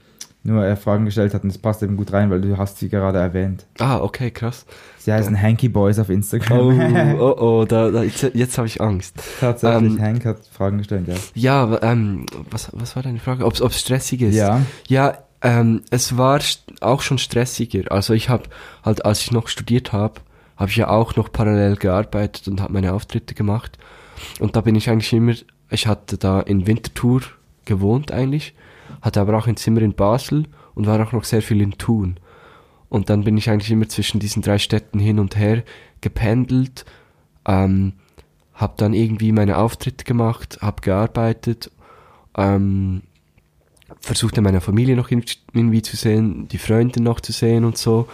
[0.46, 2.88] nur äh, Fragen gestellt hat und das passt eben gut rein, weil du hast sie
[2.88, 3.66] gerade erwähnt.
[3.78, 4.66] Ah, okay, krass.
[4.98, 7.14] Sie heißen Hanky Boys auf Oh, Instagram.
[7.20, 9.14] oh, oh, da, da, jetzt, jetzt habe ich Angst.
[9.40, 11.14] Tatsächlich, Ähm, Hank hat Fragen gestellt, ja.
[11.34, 13.44] Ja, ähm, was, was war deine Frage?
[13.44, 14.34] Ob es stressig ist?
[14.34, 16.40] Ja, Ja, ähm, es war
[16.80, 17.92] auch schon stressiger.
[17.92, 18.44] Also ich habe
[18.84, 20.20] halt, als ich noch studiert habe,
[20.56, 23.78] habe ich ja auch noch parallel gearbeitet und habe meine Auftritte gemacht.
[24.40, 25.34] Und da bin ich eigentlich immer,
[25.70, 27.20] ich hatte da in Winterthur
[27.64, 28.54] gewohnt eigentlich,
[29.02, 32.18] hatte aber auch ein Zimmer in Basel und war auch noch sehr viel in Thun.
[32.88, 35.64] Und dann bin ich eigentlich immer zwischen diesen drei Städten hin und her
[36.00, 36.84] gependelt,
[37.46, 37.94] ähm,
[38.54, 41.70] habe dann irgendwie meine Auftritte gemacht, habe gearbeitet,
[42.36, 43.02] ähm,
[44.00, 48.08] versuchte meine Familie noch irgendwie zu sehen, die Freunde noch zu sehen und so.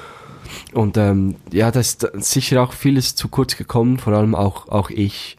[0.73, 4.91] Und ähm, ja, da ist sicher auch vieles zu kurz gekommen, vor allem auch, auch
[4.91, 5.39] ich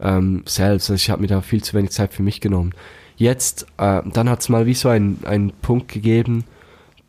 [0.00, 0.90] ähm, selbst.
[0.90, 2.72] Also ich habe mir da viel zu wenig Zeit für mich genommen.
[3.18, 6.44] Jetzt, äh, dann hat es mal wie so einen Punkt gegeben,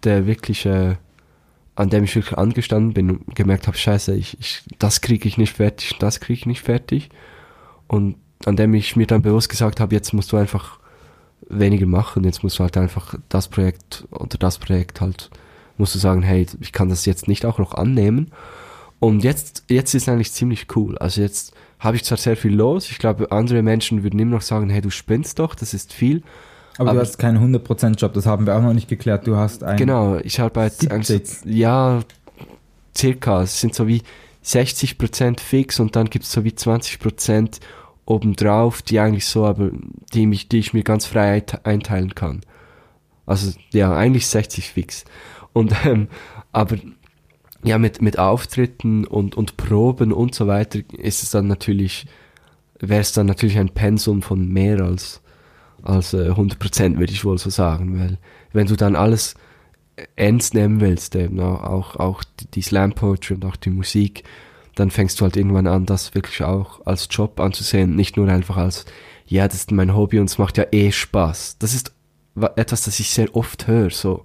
[0.04, 0.96] der wirklich, äh,
[1.76, 5.38] an dem ich wirklich angestanden bin und gemerkt habe, scheiße, ich, ich, das kriege ich
[5.38, 7.10] nicht fertig, das kriege ich nicht fertig.
[7.88, 10.80] Und an dem ich mir dann bewusst gesagt habe, jetzt musst du einfach
[11.48, 15.30] weniger machen, jetzt musst du halt einfach das Projekt oder das Projekt halt,
[15.78, 18.32] musst du sagen, hey, ich kann das jetzt nicht auch noch annehmen.
[19.00, 20.98] Und jetzt, jetzt ist eigentlich ziemlich cool.
[20.98, 24.42] Also jetzt habe ich zwar sehr viel los, ich glaube, andere Menschen würden immer noch
[24.42, 26.22] sagen, hey, du spinnst doch, das ist viel.
[26.78, 29.26] aber, Aber- du hast keinen 100%-Job, das haben wir auch noch nicht geklärt.
[29.28, 29.78] Du hast einen.
[29.78, 30.92] Genau, ich arbeite 70.
[30.92, 32.00] eigentlich, so- ja,
[32.98, 34.02] circa, es sind so wie
[34.44, 37.60] 60% fix und dann gibt's so wie 20%
[38.06, 39.70] obendrauf, die eigentlich so, aber
[40.14, 42.42] die, mich, die ich mir ganz frei einte- einteilen kann.
[43.26, 45.06] Also ja, eigentlich 60 fix.
[45.54, 46.08] Und ähm,
[46.52, 46.78] aber
[47.64, 52.06] ja, mit, mit Auftritten und, und Proben und so weiter ist es dann natürlich,
[52.80, 55.22] wäre es dann natürlich ein Pensum von mehr als,
[55.84, 58.00] als äh, 100%, würde ich wohl so sagen.
[58.00, 58.18] Weil
[58.54, 59.36] wenn du dann alles
[60.16, 64.24] ernst nehmen willst, eben auch, auch die, Slam Poetry und auch die Musik,
[64.76, 68.56] dann fängst du halt irgendwann an, das wirklich auch als Job anzusehen, nicht nur einfach
[68.56, 68.86] als,
[69.28, 71.58] ja, das ist mein Hobby und es macht ja eh Spaß.
[71.60, 71.94] Das ist
[72.36, 74.24] wa- etwas, das ich sehr oft höre, so,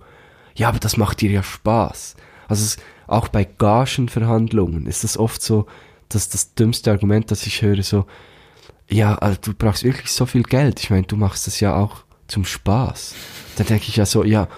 [0.55, 2.15] ja, aber das macht dir ja Spaß.
[2.49, 2.77] Also es,
[3.07, 5.67] auch bei Gagenverhandlungen ist das oft so,
[6.09, 8.07] dass das dümmste Argument, das ich höre, so,
[8.89, 10.81] ja, also du brauchst wirklich so viel Geld.
[10.81, 13.15] Ich meine, du machst das ja auch zum Spaß.
[13.57, 14.49] Dann denke ich ja so, ja,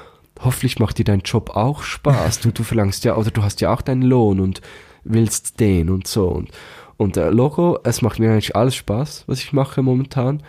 [0.40, 2.40] hoffentlich macht dir dein Job auch Spaß.
[2.40, 4.60] Du, du verlangst ja, oder du hast ja auch deinen Lohn und
[5.04, 6.28] willst den und so.
[6.28, 6.50] Und,
[6.96, 10.42] und äh, Logo, es macht mir eigentlich alles Spaß, was ich mache momentan.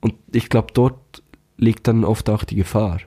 [0.00, 1.22] Und ich glaube, dort
[1.56, 3.00] liegt dann oft auch die Gefahr.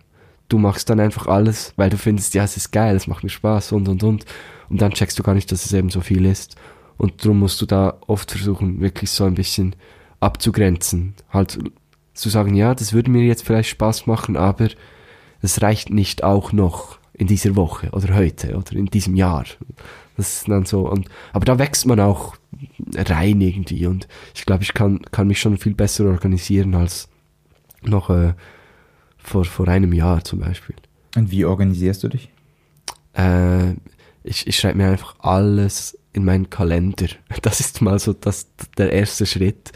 [0.53, 3.31] Du machst dann einfach alles, weil du findest, ja, es ist geil, es macht mir
[3.31, 4.23] Spaß und und und.
[4.69, 6.57] Und dann checkst du gar nicht, dass es eben so viel ist.
[6.95, 9.75] Und darum musst du da oft versuchen, wirklich so ein bisschen
[10.19, 11.15] abzugrenzen.
[11.31, 11.57] Halt
[12.13, 14.67] zu sagen, ja, das würde mir jetzt vielleicht Spaß machen, aber
[15.41, 19.45] es reicht nicht auch noch in dieser Woche oder heute oder in diesem Jahr.
[20.17, 20.87] Das ist dann so.
[20.87, 22.35] Und, aber da wächst man auch
[22.95, 23.87] rein irgendwie.
[23.87, 27.09] Und ich glaube, ich kann, kann mich schon viel besser organisieren als
[27.81, 28.35] noch äh,
[29.23, 30.75] vor, vor einem Jahr zum Beispiel.
[31.15, 32.29] Und wie organisierst du dich?
[33.13, 33.71] Äh,
[34.23, 37.07] ich ich schreibe mir einfach alles in meinen Kalender.
[37.41, 38.47] Das ist mal so das,
[38.77, 39.71] der erste Schritt.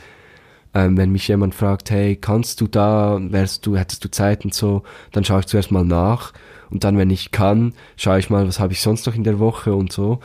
[0.73, 4.53] Ähm, wenn mich jemand fragt, hey, kannst du da, wärst du, hättest du Zeit und
[4.53, 6.33] so, dann schaue ich zuerst mal nach.
[6.69, 9.39] Und dann, wenn ich kann, schaue ich mal, was habe ich sonst noch in der
[9.39, 10.19] Woche und so.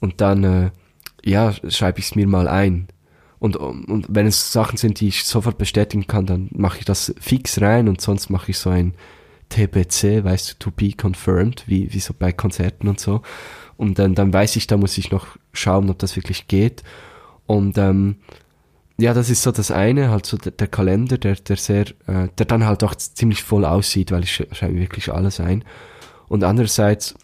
[0.00, 0.70] Und dann, äh,
[1.24, 2.88] ja, schreibe ich es mir mal ein.
[3.38, 7.14] Und, und wenn es Sachen sind, die ich sofort bestätigen kann, dann mache ich das
[7.20, 8.94] fix rein und sonst mache ich so ein
[9.50, 13.22] TBC, weißt du, to be confirmed, wie, wie so bei Konzerten und so.
[13.76, 16.82] Und dann, dann weiß ich, da muss ich noch schauen, ob das wirklich geht.
[17.46, 18.16] Und ähm,
[18.98, 22.28] ja, das ist so das eine, halt so der, der Kalender, der, der sehr, äh,
[22.36, 25.64] der dann halt auch ziemlich voll aussieht, weil ich sch- schreibe wirklich alles ein.
[26.26, 27.14] Und andererseits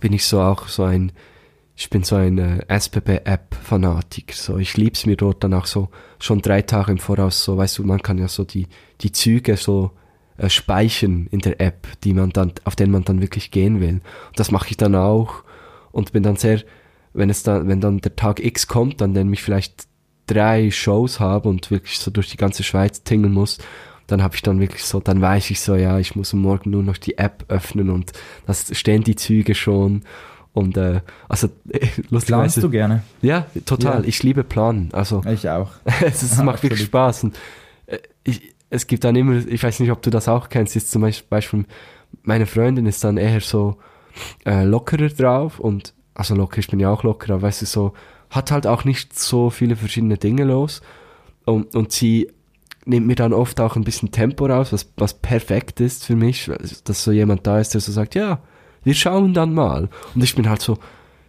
[0.00, 1.12] bin ich so auch so ein,
[1.76, 4.34] ich bin so ein äh, SPP-App-Fanatiker.
[4.34, 5.88] So, ich lieb's mir dort dann auch so
[6.20, 7.44] schon drei Tage im Voraus.
[7.44, 8.68] So, weißt du, man kann ja so die
[9.00, 9.90] die Züge so
[10.36, 14.00] äh, speichern in der App, die man dann, auf denen man dann wirklich gehen will.
[14.28, 15.44] Und das mache ich dann auch
[15.92, 16.62] und bin dann sehr,
[17.12, 19.86] wenn es dann, wenn dann der Tag X kommt, dann nämlich vielleicht
[20.26, 23.58] drei Shows habe und wirklich so durch die ganze Schweiz tingeln muss,
[24.06, 26.82] dann habe ich dann wirklich so, dann weiß ich so, ja, ich muss Morgen nur
[26.82, 28.12] noch die App öffnen und
[28.46, 30.02] das stehen die Züge schon
[30.54, 33.02] und äh, also äh, lustigerweise Planst du gerne?
[33.20, 34.02] ja, total.
[34.02, 34.08] Ja.
[34.08, 34.88] Ich liebe Planen.
[34.92, 35.72] Also Ich auch.
[36.00, 36.84] es, ist, Ja, macht wirklich.
[36.84, 37.24] Spaß.
[37.24, 37.36] Und,
[37.86, 40.90] äh, ich, es gibt dann immer, ich weiß nicht, ob du das auch kennst, ist
[40.90, 41.66] zum Beispiel,
[42.22, 43.76] meine Freundin ist dann eher so
[44.46, 47.92] äh, lockerer drauf und, also locker, ich bin ja auch locker, aber weißt du, so,
[48.30, 50.82] hat halt auch nicht so viele verschiedene Dinge los
[51.44, 52.30] und, und sie
[52.84, 56.50] nimmt mir dann oft auch ein bisschen Tempo raus, was, was perfekt ist für mich,
[56.84, 58.40] dass so jemand da ist, der so sagt, ja,
[58.84, 59.88] wir schauen dann mal.
[60.14, 60.78] Und ich bin halt so,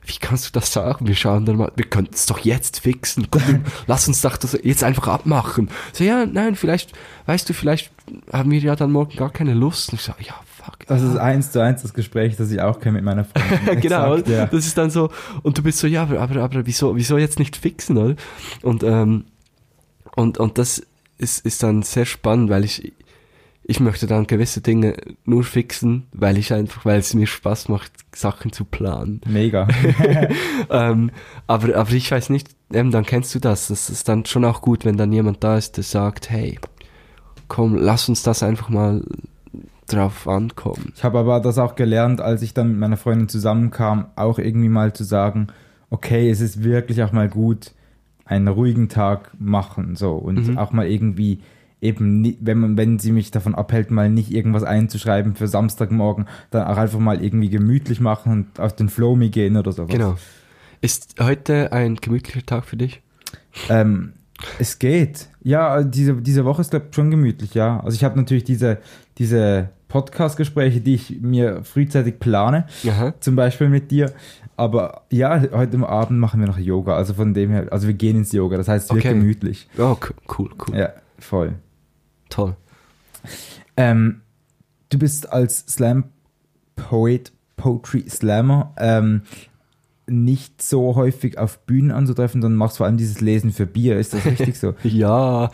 [0.05, 1.07] wie kannst du das sagen?
[1.07, 3.27] Wir schauen dann mal, wir könnten es doch jetzt fixen.
[3.31, 5.69] Komm, lass uns doch das jetzt einfach abmachen.
[5.93, 6.93] So, ja, nein, vielleicht,
[7.25, 7.91] weißt du, vielleicht
[8.31, 9.89] haben wir ja dann morgen gar keine Lust.
[9.89, 10.85] Und ich so, ja, fuck.
[10.87, 13.81] Das ist eins zu eins das Gespräch, das ich auch kenne mit meiner Freundin.
[13.81, 14.45] genau, Exakt, ja.
[14.45, 15.09] das ist dann so,
[15.43, 18.15] und du bist so, ja, aber, aber, aber wieso, wieso jetzt nicht fixen, oder?
[18.61, 19.25] Und, ähm,
[20.15, 20.83] und, und das
[21.17, 22.93] ist, ist dann sehr spannend, weil ich,
[23.67, 24.95] ich möchte dann gewisse Dinge
[25.25, 29.21] nur fixen, weil ich einfach, weil es mir Spaß macht, Sachen zu planen.
[29.27, 29.67] Mega.
[30.69, 31.09] ähm,
[31.47, 33.67] aber, aber ich weiß nicht, eben, dann kennst du das.
[33.69, 36.59] Das ist dann schon auch gut, wenn dann jemand da ist, der sagt, hey,
[37.47, 39.03] komm, lass uns das einfach mal
[39.87, 40.93] drauf ankommen.
[40.95, 44.69] Ich habe aber das auch gelernt, als ich dann mit meiner Freundin zusammenkam, auch irgendwie
[44.69, 45.47] mal zu sagen,
[45.89, 47.71] okay, es ist wirklich auch mal gut,
[48.25, 50.57] einen ruhigen Tag machen, so und Mhm.
[50.57, 51.41] auch mal irgendwie
[51.85, 56.67] eben, wenn man, wenn sie mich davon abhält, mal nicht irgendwas einzuschreiben für Samstagmorgen, dann
[56.67, 59.91] auch einfach mal irgendwie gemütlich machen und auf den Flow gehen oder sowas.
[59.91, 60.15] Genau.
[60.81, 63.01] Ist heute ein gemütlicher Tag für dich?
[63.69, 64.13] Ähm,
[64.59, 65.29] es geht.
[65.41, 67.79] Ja, diese, diese Woche ist glaub, ich, schon gemütlich, ja.
[67.79, 68.79] Also ich habe natürlich diese,
[69.17, 73.13] diese Podcast-Gespräche, die ich mir frühzeitig plane, Aha.
[73.19, 74.11] zum Beispiel mit dir.
[74.57, 76.95] Aber ja, heute Abend machen wir noch Yoga.
[76.95, 78.57] Also von dem her, also wir gehen ins Yoga.
[78.57, 79.17] Das heißt, es wird Okay.
[79.17, 79.67] gemütlich.
[79.77, 79.95] Oh,
[80.37, 80.77] cool, cool.
[80.77, 81.55] Ja, voll.
[82.35, 82.57] Toll.
[83.77, 84.21] Ähm,
[84.89, 86.05] du bist als Slam
[86.75, 89.21] Poet, Poetry Slammer ähm,
[90.07, 93.97] nicht so häufig auf Bühnen anzutreffen, sondern machst vor allem dieses Lesen für Bier.
[93.97, 94.73] Ist das richtig so?
[94.83, 95.49] Ja,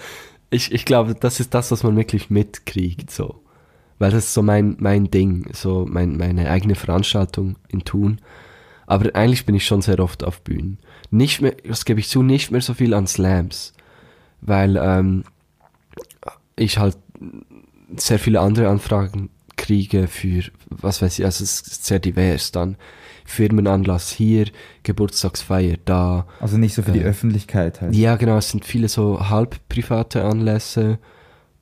[0.49, 3.41] ich, ich glaube, das ist das, was man wirklich mitkriegt, so.
[3.99, 8.19] Weil das ist so mein, mein Ding, so mein, meine eigene Veranstaltung in Thun.
[8.87, 10.79] Aber eigentlich bin ich schon sehr oft auf Bühnen.
[11.11, 13.73] Nicht mehr, das gebe ich zu, nicht mehr so viel an Slams.
[14.41, 15.23] Weil ähm,
[16.55, 16.97] ich halt
[17.95, 22.77] sehr viele andere Anfragen kriege für, was weiß ich, also es ist sehr divers dann.
[23.25, 24.47] Firmenanlass hier,
[24.83, 26.25] Geburtstagsfeier da.
[26.39, 27.95] Also nicht so für die Äh, Öffentlichkeit halt.
[27.95, 30.99] Ja, genau, es sind viele so halb private Anlässe.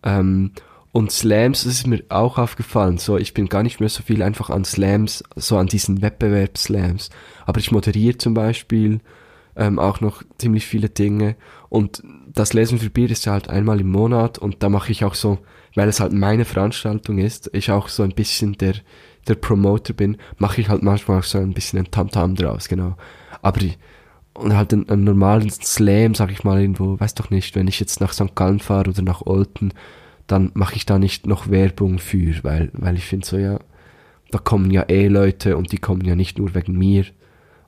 [0.04, 0.52] Ähm,
[0.92, 2.98] und Slams, das ist mir auch aufgefallen.
[2.98, 7.12] So, ich bin gar nicht mehr so viel einfach an Slams, so an diesen Wettbewerbsslams.
[7.46, 9.00] Aber ich moderiere zum Beispiel
[9.56, 11.36] ähm, auch noch ziemlich viele Dinge.
[11.70, 12.02] Und
[12.34, 15.16] das Lesen für Bier ist ja halt einmal im Monat und da mache ich auch
[15.16, 15.40] so,
[15.76, 18.76] weil es halt meine Veranstaltung ist, ich auch so ein bisschen der,
[19.28, 22.96] der Promoter bin, mache ich halt manchmal auch so ein bisschen ein Tamtam draus, genau.
[23.42, 23.74] Aber die,
[24.34, 27.80] und halt einen, einen normalen Slam, sag ich mal, irgendwo, weiß doch nicht, wenn ich
[27.80, 28.36] jetzt nach St.
[28.36, 29.74] Gallen fahre oder nach Olten,
[30.28, 33.60] dann mache ich da nicht noch Werbung für, weil, weil ich finde so, ja,
[34.32, 37.06] da kommen ja eh Leute und die kommen ja nicht nur wegen mir.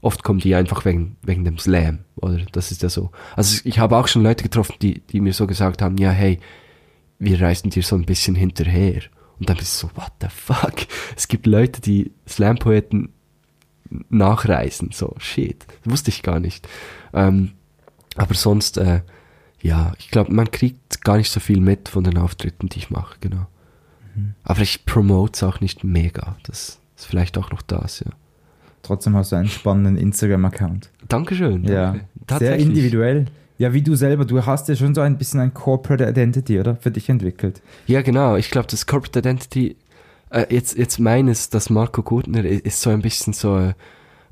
[0.01, 2.39] Oft kommen die einfach wegen, wegen dem Slam, oder?
[2.51, 3.11] Das ist ja so.
[3.35, 6.39] Also ich habe auch schon Leute getroffen, die, die mir so gesagt haben, ja, hey,
[7.19, 9.03] wir reisen dir so ein bisschen hinterher.
[9.39, 10.87] Und dann bist du so, what the fuck?
[11.15, 13.09] Es gibt Leute, die Slam-Poeten
[14.09, 15.65] nachreisen, so, shit.
[15.83, 16.67] Das wusste ich gar nicht.
[17.13, 17.51] Ähm,
[18.15, 19.01] aber sonst, äh,
[19.61, 22.89] ja, ich glaube, man kriegt gar nicht so viel mit von den Auftritten, die ich
[22.89, 23.47] mache, genau.
[24.43, 26.37] Aber ich promote es auch nicht mega.
[26.43, 28.11] Das ist vielleicht auch noch das, ja.
[28.81, 30.89] Trotzdem hast du einen spannenden Instagram-Account.
[31.07, 31.63] Dankeschön.
[31.63, 31.95] Ja.
[32.27, 32.45] danke.
[32.45, 33.25] Sehr individuell.
[33.57, 36.75] Ja, wie du selber, du hast ja schon so ein bisschen ein Corporate Identity, oder?
[36.75, 37.61] Für dich entwickelt.
[37.85, 38.35] Ja, genau.
[38.35, 39.75] Ich glaube, das Corporate Identity,
[40.31, 43.73] äh, jetzt, jetzt meines, das Marco Gutner ist so ein bisschen so, äh,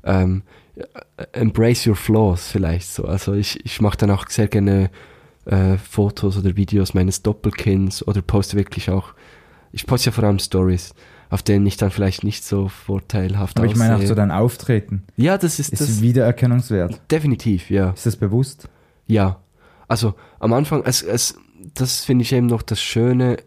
[0.02, 0.42] ähm,
[0.76, 3.04] äh, embrace your flaws vielleicht so.
[3.04, 4.90] Also ich, ich mache dann auch sehr gerne
[5.44, 9.14] äh, Fotos oder Videos meines Doppelkinds oder poste wirklich auch,
[9.72, 10.94] ich poste ja vor allem Stories,
[11.30, 15.04] auf denen ich dann vielleicht nicht so vorteilhaft Aber ich meine auch so dein Auftreten.
[15.16, 16.02] Ja, das ist Ist das.
[16.02, 17.00] wiedererkennungswert.
[17.10, 17.90] Definitiv, ja.
[17.90, 18.68] Ist das bewusst?
[19.06, 19.40] Ja,
[19.86, 21.38] also am Anfang, es, es,
[21.74, 23.38] das finde ich eben noch das Schöne,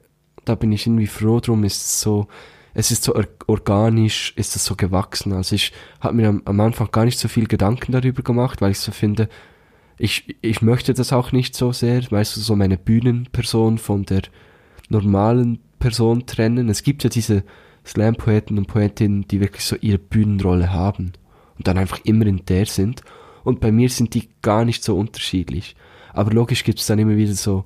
[0.46, 2.28] da bin ich irgendwie froh drum, ist es so,
[2.74, 5.34] es ist so or organisch, ist es so gewachsen.
[5.34, 8.72] Also ich habe mir am, am Anfang gar nicht so viel Gedanken darüber gemacht, weil
[8.72, 9.28] ich so finde,
[9.98, 14.24] ich, ich möchte das auch nicht so sehr, weißt du, so meine Bühnenperson von der
[14.90, 16.70] normalen Person trennen.
[16.70, 17.44] Es gibt ja diese
[17.86, 21.14] Slam-Poeten und Poetinnen, die wirklich so ihre Bühnenrolle haben
[21.58, 23.02] und dann einfach immer in der sind.
[23.44, 25.76] Und bei mir sind die gar nicht so unterschiedlich.
[26.14, 27.66] Aber logisch gibt es dann immer wieder so,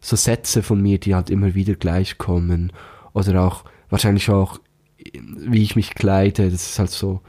[0.00, 2.72] so Sätze von mir, die halt immer wieder gleich kommen.
[3.14, 4.58] Oder auch, wahrscheinlich auch,
[4.98, 6.50] wie ich mich kleide.
[6.50, 7.20] Das ist halt so,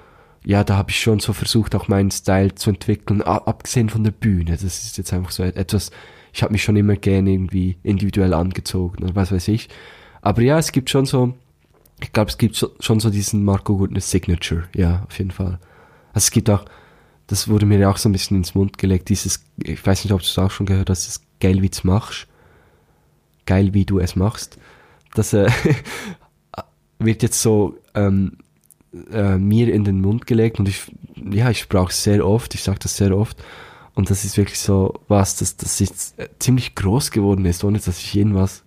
[0.44, 4.12] ja, da habe ich schon so versucht, auch meinen Style zu entwickeln, abgesehen von der
[4.12, 4.52] Bühne.
[4.52, 5.92] Das ist jetzt einfach so etwas,
[6.34, 9.70] ich habe mich schon immer gerne irgendwie individuell angezogen oder was weiß ich.
[10.22, 11.34] Aber ja, es gibt schon so,
[12.02, 15.60] ich glaube, es gibt schon so diesen Marco Gutner Signature, ja, auf jeden Fall.
[16.14, 16.66] Also es gibt auch,
[17.28, 20.14] das wurde mir ja auch so ein bisschen ins Mund gelegt, dieses, ich weiß nicht,
[20.14, 22.28] ob du es auch schon gehört hast, das geil, wie du es machst.
[23.46, 24.58] Geil, wie du es machst.
[25.14, 25.50] Das äh,
[27.00, 28.38] wird jetzt so ähm,
[29.12, 32.64] äh, mir in den Mund gelegt und ich, ja, ich brauche es sehr oft, ich
[32.64, 33.42] sage das sehr oft.
[33.94, 37.80] Und das ist wirklich so was, das, das jetzt äh, ziemlich groß geworden ist, ohne
[37.80, 38.65] dass ich irgendwas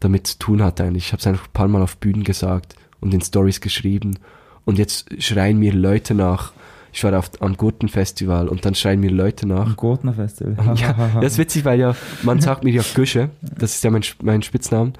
[0.00, 1.06] damit zu tun hatte eigentlich.
[1.06, 4.18] Ich habe es einfach ein paar Mal auf Bühnen gesagt und in Stories geschrieben.
[4.64, 6.52] Und jetzt schreien mir Leute nach.
[6.92, 9.66] Ich war auf, am Gurtenfestival und dann schreien mir Leute nach.
[9.66, 10.56] Am Gurtner Festival.
[10.76, 14.02] Ja, das ist witzig, weil ja, man sagt mir ja Güsche, das ist ja mein,
[14.22, 14.94] mein Spitznamen.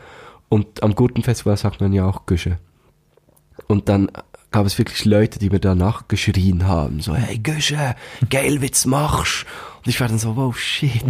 [0.49, 2.59] Und am Gurtenfestival sagt man ja auch Güsche.
[3.67, 4.11] Und dann
[4.51, 7.95] gab es wirklich Leute, die mir danach geschrien haben, so, hey Güsche,
[8.31, 9.47] geil, wit's machst.
[9.87, 10.91] Und ich war dann so, wow, shit.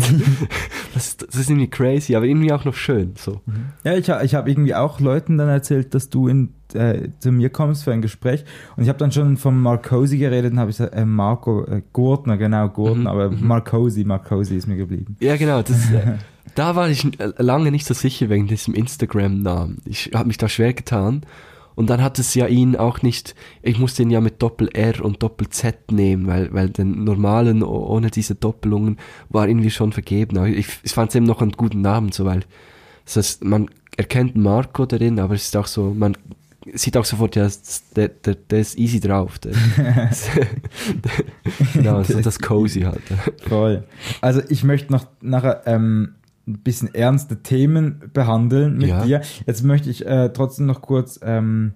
[0.95, 3.43] Das ist, das ist irgendwie crazy, aber irgendwie auch noch schön, so.
[3.85, 7.51] Ja, ich, ich habe irgendwie auch Leuten dann erzählt, dass du in, äh, zu mir
[7.51, 8.45] kommst für ein Gespräch.
[8.77, 12.39] Und ich habe dann schon von Marcosi geredet und habe gesagt, äh, Marco äh, Gurtner,
[12.39, 15.17] genau, Gurtner, Mhm, aber Marcosi, Marcosi ist mir geblieben.
[15.21, 15.61] Ja, genau.
[15.61, 16.17] Das, äh,
[16.55, 19.83] da war ich äh, lange nicht so sicher wegen diesem Instagram-Namen.
[19.85, 21.27] Ich habe mich da schwer getan.
[21.77, 25.23] Und dann hat es ja ihn auch nicht, ich musste ihn ja mit Doppel-R und
[25.23, 28.97] Doppel-Z nehmen, weil, weil den normalen ohne diese Doppelungen
[29.29, 30.39] war irgendwie schon vergeben.
[30.39, 32.41] Aber ich, ich fand es eben noch einen guten Namen, so weil
[33.05, 36.17] das heißt, man erkennt Marco darin, aber es ist auch so, man
[36.73, 37.49] sieht auch sofort, ja,
[37.95, 39.39] der, der, der ist easy drauf.
[39.39, 39.53] Der,
[41.75, 43.03] genau, so das Cozy halt.
[43.49, 43.85] Voll.
[44.21, 46.15] Also ich möchte noch nachher ähm,
[46.47, 49.05] ein bisschen ernste Themen behandeln mit Ja.
[49.05, 49.21] dir.
[49.47, 51.75] Jetzt möchte ich äh, trotzdem noch kurz ähm,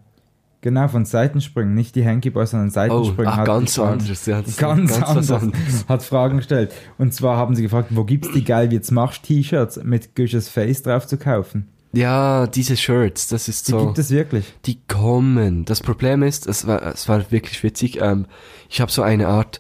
[0.61, 3.33] genau von Seitensprüngen, nicht die Hanky Boys, sondern Oh, Seitensprüngen.
[3.35, 4.27] ach, ganz anderes.
[4.27, 5.31] Ja, Ganz, was anders.
[5.33, 5.89] anderes.
[5.89, 6.73] Hat Fragen gestellt.
[6.99, 10.49] Und zwar haben sie gefragt, wo gibt's die geil wie jetzt machst T-Shirts mit Güsches
[10.49, 11.69] Face drauf zu kaufen?
[11.93, 13.87] Ja, diese Shirts, das ist Die so.
[13.87, 14.55] gibt es wirklich.
[14.67, 15.65] Die kommen.
[15.65, 18.01] Das Problem ist, es war, es war wirklich witzig.
[18.01, 18.27] Ähm,
[18.69, 19.59] ich habe so eine Art,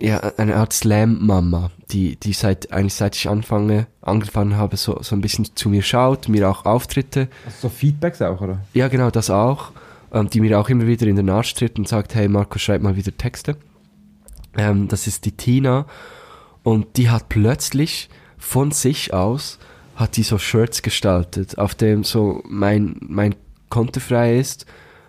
[0.00, 5.14] ja, eine Art Slam-Mama, die, die seit, eigentlich seit ich anfange, angefangen habe, so, so
[5.14, 7.28] ein bisschen zu mir schaut, mir auch Auftritte.
[7.44, 8.60] Also so Feedbacks auch, oder?
[8.72, 9.72] Ja, genau, das auch.
[10.12, 12.82] Ähm, die mir auch immer wieder in den Arsch tritt und sagt, hey Marco, schreib
[12.82, 13.56] mal wieder Texte.
[14.56, 15.86] Ähm, das ist die Tina.
[16.62, 19.58] Und die hat plötzlich von sich aus,
[19.96, 23.34] hat die so Shirts gestaltet, auf dem so mein, mein
[23.68, 24.64] Konto frei ist,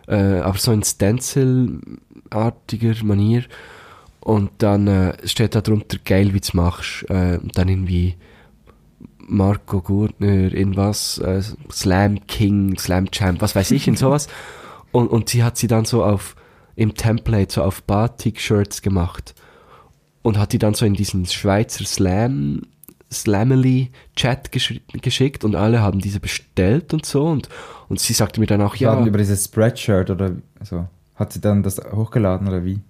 [0.08, 3.44] äh, aber so in Stencil-artiger Manier.
[4.22, 7.10] Und dann äh, steht da drunter, geil, wie du machst.
[7.10, 8.16] Äh, dann irgendwie
[9.18, 11.42] Marco Gurtner, in was, äh,
[11.72, 14.28] Slam King, Slam Champ, was weiß ich, in sowas.
[14.94, 16.36] Und, und sie hat sie dann so auf,
[16.76, 19.34] im Template, so auf Batik-Shirts gemacht.
[20.22, 22.64] Und hat die dann so in diesen Schweizer Slam,
[23.10, 27.26] Slamily-Chat gesch geschickt und alle haben diese bestellt und so.
[27.26, 27.48] Und,
[27.88, 29.00] und sie sagte mir dann auch, Ja.
[29.00, 29.06] ja.
[29.06, 30.88] Über dieses Spreadshirt oder so.
[31.16, 32.82] Hat sie dann das hochgeladen oder wie?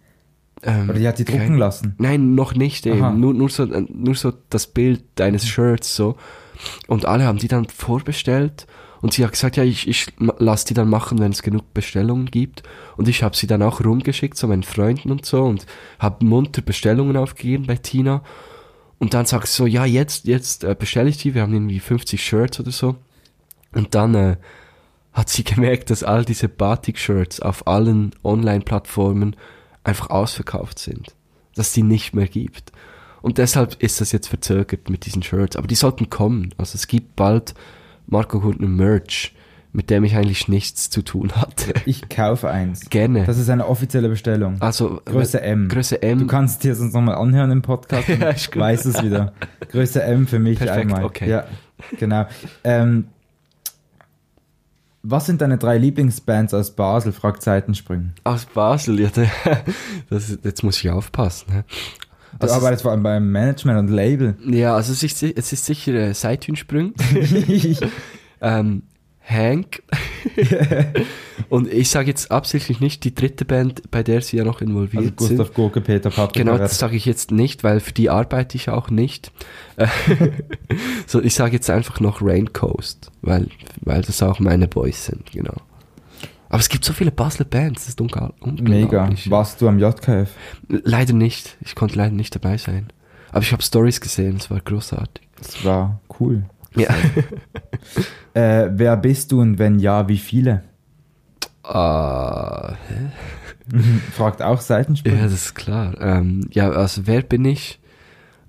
[0.63, 1.95] Ähm, Oder die hat die drucken kein- lassen?
[1.97, 3.01] Nein, noch nicht eben.
[3.03, 3.11] Aha.
[3.11, 6.15] Nur, nur, so, nur so das Bild deines Shirts so.
[6.87, 8.67] Und alle haben die dann vorbestellt.
[9.01, 11.73] Und sie hat gesagt, ja, ich, ich ma- lass die dann machen, wenn es genug
[11.73, 12.61] Bestellungen gibt.
[12.97, 15.43] Und ich habe sie dann auch rumgeschickt, so meinen Freunden und so.
[15.43, 15.65] Und
[15.97, 18.21] habe munter Bestellungen aufgegeben bei Tina.
[18.99, 21.33] Und dann sagst du so, ja, jetzt, jetzt äh, bestelle ich die.
[21.33, 22.95] Wir haben irgendwie 50 Shirts oder so.
[23.73, 24.35] Und dann äh,
[25.13, 29.35] hat sie gemerkt, dass all diese Batik-Shirts auf allen Online-Plattformen
[29.83, 31.15] einfach ausverkauft sind.
[31.55, 32.71] Dass die nicht mehr gibt.
[33.21, 35.55] Und deshalb ist das jetzt verzögert mit diesen Shirts.
[35.55, 36.53] Aber die sollten kommen.
[36.57, 37.53] Also es gibt bald
[38.07, 39.33] Marco Hurtner Merch,
[39.73, 41.73] mit dem ich eigentlich nichts zu tun hatte.
[41.85, 42.89] Ich kaufe eins.
[42.89, 43.25] Gerne.
[43.25, 44.61] Das ist eine offizielle Bestellung.
[44.61, 45.69] also Größe M.
[45.69, 46.19] Größe M.
[46.19, 48.61] Du kannst dir sonst nochmal anhören im Podcast Ja, ist gut.
[48.61, 49.33] weißt es wieder.
[49.71, 51.05] Größe M für mich Perfekt, einmal.
[51.05, 51.29] okay.
[51.29, 51.45] Ja,
[51.99, 52.25] genau.
[52.63, 53.05] Ähm,
[55.03, 57.11] was sind deine drei Lieblingsbands aus Basel?
[57.11, 58.11] fragt Seitensprung.
[58.23, 58.99] aus Basel.
[58.99, 59.09] Ja,
[60.09, 61.53] das, jetzt muss ich aufpassen.
[61.53, 61.63] ne?
[62.39, 64.35] Du Also es- arbeitest vor allem beim Management und Label.
[64.45, 66.13] Ja, also es ist, es ist sicher äh,
[68.41, 68.83] ähm,
[69.31, 69.81] Hank.
[71.49, 75.13] Und ich sage jetzt absichtlich nicht die dritte Band, bei der sie ja noch involviert
[75.19, 75.37] Also sind.
[75.37, 76.45] Gustav Gurke, Peter Patrick.
[76.45, 79.31] Genau, das sage ich jetzt nicht, weil für die arbeite ich auch nicht.
[81.07, 83.47] So, ich sage jetzt einfach noch Raincoast, weil,
[83.81, 85.55] weil das auch meine Boys sind, genau.
[86.47, 88.83] Aber es gibt so viele Basler Bands, das ist unga- Mega.
[89.03, 89.29] unglaublich.
[89.29, 90.29] Warst du am JKF?
[90.69, 92.87] Leider nicht, ich konnte leider nicht dabei sein.
[93.31, 95.27] Aber ich habe Stories gesehen, es war großartig.
[95.37, 96.43] Das war cool.
[96.75, 96.89] Ja.
[98.33, 100.63] Äh, wer bist du und wenn ja, wie viele?
[101.63, 102.75] Ah,
[104.13, 105.13] Fragt auch Seitensprung.
[105.17, 105.95] ja, das ist klar.
[105.99, 107.79] Ähm, ja, also wer bin ich?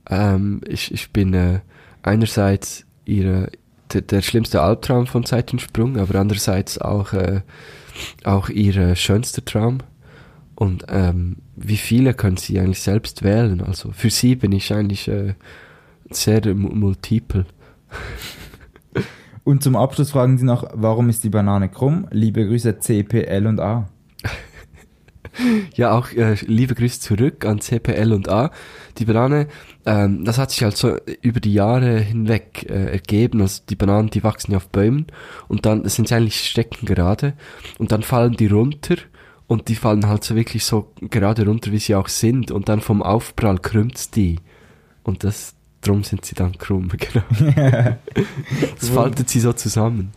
[0.08, 1.60] Ähm, ich, ich bin äh,
[2.02, 3.50] einerseits ihre,
[3.92, 7.40] der, schlimmste Albtraum von Seitensprung, aber andererseits auch, äh,
[8.22, 9.78] auch ihr schönster Traum.
[10.54, 13.60] Und ähm, wie viele können sie eigentlich selbst wählen?
[13.62, 15.34] Also für sie bin ich eigentlich äh,
[16.10, 17.46] sehr mu- multiple.
[19.44, 22.06] Und zum Abschluss fragen sie noch, warum ist die Banane krumm?
[22.10, 23.88] Liebe Grüße C, P, L und A.
[25.74, 28.50] Ja, auch äh, liebe Grüße zurück an CPL und A.
[28.98, 29.48] Die Banane,
[29.86, 33.40] ähm, das hat sich halt so über die Jahre hinweg äh, ergeben.
[33.40, 35.06] Also die Bananen, die wachsen ja auf Bäumen
[35.48, 37.34] und dann sind sie eigentlich stecken gerade
[37.78, 38.96] und dann fallen die runter
[39.46, 42.80] und die fallen halt so wirklich so gerade runter, wie sie auch sind und dann
[42.80, 44.36] vom Aufprall krümmt's die
[45.02, 47.24] und das drum sind sie dann krumm, genau.
[48.80, 50.12] das faltet sie so zusammen.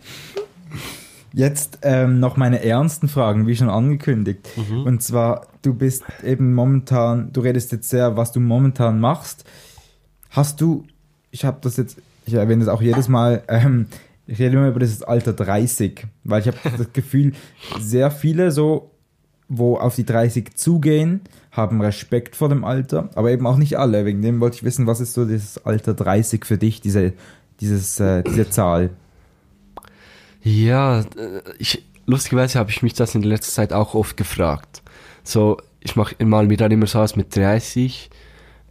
[1.33, 4.47] Jetzt ähm, noch meine ernsten Fragen, wie schon angekündigt.
[4.85, 9.43] Und zwar, du bist eben momentan, du redest jetzt sehr, was du momentan machst.
[10.29, 10.85] Hast du,
[11.31, 13.87] ich habe das jetzt, ich erwähne das auch jedes Mal, ähm,
[14.27, 17.33] ich rede immer über das Alter 30, weil ich habe das Gefühl,
[17.81, 18.91] sehr viele so,
[19.49, 21.19] wo auf die 30 zugehen,
[21.55, 24.05] haben Respekt vor dem Alter, aber eben auch nicht alle.
[24.05, 27.13] Wegen dem wollte ich wissen, was ist so dieses Alter 30 für dich, diese,
[27.59, 28.91] dieses, äh, diese Zahl?
[30.43, 34.83] Ja, äh, ich, lustigerweise habe ich mich das in der letzten Zeit auch oft gefragt.
[35.23, 38.09] So, ich mache mal dann immer so aus mit 30,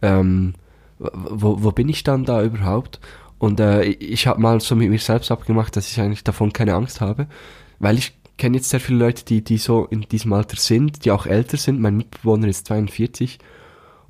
[0.01, 0.53] ähm,
[0.99, 2.99] wo, wo bin ich dann da überhaupt?
[3.39, 6.75] Und äh, ich habe mal so mit mir selbst abgemacht, dass ich eigentlich davon keine
[6.75, 7.27] Angst habe,
[7.79, 11.11] weil ich kenne jetzt sehr viele Leute, die, die so in diesem Alter sind, die
[11.11, 11.79] auch älter sind.
[11.79, 13.39] Mein Mitbewohner ist 42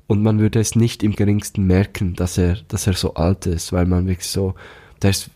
[0.06, 3.72] und man würde es nicht im geringsten merken, dass er, dass er so alt ist,
[3.72, 4.54] weil man wirklich so,
[5.02, 5.30] der ist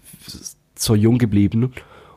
[0.76, 1.72] so jung geblieben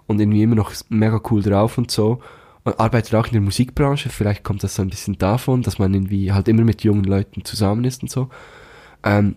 [0.08, 2.22] und irgendwie immer noch mega cool drauf und so.
[2.66, 5.94] Und arbeitet auch in der Musikbranche, vielleicht kommt das so ein bisschen davon, dass man
[5.94, 8.30] irgendwie halt immer mit jungen Leuten zusammen ist und so.
[9.04, 9.36] Ähm,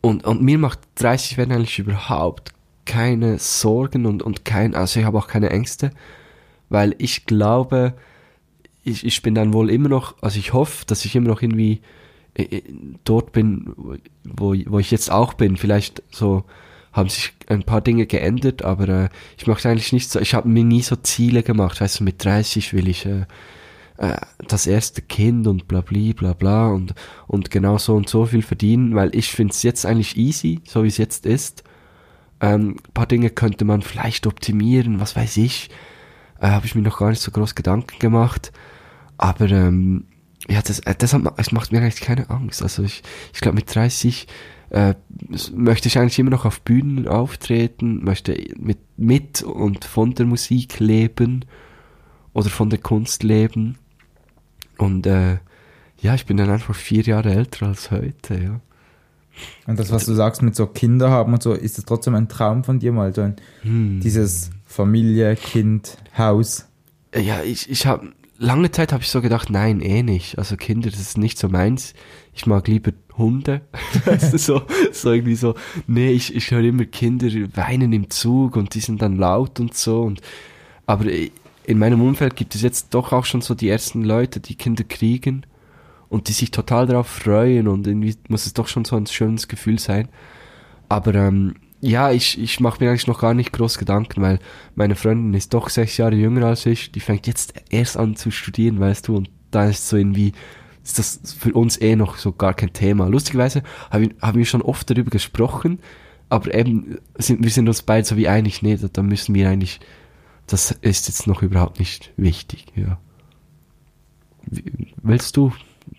[0.00, 2.52] und, und mir macht 30 werden eigentlich überhaupt
[2.86, 5.90] keine Sorgen und, und kein, also ich habe auch keine Ängste,
[6.68, 7.94] weil ich glaube,
[8.82, 11.80] ich, ich bin dann wohl immer noch, also ich hoffe, dass ich immer noch irgendwie
[12.34, 12.62] äh,
[13.04, 13.74] dort bin,
[14.24, 15.56] wo, wo ich jetzt auch bin.
[15.56, 16.44] Vielleicht so
[16.92, 20.48] haben sich ein paar Dinge geändert, aber äh, ich möchte eigentlich nicht so, ich habe
[20.48, 23.26] mir nie so Ziele gemacht, weißt du, mit 30 will ich äh,
[23.96, 24.16] äh,
[24.48, 26.94] das erste Kind und bla bla bla bla und,
[27.26, 30.84] und genau so und so viel verdienen, weil ich finde es jetzt eigentlich easy, so
[30.84, 31.64] wie es jetzt ist.
[32.40, 35.70] Ähm, paar Dinge könnte man vielleicht optimieren, was weiß ich.
[36.44, 38.52] Äh, habe ich mir noch gar nicht so groß Gedanken gemacht.
[39.16, 40.04] Aber ähm,
[40.46, 42.62] ja, das, äh, das, hat, das macht mir eigentlich keine Angst.
[42.62, 44.26] Also ich, ich glaube mit 30
[44.68, 44.94] äh,
[45.54, 50.80] möchte ich eigentlich immer noch auf Bühnen auftreten, möchte mit, mit und von der Musik
[50.80, 51.46] leben
[52.34, 53.78] oder von der Kunst leben.
[54.76, 55.38] Und äh,
[56.02, 58.60] ja, ich bin dann einfach vier Jahre älter als heute, ja.
[59.66, 62.28] Und das, was du sagst mit so Kinder haben und so, ist das trotzdem ein
[62.28, 63.14] Traum von dir mal?
[63.14, 64.00] So ein, Hm.
[64.00, 66.66] Dieses Familie, Kind, Haus.
[67.14, 70.36] Ja, ich, ich habe lange Zeit habe ich so gedacht, nein, eh nicht.
[70.36, 71.94] Also Kinder, das ist nicht so meins.
[72.32, 73.60] Ich mag lieber Hunde.
[74.04, 75.54] weißt du, so, so irgendwie so,
[75.86, 79.74] nee, ich, ich höre immer Kinder weinen im Zug und die sind dann laut und
[79.74, 80.02] so.
[80.02, 80.20] Und,
[80.86, 84.56] aber in meinem Umfeld gibt es jetzt doch auch schon so die ersten Leute, die
[84.56, 85.46] Kinder kriegen
[86.08, 89.46] und die sich total darauf freuen und irgendwie muss es doch schon so ein schönes
[89.46, 90.08] Gefühl sein.
[90.88, 91.54] Aber ähm,
[91.84, 94.38] ja, ich, ich mache mir eigentlich noch gar nicht groß Gedanken, weil
[94.74, 96.92] meine Freundin ist doch sechs Jahre jünger als ich.
[96.92, 100.32] Die fängt jetzt erst an zu studieren, weißt du, und da ist so irgendwie,
[100.82, 103.06] ist das für uns eh noch so gar kein Thema.
[103.06, 105.78] Lustigerweise haben wir, wir schon oft darüber gesprochen,
[106.30, 109.50] aber eben sind, wir sind uns beide so wie einig, nee, da, da müssen wir
[109.50, 109.80] eigentlich,
[110.46, 112.98] das ist jetzt noch überhaupt nicht wichtig, ja.
[115.02, 115.52] Willst du,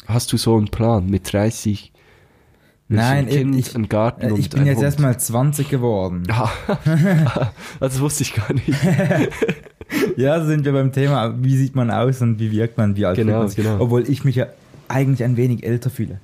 [0.07, 1.91] hast du so einen Plan mit 30?
[2.87, 4.85] Nein, ein Kind, ich- einen Garten Äh, Ich bin jetzt Hund?
[4.85, 6.23] erstmal 20 geworden.
[6.29, 6.51] Ja,
[7.79, 8.67] das wusste ich gar nicht.
[10.17, 13.17] Ja, sind wir beim Thema, wie sieht man aus und wie wirkt man, wie alt
[13.17, 13.57] Genau, man sich.
[13.63, 13.79] genau.
[13.79, 14.47] Obwohl ich mich ja
[14.87, 16.19] eigentlich ein wenig älter fühle.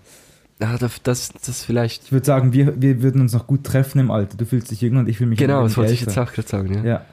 [0.59, 2.05] Ja, das, das, das vielleicht.
[2.05, 4.35] Ich würde sagen, wir, wir würden uns noch gut treffen im Alter.
[4.37, 6.11] Du fühlst dich jünger und ich fühle mich ein Genau, das wollte ich älter.
[6.11, 6.83] jetzt auch gerade sagen, ja.
[6.83, 7.05] Ja,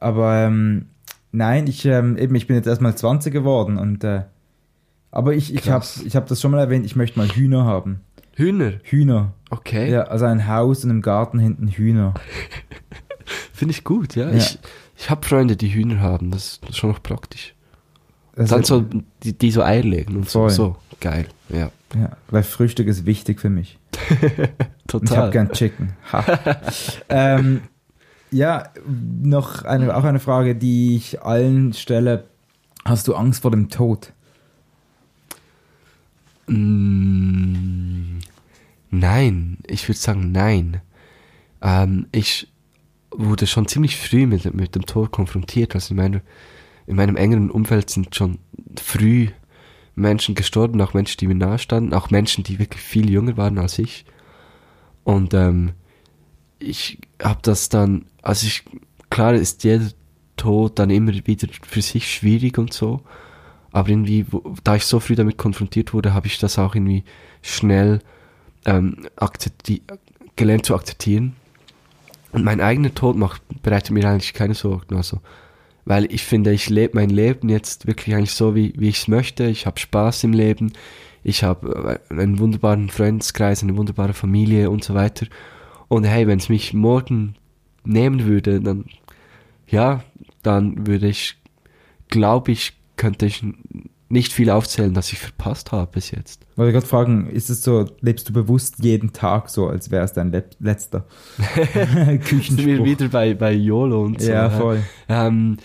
[0.00, 0.86] aber ähm,
[1.32, 4.22] nein, ich ähm, eben, ich bin jetzt erstmal 20 geworden und äh,
[5.10, 8.00] aber ich, ich habe ich hab das schon mal erwähnt, ich möchte mal Hühner haben.
[8.34, 9.32] Hühner, Hühner.
[9.50, 9.90] okay.
[9.90, 12.14] Ja, also ein Haus und im Garten hinten Hühner.
[13.52, 14.30] Finde ich gut, ja.
[14.30, 14.36] Ja.
[14.36, 14.58] Ich,
[14.96, 17.54] ich habe Freunde, die Hühner haben, das, ist schon noch praktisch.
[18.36, 18.84] Also, Dann so,
[19.22, 20.50] die, die so Eier legen und so, Voll.
[20.50, 20.76] so.
[21.00, 21.70] Geil, ja.
[21.94, 23.78] Ja, weil Frühstück ist wichtig für mich.
[24.92, 25.30] Und ich habe Total.
[25.30, 25.92] gern Chicken.
[27.08, 27.62] Ähm,
[28.30, 32.24] ja, noch eine, auch eine Frage, die ich allen stelle.
[32.84, 34.12] Hast du Angst vor dem Tod?
[36.50, 38.18] Mm,
[38.90, 40.80] nein, ich würde sagen nein.
[41.62, 42.48] Ähm, ich
[43.12, 45.74] wurde schon ziemlich früh mit, mit dem Tod konfrontiert.
[45.76, 46.22] Also in, meiner,
[46.86, 48.38] in meinem engeren Umfeld sind schon
[48.80, 49.28] früh
[49.94, 53.58] Menschen gestorben, auch Menschen, die mir nahe standen, auch Menschen, die wirklich viel jünger waren
[53.58, 54.04] als ich.
[55.04, 55.72] Und ähm,
[56.58, 58.64] ich habe das dann, also ich,
[59.08, 59.90] klar ist jeder
[60.36, 63.02] Tod dann immer wieder für sich schwierig und so,
[63.72, 67.04] aber irgendwie, wo, da ich so früh damit konfrontiert wurde, habe ich das auch irgendwie
[67.42, 68.00] schnell
[68.66, 69.06] ähm,
[70.36, 71.36] gelernt zu akzeptieren.
[72.32, 74.96] Und mein eigener Tod macht, bereitet mir eigentlich keine Sorgen.
[74.96, 75.20] Also,
[75.84, 79.08] weil ich finde, ich lebe mein Leben jetzt wirklich eigentlich so, wie, wie ich es
[79.08, 79.44] möchte.
[79.46, 80.72] Ich habe Spaß im Leben.
[81.22, 85.26] Ich habe äh, einen wunderbaren Freundeskreis, eine wunderbare Familie und so weiter.
[85.88, 87.34] Und hey, wenn es mich morgen
[87.84, 88.84] nehmen würde, dann,
[89.66, 90.04] ja,
[90.42, 91.36] dann würde ich,
[92.08, 93.42] glaube ich, könnte ich
[94.10, 96.44] nicht viel aufzählen, das ich verpasst habe bis jetzt.
[96.56, 100.12] Wollte gerade fragen, ist es so, lebst du bewusst jeden Tag so, als wäre es
[100.12, 101.06] dein Le letzter
[101.38, 102.84] Sind wir Küchenspruch?
[102.84, 104.30] wieder bei, bei YOLO und so.
[104.30, 104.82] Ja, voll.
[105.08, 105.56] Ähm,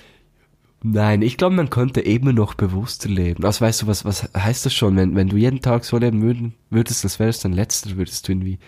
[0.82, 3.44] nein, ich glaube, man könnte immer noch bewusster leben.
[3.44, 4.96] Also weißt du, was, was heißt das schon?
[4.96, 8.26] Wenn, wenn du jeden Tag so leben würden, würdest, das wäre es dein letzter, würdest
[8.26, 8.60] du irgendwie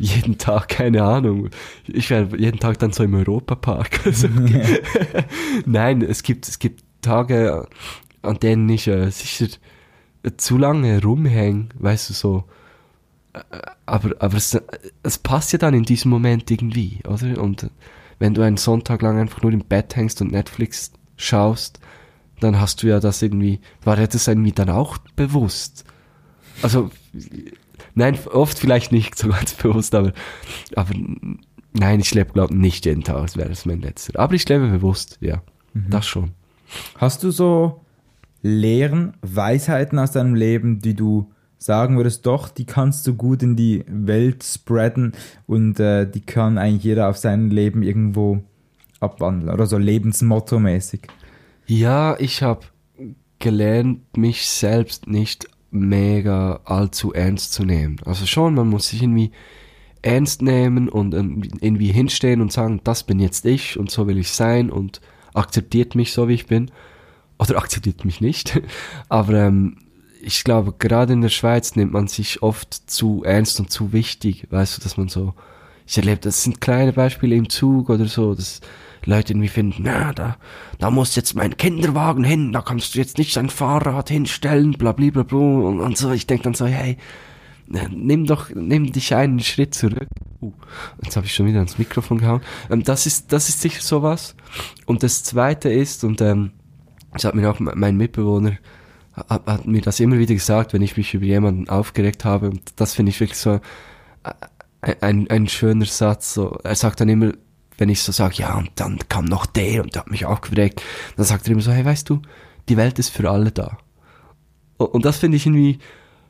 [0.00, 1.50] jeden Tag, keine Ahnung.
[1.86, 4.04] Ich wäre jeden Tag dann so im Europapark.
[4.04, 4.28] Also,
[5.66, 7.66] nein, es gibt, es gibt Tage,
[8.22, 9.46] an denen ich äh, sicher
[10.36, 12.44] zu lange rumhänge, weißt du, so.
[13.84, 14.56] Aber, aber es,
[15.02, 17.40] es passt ja dann in diesem Moment irgendwie, oder?
[17.42, 17.68] Und
[18.18, 21.80] wenn du einen Sonntag lang einfach nur im Bett hängst und Netflix schaust,
[22.40, 25.84] dann hast du ja das irgendwie, war dir das irgendwie dann auch bewusst?
[26.62, 26.90] Also,
[27.94, 30.12] nein, oft vielleicht nicht so ganz bewusst, aber,
[30.76, 30.94] aber
[31.72, 34.18] nein, ich lebe, glaube nicht jeden Tag, als wäre das mein letzter.
[34.18, 35.42] Aber ich lebe bewusst, ja.
[35.74, 36.30] Das schon.
[36.96, 37.80] Hast du so
[38.42, 43.56] Lehren, Weisheiten aus deinem Leben, die du sagen würdest, doch, die kannst du gut in
[43.56, 45.12] die Welt spreaden
[45.46, 48.42] und äh, die kann eigentlich jeder auf sein Leben irgendwo
[49.00, 51.08] abwandeln oder so Lebensmotto-mäßig?
[51.66, 52.66] Ja, ich habe
[53.38, 57.96] gelernt, mich selbst nicht mega allzu ernst zu nehmen.
[58.04, 59.32] Also schon, man muss sich irgendwie
[60.02, 64.30] ernst nehmen und irgendwie hinstehen und sagen, das bin jetzt ich und so will ich
[64.30, 65.00] sein und
[65.34, 66.70] akzeptiert mich so wie ich bin.
[67.38, 68.60] Oder akzeptiert mich nicht.
[69.08, 69.76] Aber ähm,
[70.22, 74.46] ich glaube, gerade in der Schweiz nimmt man sich oft zu ernst und zu wichtig.
[74.50, 75.34] Weißt du, dass man so,
[75.86, 78.60] ich erlebe, das sind kleine Beispiele im Zug oder so, dass
[79.04, 80.36] Leute irgendwie finden, na, da,
[80.78, 84.92] da muss jetzt mein Kinderwagen hin, da kannst du jetzt nicht dein Fahrrad hinstellen, bla,
[84.92, 86.10] bla, bla, bla und, und so.
[86.12, 86.96] Ich denke dann so, hey,
[87.66, 90.08] nimm doch, nimm dich einen Schritt zurück.
[90.40, 90.52] Uh,
[91.02, 92.42] jetzt habe ich schon wieder ans Mikrofon gehauen.
[92.70, 94.34] Ähm, das ist, das ist sicher sowas.
[94.86, 96.52] Und das zweite ist, und ähm,
[97.12, 98.58] das hat mir auch mein Mitbewohner,
[99.14, 102.50] hat, hat mir das immer wieder gesagt, wenn ich mich über jemanden aufgeregt habe.
[102.50, 103.60] Und das finde ich wirklich so
[104.80, 106.34] ein, ein, ein schöner Satz.
[106.34, 107.32] So, er sagt dann immer,
[107.78, 110.82] wenn ich so sage, ja, und dann kam noch der und der hat mich aufgeregt,
[111.16, 112.20] dann sagt er immer so, hey, weißt du,
[112.68, 113.78] die Welt ist für alle da.
[114.76, 115.78] Und das finde ich irgendwie,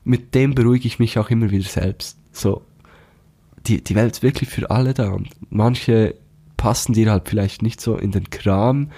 [0.04, 2.18] mit dem beruhige ich mich auch immer wieder selbst.
[2.32, 2.62] So,
[3.66, 5.10] die, die Welt ist wirklich für alle da.
[5.10, 6.14] Und manche
[6.56, 8.90] passen dir halt vielleicht nicht so in den Kram,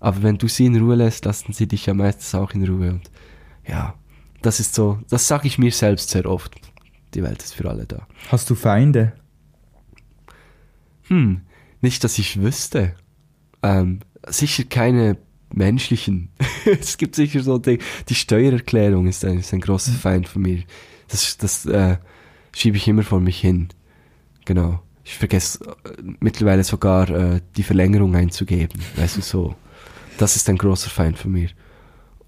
[0.00, 2.90] aber wenn du sie in Ruhe lässt, lassen sie dich ja meistens auch in Ruhe.
[2.90, 3.10] Und
[3.66, 3.94] ja,
[4.42, 6.54] das ist so, das sage ich mir selbst sehr oft.
[7.14, 8.06] Die Welt ist für alle da.
[8.28, 9.14] Hast du Feinde?
[11.04, 11.42] Hm,
[11.80, 12.94] nicht, dass ich wüsste.
[13.62, 15.16] Ähm, sicher keine
[15.52, 16.30] menschlichen.
[16.80, 17.78] es gibt sicher so die,
[18.08, 19.96] die Steuererklärung ist ein, ist ein großer mhm.
[19.96, 20.62] Feind von mir.
[21.08, 21.96] Das, das äh,
[22.54, 23.68] schiebe ich immer vor mich hin.
[24.44, 24.80] Genau.
[25.04, 28.80] Ich vergesse äh, mittlerweile sogar äh, die Verlängerung einzugeben.
[28.96, 29.54] Weißt du so.
[30.18, 31.48] Das ist ein großer Feind von mir.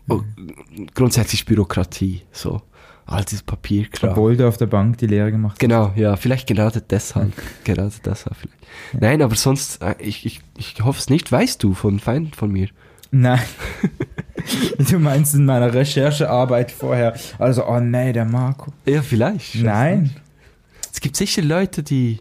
[0.08, 0.22] Oh,
[0.94, 2.22] grundsätzlich Bürokratie.
[2.32, 2.62] So.
[3.06, 4.10] All dieses Papierkram.
[4.10, 5.58] Obwohl du auf der Bank die Lehre gemacht hast.
[5.58, 7.32] Genau, ja, vielleicht gerade deshalb.
[7.64, 8.62] gerade deshalb vielleicht.
[8.92, 9.00] Ja.
[9.00, 11.30] Nein, aber sonst, äh, ich, ich, ich hoffe es nicht.
[11.30, 12.68] Weißt du von Feinden von mir?
[13.10, 13.40] Nein.
[14.90, 17.14] du meinst in meiner Recherchearbeit vorher.
[17.38, 18.72] Also, oh nee, der Marco.
[18.86, 19.56] Ja, vielleicht.
[19.56, 20.10] Nein.
[20.92, 22.20] Es gibt sicher Leute, die.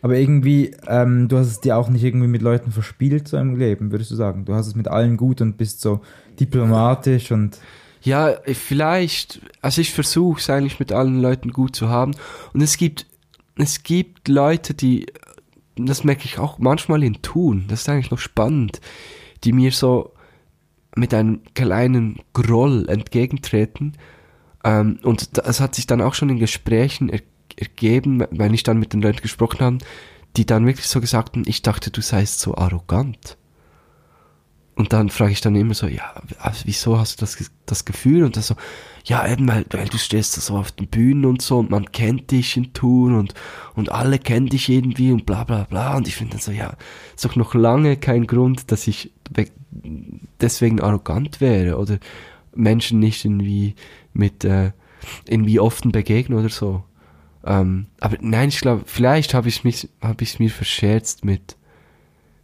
[0.00, 3.56] Aber irgendwie, ähm, du hast es dir auch nicht irgendwie mit Leuten verspielt so im
[3.56, 4.44] Leben, würdest du sagen.
[4.44, 6.00] Du hast es mit allen gut und bist so
[6.38, 7.58] diplomatisch und.
[8.02, 9.40] Ja, vielleicht.
[9.60, 12.14] Also ich versuche es eigentlich mit allen Leuten gut zu haben.
[12.52, 13.06] Und es gibt,
[13.56, 15.06] es gibt Leute, die,
[15.74, 17.64] das merke ich auch manchmal in Tun.
[17.66, 18.80] Das ist eigentlich noch spannend,
[19.42, 20.12] die mir so
[20.98, 23.94] mit einem kleinen Groll entgegentreten.
[24.64, 27.20] Ähm, und es hat sich dann auch schon in Gesprächen er
[27.56, 29.78] ergeben, wenn ich dann mit den Leuten gesprochen habe,
[30.36, 33.36] die dann wirklich so gesagt haben, ich dachte, du seist so arrogant.
[34.76, 38.22] Und dann frage ich dann immer so, ja, also wieso hast du das, das Gefühl?
[38.22, 38.54] Und dann so,
[39.04, 42.30] ja, eben, weil, weil du stehst so auf den Bühnen und so und man kennt
[42.30, 43.34] dich in Tun und,
[43.74, 45.96] und alle kennen dich irgendwie und bla bla bla.
[45.96, 46.74] Und ich finde dann so, ja,
[47.16, 49.12] ist doch noch lange kein Grund, dass ich
[50.40, 51.98] deswegen arrogant wäre oder
[52.54, 53.74] Menschen nicht irgendwie
[54.12, 54.72] mit äh,
[55.26, 56.84] irgendwie offen begegnen oder so.
[57.44, 61.56] Ähm, aber nein, ich glaube, vielleicht habe ich mich, habe ich mir verscherzt mit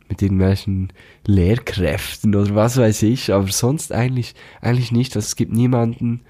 [0.09, 0.93] mit irgendwelchen
[1.27, 5.17] Lehrkräften oder was weiß ich, aber sonst eigentlich eigentlich nicht.
[5.17, 6.21] Also es gibt niemanden,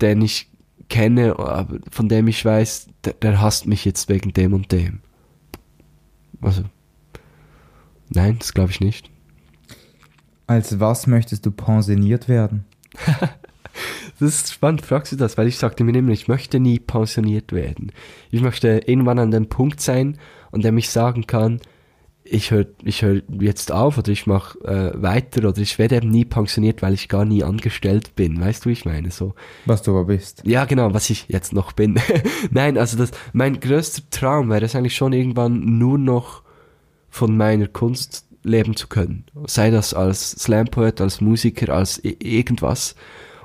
[0.00, 0.50] den ich
[0.88, 5.00] kenne, aber von dem ich weiß, der, der hasst mich jetzt wegen dem und dem.
[6.40, 6.64] Also
[8.10, 9.10] nein, das glaube ich nicht.
[10.46, 12.64] Als was möchtest du pensioniert werden?
[14.18, 17.52] das ist spannend, fragst du das, weil ich sagte mir immer, ich möchte nie pensioniert
[17.52, 17.92] werden.
[18.30, 20.18] Ich möchte irgendwann an dem Punkt sein,
[20.52, 21.60] an dem ich sagen kann,
[22.24, 26.08] ich höre ich hör jetzt auf oder ich mache äh, weiter oder ich werde eben
[26.08, 28.40] nie pensioniert, weil ich gar nie angestellt bin.
[28.40, 29.10] Weißt du, wie ich meine?
[29.10, 29.34] So.
[29.66, 30.42] Was du aber bist.
[30.46, 32.00] Ja, genau, was ich jetzt noch bin.
[32.50, 36.42] Nein, also das, mein größter Traum wäre es eigentlich schon irgendwann nur noch
[37.10, 39.24] von meiner Kunst leben zu können.
[39.46, 42.94] Sei das als Slam-Poet, als Musiker, als irgendwas.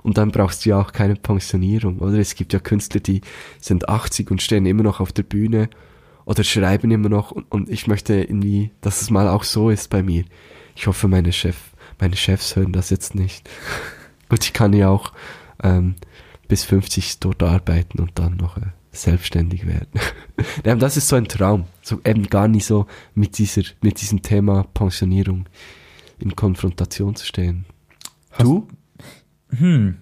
[0.04, 2.20] Und dann brauchst du ja auch keine Pensionierung, oder?
[2.20, 3.22] Es gibt ja Künstler, die
[3.60, 5.70] sind 80 und stehen immer noch auf der Bühne
[6.26, 9.90] oder schreiben immer noch und, und ich möchte irgendwie, dass es mal auch so ist
[9.90, 10.26] bei mir.
[10.76, 11.58] Ich hoffe, meine Chef,
[12.00, 13.50] meine Chefs hören das jetzt nicht.
[14.30, 15.12] Gut, ich kann ja auch
[15.64, 15.96] ähm,
[16.48, 19.99] bis 50 dort arbeiten und dann noch äh, selbstständig werden.
[20.80, 21.66] das ist so ein Traum.
[21.82, 25.45] So eben gar nicht so mit dieser, mit diesem Thema Pensionierung
[26.20, 27.66] in Konfrontation zu stehen.
[28.32, 28.68] Hast, du?
[29.49, 29.98] Hm.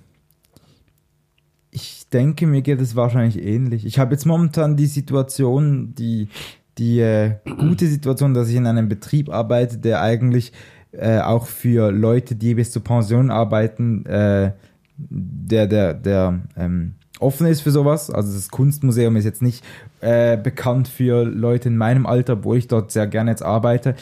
[1.72, 3.85] Ich denke, mir geht es wahrscheinlich ähnlich.
[3.85, 6.30] Ich habe jetzt momentan die Situation, die,
[6.77, 10.53] die äh, gute Situation, dass ich in einem Betrieb arbeite, der eigentlich
[10.91, 14.53] äh, auch für Leute, die bis zur Pension arbeiten, äh,
[14.97, 18.10] der, der, der ähm, offen ist für sowas.
[18.10, 19.64] Also das Kunstmuseum ist jetzt nicht
[20.02, 23.95] äh, bekannt für Leute in meinem Alter, obwohl ich dort sehr gerne jetzt arbeite.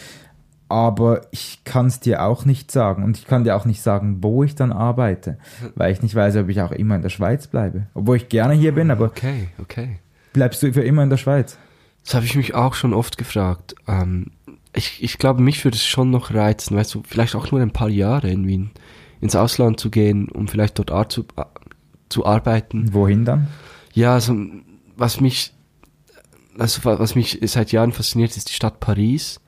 [0.68, 4.18] aber ich kann es dir auch nicht sagen und ich kann dir auch nicht sagen,
[4.22, 5.38] wo ich dann arbeite,
[5.76, 7.84] weil ich nicht weiß, ob ich auch immer in der Schweiz bleibe.
[7.94, 10.00] Obwohl ich gerne hier bin, aber Okay, okay.
[10.34, 11.58] bleibst du für immer in der Schweiz?
[12.04, 13.76] Das habe ich mich auch schon oft gefragt.
[13.88, 14.32] Ähm,
[14.74, 17.72] ich, ich glaube, mich würde es schon noch reizen, weißt du, vielleicht auch nur ein
[17.72, 18.72] paar Jahre in Wien
[19.22, 21.26] ins Ausland zu gehen, um vielleicht dort Art zu,
[22.10, 22.94] zu arbeiten.
[22.94, 23.48] Wohin dann?
[23.94, 24.36] Ja, also
[24.98, 25.54] was mich,
[26.58, 29.40] also wa- was mich seit Jahren fasziniert, ist die Stadt Paris.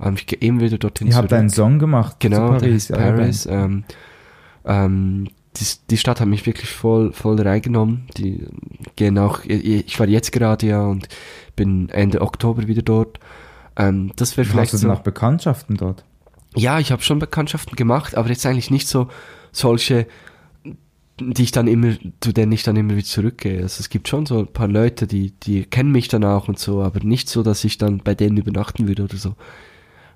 [0.00, 2.86] Ähm, ich gehe eben wieder dorthin Ihr habt einen Song gemacht Genau, zu Paris.
[2.88, 3.46] der ja, Paris.
[3.46, 3.84] Ähm,
[4.64, 8.06] ähm, die, die Stadt hat mich wirklich voll, voll reingenommen.
[8.16, 8.46] Die
[8.96, 11.08] gehen auch, ich war jetzt gerade ja und
[11.56, 13.18] bin Ende Oktober wieder dort.
[13.76, 14.88] Ähm, das wäre vielleicht Hast du so.
[14.88, 16.04] noch Bekanntschaften dort?
[16.54, 19.08] Ja, ich habe schon Bekanntschaften gemacht, aber jetzt eigentlich nicht so
[19.52, 20.06] solche,
[21.30, 23.62] die ich dann immer, zu denen ich dann immer wieder zurückgehe.
[23.62, 26.58] Also es gibt schon so ein paar Leute, die, die kennen mich dann auch und
[26.58, 29.34] so, aber nicht so, dass ich dann bei denen übernachten würde oder so.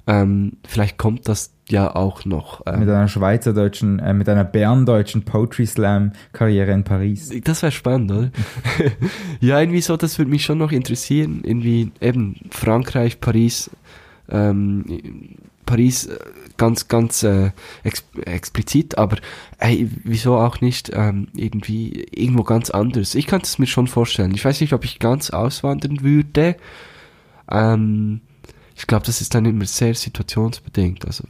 [0.08, 2.62] Ähm, vielleicht kommt das ja auch noch.
[2.66, 7.32] Ähm, Mit einer schweizerdeutschen, äh, mit einer berndeutschen Poetry Slam Karriere in Paris.
[7.42, 8.30] Das wäre spannend, oder?
[9.40, 11.40] ja, irgendwie so, das würde mich schon noch interessieren.
[11.42, 13.70] Irgendwie eben Frankreich, Paris,
[14.28, 14.84] ähm,
[15.66, 16.18] Paris äh,
[16.56, 17.50] ganz, ganz äh,
[17.82, 19.18] ex explizit, aber
[19.58, 23.14] ey, wieso auch nicht ähm, irgendwie irgendwo ganz anders?
[23.14, 24.34] Ich kann es mir schon vorstellen.
[24.34, 26.56] Ich weiß nicht, ob ich ganz auswandern würde.
[27.50, 28.20] Ähm,
[28.74, 31.04] ich glaube, das ist dann immer sehr situationsbedingt.
[31.06, 31.24] Also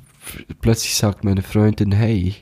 [0.61, 2.37] plötzlich sagt meine Freundin, hey,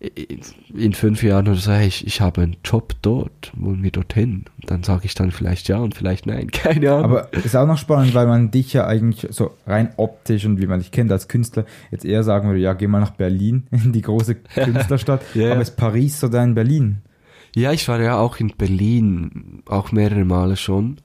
[0.00, 4.44] in fünf Jahren oder so, hey, ich, ich habe einen Job dort, wollen wir dorthin?
[4.60, 7.04] Und dann sage ich dann vielleicht ja und vielleicht nein, keine Ahnung.
[7.04, 10.66] Aber ist auch noch spannend, weil man dich ja eigentlich so rein optisch und wie
[10.66, 13.92] man dich kennt als Künstler jetzt eher sagen würde, ja, geh mal nach Berlin, in
[13.92, 15.22] die große Künstlerstadt.
[15.34, 15.52] Ja.
[15.52, 17.02] Aber ist Paris so dein Berlin?
[17.54, 20.98] ja, ich war ja auch in Berlin, auch mehrere Male schon,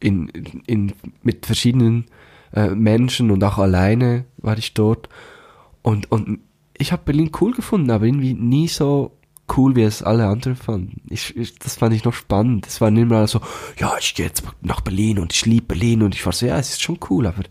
[0.00, 0.28] in,
[0.66, 2.06] in, mit verschiedenen
[2.52, 5.08] äh, Menschen und auch alleine war ich dort.
[5.82, 6.40] Und, und
[6.80, 9.16] ich habe Berlin cool gefunden, aber irgendwie nie so
[9.56, 11.02] cool, wie es alle anderen fanden.
[11.08, 12.66] Ich, ich, das fand ich noch spannend.
[12.66, 13.40] Es waren immer so,
[13.78, 16.58] ja, ich gehe jetzt nach Berlin und ich liebe Berlin und ich war so, ja,
[16.58, 17.42] es ist schon cool, aber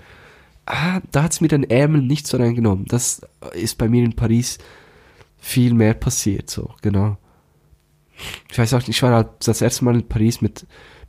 [0.65, 2.85] ah, da hat's mir den Ärmel nicht so reingenommen.
[2.85, 3.21] Das
[3.53, 4.57] ist bei mir in Paris
[5.37, 7.17] viel mehr passiert, so, genau.
[8.51, 10.65] Ich weiß auch nicht, ich war halt das erste Mal in Paris mit,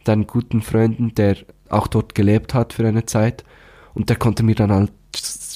[0.06, 1.36] einem guten Freunden, der
[1.68, 3.44] auch dort gelebt hat für eine Zeit.
[3.94, 4.92] Und der konnte mir dann halt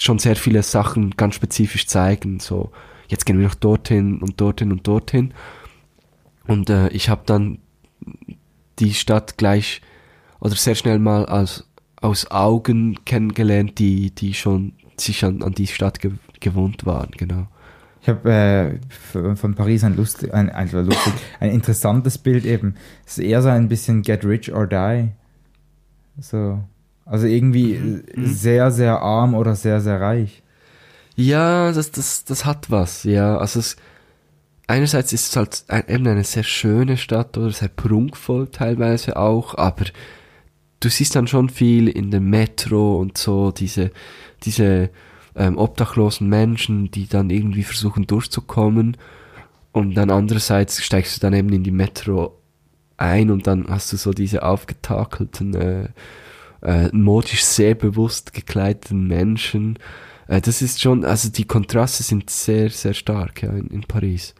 [0.04, 2.40] schon sehr viele Sachen ganz spezifisch zeigen.
[2.40, 2.70] So,
[3.08, 5.34] jetzt gehen wir noch dorthin und dorthin und dorthin.
[6.46, 7.58] Und äh, ich habe dann
[8.78, 9.80] die Stadt gleich
[10.40, 11.66] oder sehr schnell mal als
[12.00, 17.46] aus Augen kennengelernt, die, die schon sich an, an die Stadt ge gewohnt waren, genau.
[18.02, 22.74] Ich habe äh, von Paris ein lustig, ein, ein, lustig, ein interessantes Bild eben.
[23.06, 25.08] Es ist eher so ein bisschen Get Rich or Die.
[26.20, 26.62] So.
[27.06, 28.02] Also irgendwie Mhm.
[28.24, 30.42] äh, sehr, sehr arm oder sehr, sehr reich.
[31.16, 33.36] Ja, das, das, das hat was, ja.
[33.38, 33.76] Also es,
[34.66, 39.54] einerseits ist es halt ein, eben eine sehr schöne Stadt oder sehr prunkvoll teilweise auch,
[39.56, 39.84] aber
[40.80, 43.90] du siehst dann schon viel in der Metro und so, diese,
[44.42, 44.90] diese
[45.36, 48.96] ähm, obdachlosen Menschen, die dann irgendwie versuchen durchzukommen
[49.72, 52.38] und dann andererseits steigst du dann eben in die Metro
[52.96, 55.88] ein und dann hast du so diese aufgetakelten, äh,
[56.64, 59.78] äh, modisch sehr bewusst gekleideten Menschen.
[60.28, 64.34] Äh, das ist schon, also die Kontraste sind sehr, sehr stark ja, in, in Paris.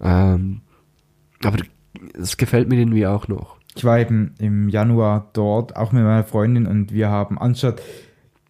[0.00, 0.62] Ähm,
[1.42, 1.58] aber
[2.14, 3.56] es gefällt mir irgendwie auch noch.
[3.76, 7.82] Ich war eben im Januar dort, auch mit meiner Freundin, und wir haben anstatt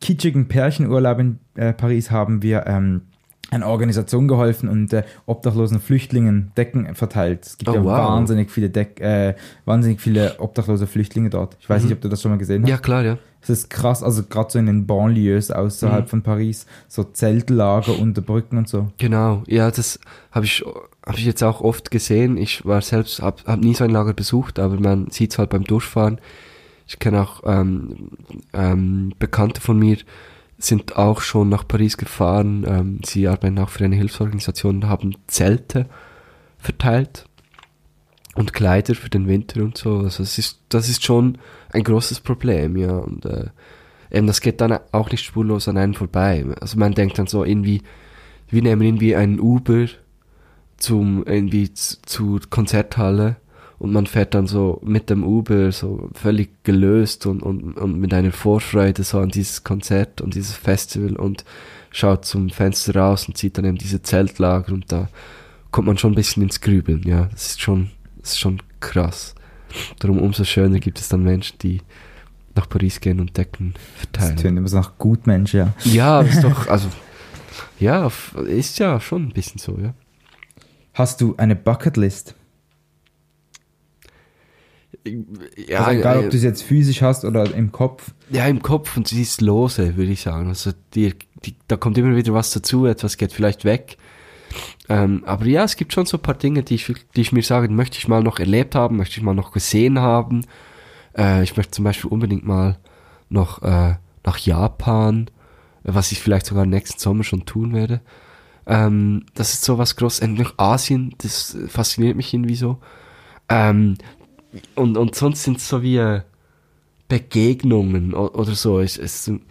[0.01, 3.03] kitschigen Pärchenurlaub in äh, Paris haben wir ähm,
[3.51, 7.45] einer Organisation geholfen und äh, obdachlosen Flüchtlingen Decken verteilt.
[7.47, 7.99] Es gibt Oh, ja wow.
[7.99, 9.35] wahnsinnig viele Deck, äh,
[9.65, 11.57] wahnsinnig viele obdachlose Flüchtlinge dort.
[11.61, 12.71] Ich weiß nicht, ob du das schon mal gesehen hast.
[12.71, 13.19] Ja, klar, ja.
[13.43, 16.09] Es ist krass, also gerade so in den Banlieues außerhalb Mhm.
[16.09, 18.89] von Paris, so Zeltlager unter Brücken und so.
[18.99, 20.01] Genau, ja, das
[20.33, 20.65] habe ich,
[21.05, 22.39] hab ich jetzt auch oft gesehen.
[22.39, 25.65] Ich war selbst, hab, hab nie so ein Lager besucht, aber man sieht's halt beim
[25.65, 26.19] Durchfahren.
[26.87, 28.09] Ich kenne auch ähm,
[28.55, 29.99] ähm, Bekannte von mir,
[30.59, 32.65] sind auch schon nach Paris gefahren.
[32.67, 35.87] Ähm, sie arbeiten auch für eine Hilfsorganisation haben Zelte
[36.59, 37.27] verteilt
[38.35, 39.99] und Kleider für den Winter und so.
[39.99, 41.39] Also es ist, das ist schon
[41.71, 42.97] ein großes Problem, ja.
[42.97, 43.47] Und äh,
[44.11, 46.45] eben das geht dann auch nicht spurlos an einem vorbei.
[46.61, 47.83] Also man denkt dann so irgendwie,
[48.49, 49.87] wir nehmen irgendwie einen Uber
[50.77, 53.37] zum irgendwie zur Konzerthalle
[53.79, 58.15] und man fährt dann so mit dem Uber so völlig gelöst und, und, und mit
[58.15, 61.45] einer Vorfreude so an dieses Konzert und dieses Festival und
[61.91, 65.09] schaut zum Fenster raus und sieht dann eben diese Zeltlager und da
[65.71, 67.27] kommt man schon ein bisschen ins Grübeln, ja.
[67.33, 69.35] Das ist schon, das ist schon krass.
[69.99, 71.81] Darum umso schöner gibt es dann Menschen, die
[72.55, 73.83] nach Paris gehen und Decken Das
[74.27, 74.37] verteilen.
[74.37, 75.73] tönt immer so nach Gutmensch, ja.
[75.85, 76.89] Ja, ist doch, also,
[77.81, 78.09] ja,
[78.47, 79.95] ist ja schon ein bisschen so, ja.
[80.93, 82.37] Hast du eine Bucketlist?
[85.69, 88.13] Ja, also egal, äh, ob du es jetzt physisch hast oder im Kopf.
[88.31, 90.49] ja, im Kopf und sie ist lose, würde ich sagen.
[90.49, 91.15] Also, die,
[91.45, 93.97] die, da kommt immer wieder was dazu, etwas geht vielleicht weg.
[94.89, 97.43] Ähm, aber ja, es gibt schon so ein paar Dinge, die ich, die ich mir
[97.43, 100.43] sage, möchte ich mal noch erlebt haben, möchte ich mal noch gesehen haben.
[101.17, 102.79] Äh, ich möchte zum Beispiel unbedingt mal
[103.29, 105.31] noch äh, nach Japan,
[105.83, 108.01] was ich vielleicht sogar nächsten Sommer schon tun werde.
[108.67, 110.21] Ähm, das ist so was Großes.
[110.21, 112.79] Und nach Asien, das fasziniert mich irgendwie so.
[113.49, 113.97] Ähm,
[114.75, 116.23] und, und sonst sind es so wie äh,
[117.09, 118.81] Begegnungen oder so.
[118.81, 119.43] Es, es, zum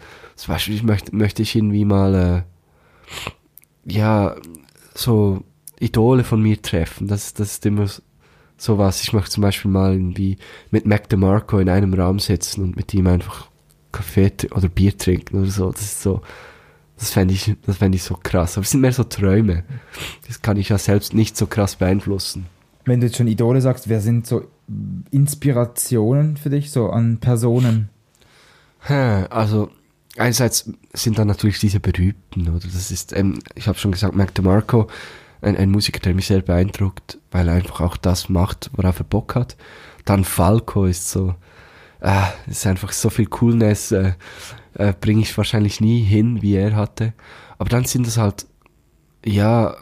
[0.47, 4.35] Beispiel ich möchte, möchte ich irgendwie mal, äh, ja,
[4.95, 5.43] so
[5.79, 7.07] Idole von mir treffen.
[7.07, 7.87] Das, das ist immer
[8.57, 9.03] so was.
[9.03, 10.37] Ich möchte zum Beispiel mal irgendwie
[10.71, 13.49] mit Mac DeMarco in einem Raum sitzen und mit ihm einfach
[13.91, 15.71] Kaffee oder Bier trinken oder so.
[15.71, 16.21] Das ist so,
[16.97, 18.57] das fände ich, das fände ich so krass.
[18.57, 19.63] Aber es sind mehr so Träume.
[20.27, 22.45] Das kann ich ja selbst nicht so krass beeinflussen.
[22.85, 24.47] Wenn du jetzt schon Idole sagst, wer sind so
[25.11, 27.89] Inspirationen für dich, so an Personen?
[28.87, 29.69] Also,
[30.17, 32.59] einerseits sind dann natürlich diese berühmten, oder?
[32.59, 34.87] Das ist, ähm, ich habe schon gesagt, Mac DeMarco,
[35.41, 39.05] ein, ein Musiker, der mich sehr beeindruckt, weil er einfach auch das macht, worauf er
[39.05, 39.57] Bock hat.
[40.05, 41.35] Dann Falco ist so,
[42.01, 44.13] äh, ist einfach so viel Coolness, äh,
[44.73, 47.13] äh, bringe ich wahrscheinlich nie hin, wie er hatte.
[47.57, 48.45] Aber dann sind es halt,
[49.25, 49.75] ja,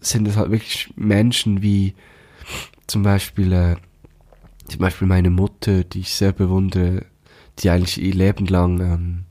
[0.00, 1.94] sind es halt wirklich Menschen wie
[2.86, 3.76] zum Beispiel, äh,
[4.68, 7.06] zum Beispiel meine Mutter, die ich sehr bewundere,
[7.58, 9.24] die eigentlich ihr Leben lang ähm,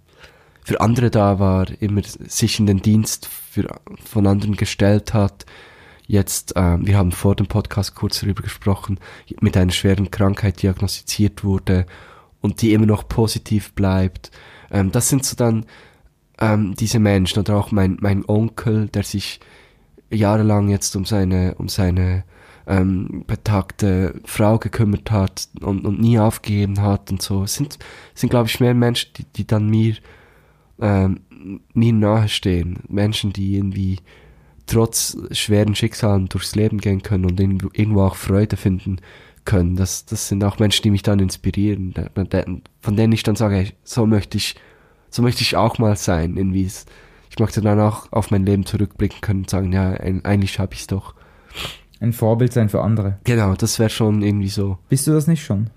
[0.64, 3.68] für andere da war, immer sich in den Dienst für,
[4.04, 5.46] von anderen gestellt hat.
[6.08, 9.00] Jetzt, ähm, wir haben vor dem Podcast kurz darüber gesprochen,
[9.40, 11.86] mit einer schweren Krankheit diagnostiziert wurde
[12.42, 14.32] und die immer noch positiv bleibt.
[14.70, 15.66] Ähm, das sind so dann
[16.40, 19.40] ähm, diese Menschen oder auch mein, mein Onkel, der sich
[20.10, 22.24] jahrelang jetzt um seine, um seine
[22.68, 27.44] ähm, betagte Frau gekümmert hat und, und nie aufgegeben hat und so.
[27.44, 27.80] Es sind,
[28.14, 29.96] sind glaube ich, mehr Menschen, die, die dann mir,
[30.80, 31.22] ähm,
[31.74, 32.80] mir nahestehen.
[32.88, 34.00] Menschen, die irgendwie
[34.68, 38.98] trotz schweren Schicksalen durchs Leben gehen können und irgendwo, auch Freude finden
[39.44, 39.76] können.
[39.76, 41.94] Das, das sind auch Menschen, die mich dann inspirieren,
[42.80, 44.56] von denen ich dann sage, hey, so möchte ich,
[45.10, 46.70] so möchte ich auch mal sein, irgendwie.
[47.30, 50.82] Ich möchte dann auch auf mein Leben zurückblicken können und sagen, ja, eigentlich habe ich
[50.82, 51.16] es doch.
[52.02, 53.20] Ein Vorbild sein für andere.
[53.24, 54.78] Genau, das wäre schon irgendwie so.
[54.90, 55.70] Bist du das nicht schon?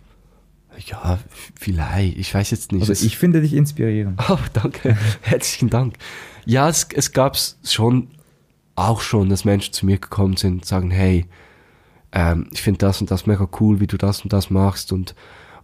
[0.86, 1.18] Ja,
[1.54, 2.80] vielleicht, ich weiß jetzt nicht.
[2.80, 4.20] Also Es- ich finde dich inspirierend.
[4.28, 4.96] Oh, danke.
[5.20, 5.94] Herzlichen Dank.
[6.46, 8.08] Ja, es, es gab schon,
[8.74, 11.26] auch schon, dass Menschen zu mir gekommen sind und sagen, hey,
[12.12, 15.14] ähm, ich finde das und das mega cool, wie du das und das machst und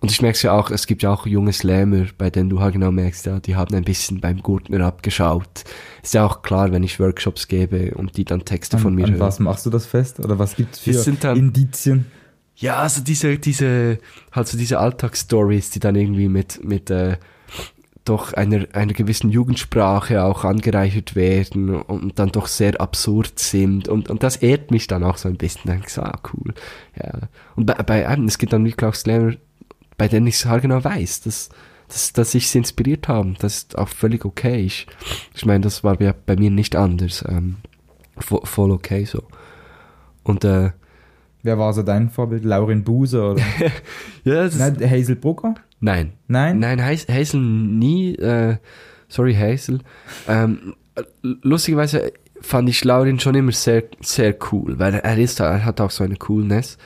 [0.01, 2.72] und ich merke ja auch, es gibt ja auch junge Slammer, bei denen du halt
[2.72, 5.64] genau merkst, ja, die haben ein bisschen beim Gurtner abgeschaut.
[6.02, 9.05] Ist ja auch klar, wenn ich Workshops gebe und die dann Texte von An, mir
[9.05, 9.20] an hören.
[9.20, 10.20] was machst du das fest?
[10.20, 12.06] Oder was gibt's für Es dann- Indizien?
[12.56, 13.98] Ja, also diese, diese,
[14.32, 17.16] halt so diese Alltagsstories, die dann irgendwie mit, mit, äh,
[18.05, 24.09] doch einer, einer gewissen Jugendsprache auch angereichert werden und dann doch sehr absurd sind und,
[24.10, 25.62] und das ehrt mich dann auch so ein bisschen.
[25.66, 26.55] Dann ich so, ah, cool.
[26.97, 27.28] Ja.
[27.56, 29.35] Und bei, bei einem, es gibt dann wirklich auch Slammer,
[30.01, 31.51] bei denen ich halt genau weiß, dass,
[31.89, 33.36] dass, dass ich sie inspiriert haben.
[33.39, 34.60] Das ist auch völlig okay.
[34.64, 34.86] Ich,
[35.35, 37.22] ich meine, das war ja bei mir nicht anders.
[37.28, 37.56] Ähm,
[38.18, 39.22] vo- voll okay so.
[40.22, 40.70] Und, äh,
[41.43, 42.44] Wer war so dein Vorbild?
[42.47, 43.43] Laurin Buser oder?
[44.24, 45.55] ja, das Nein, Hazel Brugger?
[45.81, 46.12] Nein.
[46.28, 46.59] Nein?
[46.60, 48.14] Nein, Hazel, Hazel nie.
[48.14, 48.56] Äh,
[49.09, 49.81] sorry, Hazel.
[50.28, 55.62] Ähm, äh, lustigerweise fand ich Laurin schon immer sehr, sehr cool, weil er ist, er
[55.64, 56.78] hat auch so eine Coolness.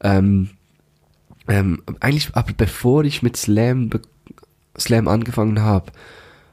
[0.00, 0.50] Ähm,
[1.48, 3.90] ähm, eigentlich, aber bevor ich mit Slam,
[4.78, 5.92] Slam angefangen habe,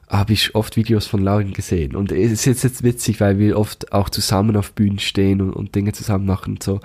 [0.08, 1.96] habe ich oft Videos von Laurin gesehen.
[1.96, 5.52] Und es ist jetzt, jetzt witzig, weil wir oft auch zusammen auf Bühnen stehen und,
[5.54, 6.80] und Dinge zusammen machen und so.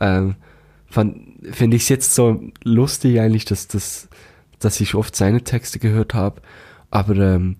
[0.00, 0.34] Ähm,
[0.90, 4.08] finde ich es jetzt so lustig eigentlich, dass, dass,
[4.58, 6.42] dass ich oft seine Texte gehört habe.
[6.90, 7.56] Aber ähm,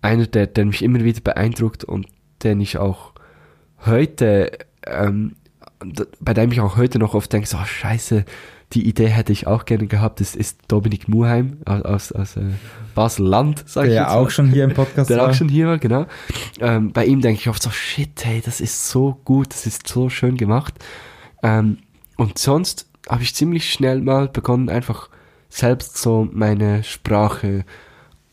[0.00, 2.06] einer, der, der mich immer wieder beeindruckt und
[2.42, 3.12] den ich auch
[3.84, 4.52] heute,
[4.86, 5.36] ähm,
[6.20, 8.24] bei dem ich auch heute noch oft denke, so, oh, scheiße,
[8.72, 12.42] die Idee hätte ich auch gerne gehabt, das ist Dominik Muheim aus, aus, äh,
[12.94, 14.30] Basel-Land, sag Der ich ja jetzt auch mal.
[14.30, 15.30] schon hier im Podcast Der war.
[15.30, 16.06] auch schon hier war, genau.
[16.60, 19.86] Ähm, bei ihm denke ich oft so, shit, hey, das ist so gut, das ist
[19.86, 20.74] so schön gemacht.
[21.42, 21.78] Ähm,
[22.16, 25.10] und sonst habe ich ziemlich schnell mal begonnen, einfach
[25.48, 27.64] selbst so meine Sprache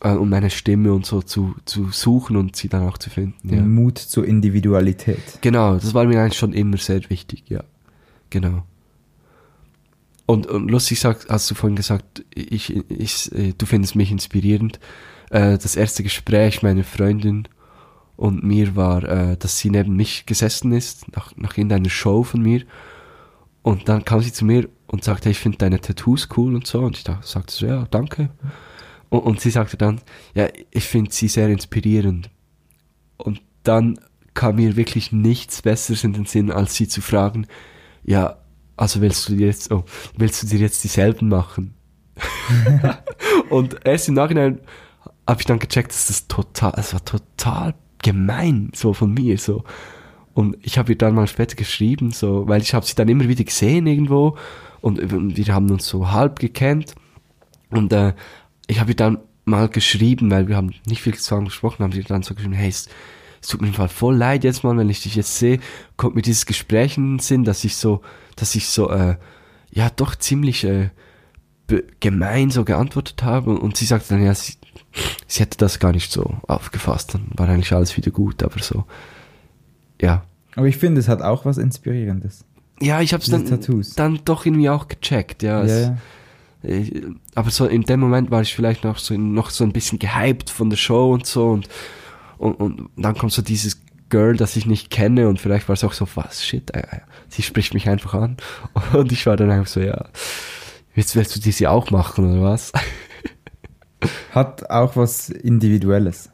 [0.00, 3.54] äh, und meine Stimme und so zu, zu suchen und sie dann auch zu finden.
[3.54, 3.62] Ja.
[3.62, 5.38] Mut zur Individualität.
[5.42, 7.62] Genau, das war mir eigentlich schon immer sehr wichtig, ja.
[8.30, 8.64] Genau.
[10.26, 14.80] Und, und lustig sagt, hast du vorhin gesagt, ich, ich, äh, du findest mich inspirierend.
[15.30, 17.46] Äh, das erste Gespräch meiner Freundin
[18.16, 22.40] und mir war, äh, dass sie neben mich gesessen ist, nach, nach irgendeiner Show von
[22.40, 22.62] mir.
[23.62, 26.80] Und dann kam sie zu mir und sagte, ich finde deine Tattoos cool und so.
[26.80, 28.30] Und ich dachte, sagte so, ja, danke.
[29.10, 30.00] Und, und sie sagte dann,
[30.34, 32.30] ja, ich finde sie sehr inspirierend.
[33.16, 33.98] Und dann
[34.34, 37.46] kam mir wirklich nichts Besseres in den Sinn, als sie zu fragen,
[38.04, 38.36] ja,
[38.76, 39.84] also willst du dir jetzt, oh,
[40.16, 41.74] willst du dir jetzt dieselben machen?
[43.50, 44.60] und erst im Nachhinein
[45.26, 49.64] habe ich dann gecheckt, dass das total, es war total gemein, so von mir, so.
[50.34, 53.28] Und ich habe ihr dann mal später geschrieben, so, weil ich habe sie dann immer
[53.28, 54.36] wieder gesehen irgendwo
[54.80, 55.00] und
[55.36, 56.94] wir haben uns so halb gekannt
[57.70, 58.12] und äh,
[58.66, 62.02] ich habe ihr dann mal geschrieben, weil wir haben nicht viel zusammen gesprochen, haben sie
[62.02, 62.88] dann so geschrieben, hey, es,
[63.40, 65.60] es tut mir im Fall voll leid jetzt mal, wenn ich dich jetzt sehe,
[65.96, 68.00] kommt mir dieses Gespräch in den Sinn, dass ich so,
[68.36, 69.16] dass ich so, äh,
[69.70, 70.90] ja, doch ziemlich äh,
[72.00, 74.54] gemein so geantwortet habe und, sie sagte dann, ja, sie,
[75.26, 78.84] sie hätte das gar nicht so aufgefasst, dann war eigentlich alles wieder gut, aber so,
[80.00, 80.24] ja.
[80.56, 82.44] Aber ich finde, es hat auch was Inspirierendes.
[82.80, 83.60] Ja, ich habe es dann,
[83.96, 85.62] dann doch irgendwie auch gecheckt, ja.
[85.62, 85.96] Es, ja,
[86.64, 87.02] äh,
[87.34, 90.50] aber so in dem Moment war ich vielleicht noch so, noch so ein bisschen gehypt
[90.50, 91.68] von der Show und so und,
[92.38, 95.84] und, und dann kommt so dieses Girl, das ich nicht kenne und vielleicht war es
[95.84, 97.00] auch so, was, shit, äh, äh,
[97.34, 98.36] sie spricht mich einfach an
[98.92, 100.06] und ich war dann einfach so, ja,
[100.94, 102.72] jetzt willst du diese auch machen oder was?
[104.32, 106.30] Hat auch was Individuelles.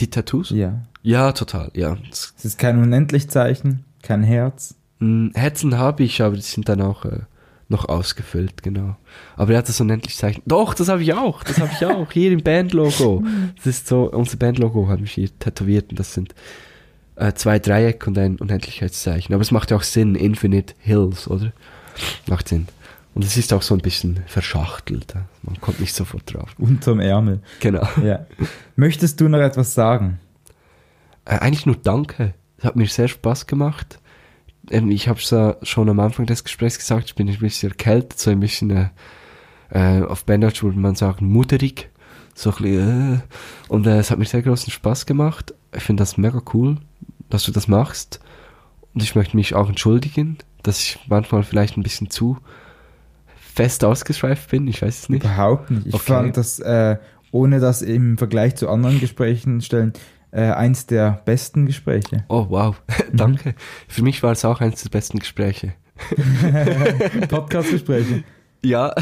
[0.00, 0.50] Die Tattoos?
[0.50, 0.82] Ja.
[1.02, 1.96] Ja, total, ja.
[2.10, 4.74] Es ist kein Unendlichzeichen, kein Herz.
[5.00, 7.20] Hm, Herzen habe ich, aber die sind dann auch äh,
[7.68, 8.96] noch ausgefüllt, genau.
[9.36, 10.42] Aber er hat das Unendlichzeichen.
[10.46, 12.10] Doch, das habe ich auch, das habe ich auch.
[12.10, 13.22] Hier im Bandlogo.
[13.56, 16.34] Das ist so, unser Bandlogo habe ich hier tätowiert und das sind
[17.18, 19.34] äh, zwei Dreieck und ein Unendlichkeitszeichen.
[19.34, 21.52] Aber es macht ja auch Sinn, Infinite Hills, oder?
[22.26, 22.68] Macht Sinn.
[23.14, 25.14] Und es ist auch so ein bisschen verschachtelt.
[25.42, 26.54] Man kommt nicht sofort drauf.
[26.58, 27.40] Unterm Ärmel.
[27.58, 27.86] Genau.
[28.02, 28.26] Ja.
[28.76, 30.20] Möchtest du noch etwas sagen?
[31.24, 32.34] Äh, eigentlich nur Danke.
[32.58, 33.98] Es hat mir sehr Spaß gemacht.
[34.70, 37.70] Ähm, ich habe es ja schon am Anfang des Gesprächs gesagt, ich bin ein bisschen
[37.70, 38.88] erkältet, so ein bisschen äh,
[39.70, 41.90] äh auf Bandage würde man sagen, mutterig.
[42.34, 43.18] So ein bisschen, äh,
[43.66, 45.54] und äh, es hat mir sehr großen Spaß gemacht.
[45.74, 46.78] Ich finde das mega cool,
[47.30, 48.20] dass du das machst.
[48.94, 52.38] Und ich möchte mich auch entschuldigen, dass ich manchmal vielleicht ein bisschen zu
[53.36, 54.66] fest ausgeschweift bin.
[54.68, 55.24] Ich weiß es nicht.
[55.24, 55.86] Überhaupt nicht.
[55.86, 56.04] Ich okay.
[56.04, 56.96] fand das, äh,
[57.32, 59.92] ohne das im Vergleich zu anderen Gesprächen stellen,
[60.30, 62.24] äh, eins der besten Gespräche.
[62.28, 62.80] Oh, wow.
[63.12, 63.54] Danke.
[63.88, 65.74] Für mich war es auch eins der besten Gespräche.
[67.28, 68.24] Podcast-Gespräche.
[68.64, 68.94] Ja.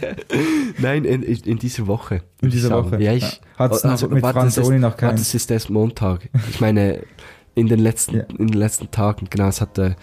[0.78, 2.22] Nein, in, in, dieser Woche.
[2.40, 3.00] In dieser Woche.
[3.02, 3.40] Ja, ich.
[3.56, 5.16] Hat es also, mit Franzoni noch keinen.
[5.16, 6.28] Das ist erst Montag.
[6.50, 7.02] Ich meine,
[7.54, 8.22] in den letzten, ja.
[8.38, 9.96] in den letzten Tagen, genau, es hatte.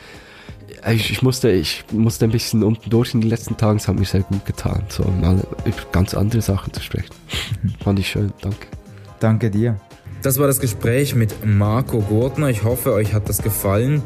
[0.89, 3.97] Ich, ich, musste, ich musste ein bisschen unten durch in den letzten Tagen, es hat
[3.97, 7.15] mir sehr gut getan, so alle, über ganz andere Sachen zu sprechen.
[7.63, 7.73] Mhm.
[7.83, 8.67] Fand ich schön, danke.
[9.19, 9.79] Danke dir.
[10.21, 12.49] Das war das Gespräch mit Marco Gurtner.
[12.49, 14.03] Ich hoffe, euch hat das gefallen.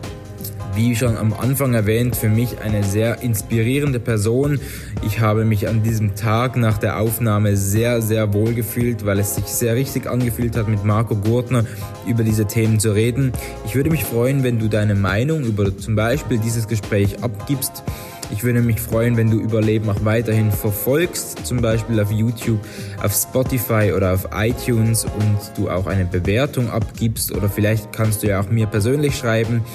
[0.73, 4.59] Wie schon am Anfang erwähnt, für mich eine sehr inspirierende Person.
[5.05, 9.35] Ich habe mich an diesem Tag nach der Aufnahme sehr, sehr wohl gefühlt, weil es
[9.35, 11.65] sich sehr richtig angefühlt hat, mit Marco Gurtner
[12.07, 13.33] über diese Themen zu reden.
[13.65, 17.83] Ich würde mich freuen, wenn du deine Meinung über zum Beispiel dieses Gespräch abgibst.
[18.31, 22.59] Ich würde mich freuen, wenn du Überleben auch weiterhin verfolgst, zum Beispiel auf YouTube,
[23.03, 28.27] auf Spotify oder auf iTunes und du auch eine Bewertung abgibst oder vielleicht kannst du
[28.27, 29.65] ja auch mir persönlich schreiben.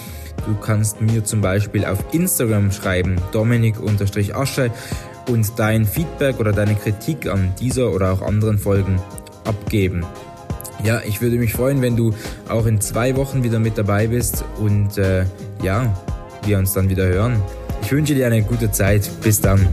[0.45, 4.71] Du kannst mir zum Beispiel auf Instagram schreiben, Dominik-Asche
[5.29, 9.01] und dein Feedback oder deine Kritik an dieser oder auch anderen Folgen
[9.45, 10.05] abgeben.
[10.85, 12.13] Ja, ich würde mich freuen, wenn du
[12.49, 15.25] auch in zwei Wochen wieder mit dabei bist und äh,
[15.63, 15.95] ja,
[16.45, 17.43] wir uns dann wieder hören.
[17.83, 19.09] Ich wünsche dir eine gute Zeit.
[19.23, 19.67] Bis dann.